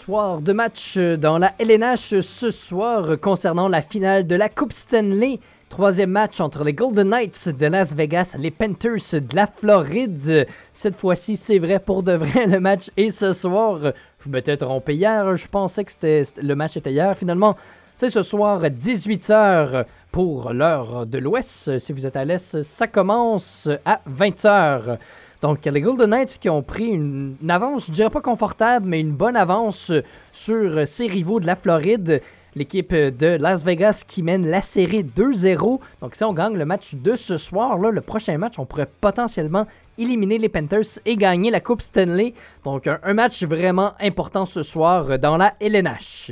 Soir 0.04 0.42
de 0.42 0.52
match 0.52 0.98
dans 0.98 1.38
la 1.38 1.54
LNH 1.60 2.20
ce 2.20 2.52
soir 2.52 3.18
concernant 3.22 3.70
la 3.70 3.82
finale 3.82 4.28
de 4.28 4.36
la 4.36 4.50
Coupe 4.50 4.74
Stanley. 4.74 5.40
Troisième 5.70 6.10
match 6.10 6.42
entre 6.42 6.66
les 6.66 6.74
Golden 6.74 7.08
Knights 7.08 7.48
de 7.58 7.68
Las 7.68 7.96
Vegas 7.96 8.36
et 8.38 8.42
les 8.42 8.52
Panthers 8.52 9.14
de 9.14 9.34
la 9.34 9.48
Floride. 9.48 10.46
Cette 10.74 10.96
fois-ci, 10.96 11.38
c'est 11.38 11.58
vrai 11.58 11.80
pour 11.80 12.04
de 12.04 12.12
vrai, 12.12 12.48
le 12.48 12.60
match 12.60 12.90
est 12.98 13.12
ce 13.12 13.32
soir. 13.32 13.94
Je 14.20 14.28
m'étais 14.28 14.58
trompé 14.58 14.94
hier, 14.94 15.38
je 15.38 15.48
pensais 15.48 15.86
que 15.86 16.24
le 16.42 16.54
match 16.54 16.76
était 16.76 16.92
hier. 16.92 17.18
Finalement, 17.18 17.56
c'est 17.96 18.10
ce 18.10 18.24
soir 18.24 18.62
18h 18.62 19.86
pour 20.12 20.52
l'heure 20.52 21.06
de 21.06 21.18
l'Ouest. 21.18 21.78
Si 21.78 21.94
vous 21.94 22.06
êtes 22.06 22.18
à 22.18 22.26
l'Est, 22.26 22.62
ça 22.62 22.88
commence 22.88 23.70
à 23.86 24.02
20h. 24.12 24.98
Donc, 25.44 25.66
les 25.66 25.82
Golden 25.82 26.10
Knights 26.10 26.38
qui 26.40 26.50
ont 26.50 26.64
pris 26.64 26.86
une, 26.86 27.36
avance, 27.50 27.88
je 27.88 27.92
dirais 27.92 28.10
pas 28.10 28.22
confortable, 28.22 28.88
mais 28.88 29.02
une 29.02 29.12
bonne 29.12 29.36
avance 29.36 29.92
sur 30.32 30.88
ses 30.88 31.08
rivaux 31.08 31.42
de 31.42 31.46
la 31.46 31.58
Floride. 31.58 32.22
L'équipe 32.56 32.94
de 32.94 33.36
Las 33.38 33.66
Vegas 33.66 34.06
qui 34.08 34.24
mène 34.24 34.48
la 34.48 34.62
série 34.62 35.04
2-0. 35.04 35.82
Donc, 36.00 36.16
si 36.16 36.24
on 36.24 36.32
gagne 36.32 36.54
le 36.54 36.64
match 36.64 36.96
de 36.96 37.18
ce 37.18 37.36
soir, 37.36 37.78
le 37.78 38.00
prochain 38.00 38.38
match, 38.38 38.54
on 38.58 38.66
pourrait 38.66 38.90
potentiellement 39.02 39.68
éliminer 39.98 40.38
les 40.38 40.48
Panthers 40.48 41.00
et 41.06 41.18
gagner 41.18 41.52
la 41.52 41.60
Coupe 41.60 41.82
Stanley. 41.82 42.34
Donc, 42.64 42.88
un, 42.88 43.00
un 43.04 43.14
match 43.14 43.44
vraiment 43.44 43.92
important 44.00 44.46
ce 44.46 44.64
soir 44.64 45.20
dans 45.20 45.36
la 45.36 45.56
LNH. 45.60 46.32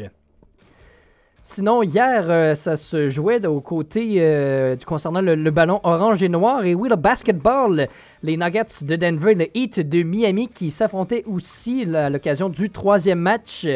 Sinon, 1.43 1.81
hier, 1.81 2.25
euh, 2.29 2.53
ça 2.53 2.75
se 2.75 3.09
jouait 3.09 3.43
au 3.47 3.61
côté 3.61 4.17
euh, 4.19 4.75
concernant 4.85 5.21
le, 5.21 5.49
ballon 5.49 5.79
orange 5.83 6.21
et 6.21 6.29
noir. 6.29 6.63
Et 6.65 6.75
oui, 6.75 6.87
le 6.87 6.95
basketball, 6.95 7.87
les 8.21 8.37
Nuggets 8.37 8.83
de 8.83 8.95
Denver 8.95 9.31
et 9.31 9.35
le 9.35 9.57
Heat 9.57 9.89
de 9.89 10.03
Miami 10.03 10.49
qui 10.49 10.69
s'affrontaient 10.69 11.23
aussi 11.25 11.87
à 11.95 12.11
l'occasion 12.11 12.47
du 12.47 12.69
troisième 12.69 13.17
match. 13.17 13.67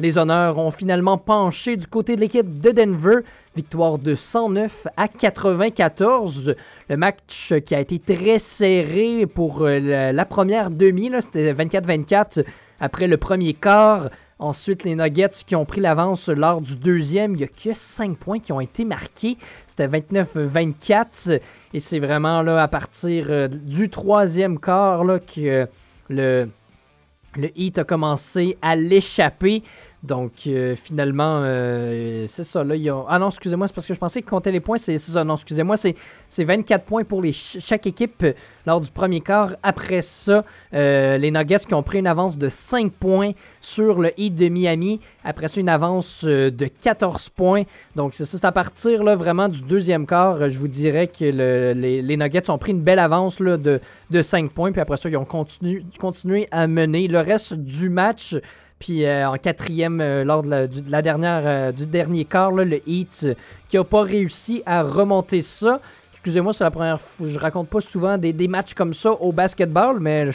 Les 0.00 0.18
honneurs 0.18 0.58
ont 0.58 0.72
finalement 0.72 1.16
penché 1.16 1.76
du 1.76 1.86
côté 1.86 2.16
de 2.16 2.22
l'équipe 2.22 2.60
de 2.60 2.72
Denver. 2.72 3.20
Victoire 3.54 3.98
de 3.98 4.16
109 4.16 4.88
à 4.96 5.06
94. 5.06 6.56
Le 6.88 6.96
match 6.96 7.54
qui 7.64 7.74
a 7.76 7.80
été 7.80 8.00
très 8.00 8.40
serré 8.40 9.26
pour 9.26 9.62
euh, 9.62 9.78
la, 9.78 10.12
la 10.12 10.24
première 10.24 10.70
demi. 10.70 11.08
C'était 11.20 11.52
24-24 11.52 12.44
après 12.82 13.06
le 13.06 13.16
premier 13.16 13.54
quart. 13.54 14.10
Ensuite, 14.40 14.82
les 14.82 14.96
Nuggets 14.96 15.44
qui 15.46 15.54
ont 15.54 15.64
pris 15.64 15.80
l'avance 15.80 16.28
lors 16.28 16.60
du 16.60 16.74
deuxième. 16.74 17.34
Il 17.34 17.38
n'y 17.38 17.44
a 17.44 17.46
que 17.46 17.72
5 17.72 18.16
points 18.16 18.40
qui 18.40 18.50
ont 18.52 18.60
été 18.60 18.84
marqués. 18.84 19.38
C'était 19.66 19.86
29-24. 19.86 21.40
Et 21.72 21.78
c'est 21.78 22.00
vraiment 22.00 22.42
là 22.42 22.60
à 22.60 22.66
partir 22.66 23.26
euh, 23.30 23.46
du 23.46 23.88
troisième 23.88 24.58
quart 24.58 25.04
que 25.32 25.68
le, 26.10 26.48
le 27.36 27.48
Heat 27.56 27.78
a 27.78 27.84
commencé 27.84 28.58
à 28.60 28.74
l'échapper. 28.74 29.62
Donc, 30.02 30.32
euh, 30.48 30.74
finalement, 30.74 31.42
euh, 31.44 32.24
c'est 32.26 32.42
ça. 32.42 32.64
Là, 32.64 32.74
ils 32.74 32.90
ont- 32.90 33.04
Ah 33.08 33.20
non, 33.20 33.28
excusez-moi, 33.28 33.68
c'est 33.68 33.74
parce 33.74 33.86
que 33.86 33.94
je 33.94 33.98
pensais 34.00 34.20
qu'ils 34.20 34.28
comptaient 34.30 34.50
les 34.50 34.58
points. 34.58 34.76
C'est 34.76 34.98
ça, 34.98 35.22
non, 35.22 35.34
excusez-moi. 35.34 35.76
C'est 35.76 35.94
c'est 36.28 36.42
24 36.44 36.84
points 36.84 37.04
pour 37.04 37.22
les 37.22 37.32
ch- 37.32 37.64
chaque 37.64 37.86
équipe 37.86 38.22
euh, 38.24 38.32
lors 38.66 38.80
du 38.80 38.90
premier 38.90 39.20
quart. 39.20 39.50
Après 39.62 40.02
ça, 40.02 40.44
les 40.72 41.30
Nuggets 41.30 41.58
qui 41.68 41.74
ont 41.74 41.82
pris 41.84 42.00
une 42.00 42.06
avance 42.08 42.36
de 42.36 42.48
5 42.48 42.90
points 42.92 43.30
sur 43.60 44.00
le 44.00 44.10
Heat 44.20 44.34
de 44.34 44.48
Miami. 44.48 44.98
Après 45.24 45.46
ça, 45.46 45.60
une 45.60 45.68
avance 45.68 46.24
de 46.24 46.66
14 46.66 47.28
points. 47.28 47.62
Donc, 47.94 48.14
c'est 48.14 48.24
ça. 48.24 48.38
C'est 48.38 48.46
à 48.46 48.52
partir 48.52 49.04
là, 49.04 49.14
vraiment 49.14 49.48
du 49.48 49.60
deuxième 49.62 50.06
quart. 50.06 50.48
Je 50.48 50.58
vous 50.58 50.68
dirais 50.68 51.06
que 51.06 51.24
le- 51.24 51.74
les, 51.80 52.16
Nuggets 52.16 52.50
ont 52.50 52.58
pris 52.58 52.72
une 52.72 52.82
belle 52.82 52.98
avance 52.98 53.38
là, 53.38 53.56
de, 53.56 53.80
de 54.10 54.22
5 54.22 54.50
points. 54.50 54.72
Puis 54.72 54.80
après 54.80 54.96
ça, 54.96 55.08
ils 55.08 55.16
ont 55.16 55.24
continu- 55.24 55.84
continué 56.00 56.48
à 56.50 56.66
mener 56.66 57.06
le 57.06 57.20
reste 57.20 57.54
du 57.54 57.88
match. 57.88 58.36
Puis 58.82 59.04
euh, 59.04 59.28
en 59.28 59.36
quatrième, 59.36 60.00
euh, 60.00 60.24
lors 60.24 60.42
de 60.42 60.50
la, 60.50 60.66
du, 60.66 60.82
dernière, 60.82 61.42
euh, 61.44 61.70
du 61.70 61.86
dernier 61.86 62.24
quart, 62.24 62.50
le 62.50 62.80
Heat 62.84 63.28
qui 63.68 63.76
n'a 63.76 63.84
pas 63.84 64.02
réussi 64.02 64.60
à 64.66 64.82
remonter 64.82 65.40
ça. 65.40 65.80
Excusez-moi, 66.10 66.52
c'est 66.52 66.64
la 66.64 66.72
première 66.72 67.00
fois. 67.00 67.28
Je 67.28 67.38
raconte 67.38 67.68
pas 67.68 67.80
souvent 67.80 68.18
des, 68.18 68.32
des 68.32 68.48
matchs 68.48 68.74
comme 68.74 68.92
ça 68.92 69.12
au 69.12 69.30
basketball, 69.30 70.00
mais 70.00 70.30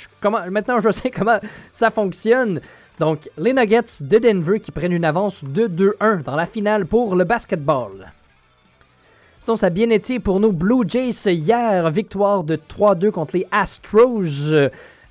maintenant 0.49 0.79
je 0.79 0.89
sais 0.91 1.11
comment 1.11 1.39
ça 1.73 1.89
fonctionne. 1.89 2.61
Donc, 2.99 3.29
les 3.37 3.51
Nuggets 3.51 3.99
de 3.99 4.17
Denver 4.17 4.61
qui 4.61 4.71
prennent 4.71 4.93
une 4.93 5.03
avance 5.03 5.43
de 5.43 5.67
2-1 5.67 6.23
dans 6.23 6.37
la 6.37 6.45
finale 6.45 6.85
pour 6.85 7.17
le 7.17 7.25
basketball. 7.25 8.13
Sinon, 9.39 9.57
ça 9.57 9.65
a 9.65 9.71
bien 9.71 9.89
été 9.89 10.21
pour 10.21 10.39
nos 10.39 10.53
Blue 10.53 10.87
Jays 10.87 11.33
hier. 11.33 11.91
Victoire 11.91 12.45
de 12.45 12.55
3-2 12.55 13.11
contre 13.11 13.35
les 13.35 13.45
Astros. 13.51 14.53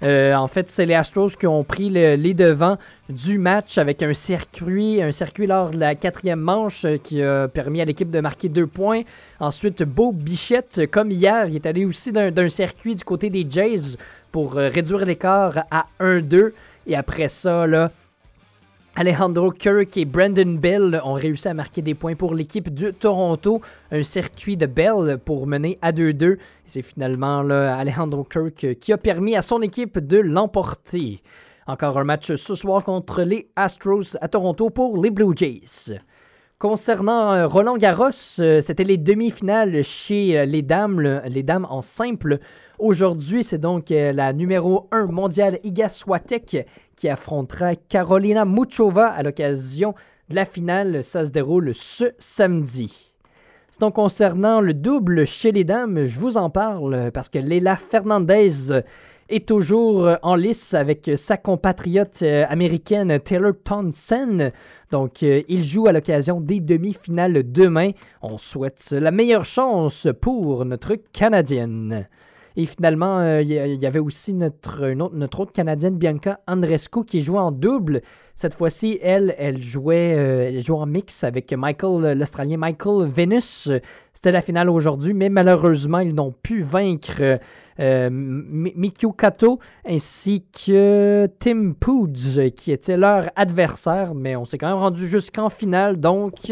Euh, 0.03 0.35
en 0.35 0.47
fait, 0.47 0.69
c'est 0.69 0.85
les 0.87 0.95
Astros 0.95 1.31
qui 1.39 1.47
ont 1.47 1.65
pris 1.65 1.89
le- 1.89 2.17
les 2.17 2.35
devants 2.35 2.77
du 3.09 3.39
match 3.39 3.79
avec 3.79 4.03
un 4.03 4.13
circuit, 4.13 5.01
un 5.01 5.11
circuit 5.11 5.47
lors 5.47 5.71
de 5.71 5.79
la 5.79 5.95
quatrième 5.95 6.41
manche 6.41 6.85
euh, 6.85 6.99
qui 6.99 7.23
a 7.23 7.49
permis 7.49 7.81
à 7.81 7.85
l'équipe 7.87 8.11
de 8.11 8.21
marquer 8.21 8.49
deux 8.49 8.67
points. 8.67 9.03
Ensuite, 9.41 9.83
Beau 9.85 10.13
Bichette, 10.13 10.83
comme 10.91 11.11
hier, 11.11 11.49
il 11.49 11.57
est 11.57 11.67
allé 11.67 11.85
aussi 11.87 12.13
d'un 12.13 12.31
d'un 12.31 12.49
circuit 12.49 12.95
du 12.95 13.05
côté 13.05 13.31
des 13.31 13.47
Jays 13.49 13.97
pour 14.33 14.59
euh, 14.59 14.69
réduire 14.69 15.05
l'écart 15.07 15.65
à 15.71 15.87
1-2. 16.01 16.53
Et 16.87 16.95
après 16.95 17.29
ça, 17.29 17.67
là, 17.67 17.91
Alejandro 18.99 19.51
Kirk 19.51 19.95
et 19.99 20.07
Brandon 20.07 20.55
Bell 20.59 21.01
ont 21.05 21.13
réussi 21.13 21.49
à 21.49 21.55
marquer 21.55 21.83
des 21.83 21.95
points 21.95 22.15
pour 22.15 22.35
l'équipe 22.35 22.73
de 22.73 22.91
Toronto. 22.91 23.61
Un 23.93 24.03
circuit 24.03 24.57
de 24.57 24.65
Bell 24.65 25.19
pour 25.23 25.47
mener 25.47 25.79
à 25.83 25.93
2-2. 25.93 26.33
Et 26.33 26.39
C'est 26.65 26.81
finalement 26.83 27.41
Alejandro 27.41 28.25
Kirk 28.25 28.79
qui 28.81 28.93
a 28.95 28.97
permis 28.99 29.37
à 29.37 29.43
son 29.43 29.61
équipe 29.61 29.99
de 29.99 30.19
l'emporter. 30.19 31.21
Encore 31.67 31.99
un 31.99 32.05
match 32.05 32.33
ce 32.35 32.55
soir 32.55 32.85
contre 32.85 33.23
les 33.23 33.49
Astros 33.55 34.17
à 34.23 34.29
Toronto 34.29 34.71
pour 34.71 34.97
les 35.03 35.11
Blue 35.11 35.33
Jays. 35.37 36.01
Concernant 36.59 37.33
euh, 37.35 37.47
Roland 37.47 37.77
Garros, 37.77 38.09
euh, 38.39 38.63
c'était 38.63 38.85
les 38.85 38.97
demi-finales 38.97 39.83
chez 39.85 40.39
euh, 40.39 40.47
les 40.47 40.63
dames, 40.63 41.01
le- 41.03 41.21
les 41.27 41.43
dames 41.43 41.67
en 41.69 41.83
simple. 41.83 42.39
Aujourd'hui, 42.79 43.43
c'est 43.43 43.59
donc 43.59 43.91
euh, 43.91 44.13
la 44.13 44.35
numéro 44.35 44.87
1 44.91 45.07
mondiale 45.07 45.59
Iga 45.65 45.89
Swiatek 45.89 46.67
qui 46.95 47.09
affrontera 47.09 47.75
Carolina 47.75 48.45
Muchova 48.45 49.07
à 49.07 49.23
l'occasion 49.23 49.95
de 50.29 50.35
la 50.35 50.45
finale. 50.45 51.03
Ça 51.03 51.25
se 51.25 51.31
déroule 51.31 51.75
ce 51.75 52.13
samedi. 52.19 53.15
Sinon, 53.71 53.91
concernant 53.91 54.61
le 54.61 54.75
double 54.75 55.27
chez 55.27 55.53
les 55.53 55.65
dames, 55.65 56.05
je 56.05 56.21
vous 56.21 56.37
en 56.37 56.51
parle 56.51 57.11
parce 57.15 57.31
que 57.31 57.39
Leila 57.39 57.77
Fernandez 57.77 58.83
est 59.31 59.49
toujours 59.49 60.11
en 60.23 60.35
lice 60.35 60.75
avec 60.75 61.11
sa 61.15 61.39
compatriote 61.39 62.21
euh, 62.23 62.45
américaine 62.49 63.19
Taylor 63.21 63.55
Townsend. 63.65 64.53
Donc, 64.91 65.23
euh, 65.23 65.43
il 65.49 65.65
joue 65.65 65.87
à 65.89 65.93
l'occasion 65.93 66.43
des 66.43 66.61
demi-finales 66.61 67.51
demain. 67.51 67.93
On 68.21 68.37
souhaite 68.37 68.91
la 68.91 69.11
meilleure 69.11 69.47
chance 69.47 70.07
pour 70.21 70.65
notre 70.67 70.95
Canadienne. 71.13 72.07
Et 72.59 72.65
finalement, 72.65 73.19
euh, 73.19 73.43
il 73.43 73.51
y 73.51 73.87
avait 73.87 73.99
aussi 73.99 74.33
notre, 74.33 74.91
autre, 75.41 75.53
Canadienne, 75.53 75.97
Bianca 75.99 76.41
Andrescu, 76.47 77.05
qui 77.05 77.21
jouait 77.21 77.39
en 77.39 77.53
double. 77.53 78.01
Cette 78.35 78.55
fois-ci, 78.55 78.99
elle, 79.03 79.35
elle 79.39 79.61
jouait, 79.63 80.15
euh, 80.17 80.49
elle 80.49 80.63
en 80.81 80.87
mix 80.87 81.23
avec 81.23 81.53
Michael, 81.53 82.05
euh, 82.05 82.15
l'Australien 82.15 82.57
Michael 82.57 83.09
Venus. 83.09 83.71
C'était 84.15 84.33
la 84.33 84.41
finale 84.41 84.71
aujourd'hui, 84.71 85.13
mais 85.13 85.29
malheureusement, 85.29 85.99
ils 85.99 86.15
n'ont 86.15 86.33
pu 86.33 86.63
vaincre 86.63 87.39
euh, 87.79 88.09
Mi- 88.11 88.73
Mikio 88.75 89.13
Kato 89.13 89.59
ainsi 89.87 90.43
que 90.67 91.29
Tim 91.39 91.73
Poods, 91.79 92.51
qui 92.57 92.73
était 92.73 92.97
leur 92.97 93.29
adversaire, 93.37 94.15
mais 94.15 94.35
on 94.35 94.47
s'est 94.47 94.57
quand 94.57 94.69
même 94.69 94.79
rendu 94.79 95.07
jusqu'en 95.07 95.51
finale, 95.51 95.99
donc 96.01 96.51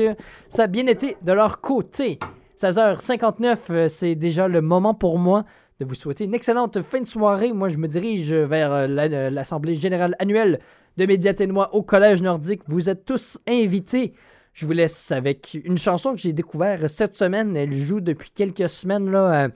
ça 0.51 0.65
a 0.65 0.67
bien 0.67 0.87
été 0.87 1.17
de 1.23 1.33
leur 1.33 1.63
côté. 1.63 2.19
16h59, 2.61 3.57
euh, 3.71 3.89
c'est 3.89 4.15
déjà 4.15 4.49
le 4.49 4.61
moment 4.61 4.95
pour 4.95 5.19
moi 5.19 5.45
vous 5.85 5.95
souhaiter 5.95 6.25
une 6.25 6.35
excellente 6.35 6.83
fin 6.83 7.01
de 7.01 7.07
soirée. 7.07 7.53
Moi, 7.53 7.69
je 7.69 7.77
me 7.79 7.87
dirige 7.89 8.33
vers 8.33 8.73
euh, 8.73 8.87
euh, 8.89 9.31
l'Assemblée 9.31 9.75
générale 9.77 10.17
annuelle 10.19 10.59
de 10.97 11.07
Médiaténois 11.07 11.75
au 11.75 11.83
Collège 11.83 12.23
nordique. 12.23 12.63
Vous 12.67 12.89
êtes 12.91 13.05
tous 13.05 13.39
invités. 13.49 14.13
Je 14.53 14.67
vous 14.67 14.73
laisse 14.73 15.11
avec 15.13 15.59
une 15.65 15.79
chanson 15.79 16.13
que 16.15 16.19
j'ai 16.21 16.33
découverte 16.33 16.87
cette 16.87 17.15
semaine. 17.15 17.57
Elle 17.57 17.73
joue 17.73 18.01
depuis 18.01 18.31
quelques 18.31 18.69
semaines 18.69 19.11
là, 19.11 19.45
à- 19.45 19.49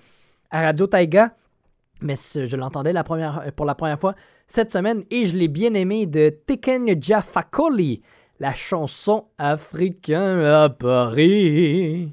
à 0.58 0.64
Radio 0.64 0.86
Taiga. 0.86 1.34
Mais 2.00 2.14
je 2.16 2.56
l'entendais 2.56 2.94
pour 3.56 3.66
la 3.66 3.74
première 3.74 3.98
fois 3.98 4.14
cette 4.46 4.70
semaine 4.70 5.02
et 5.10 5.26
je 5.26 5.36
l'ai 5.36 5.48
bien 5.48 5.74
aimé 5.74 6.06
de 6.06 6.30
Teken 6.46 7.00
Jafakoli, 7.02 8.02
la 8.40 8.54
chanson 8.54 9.26
africaine 9.36 10.40
à 10.44 10.68
Paris. 10.68 12.12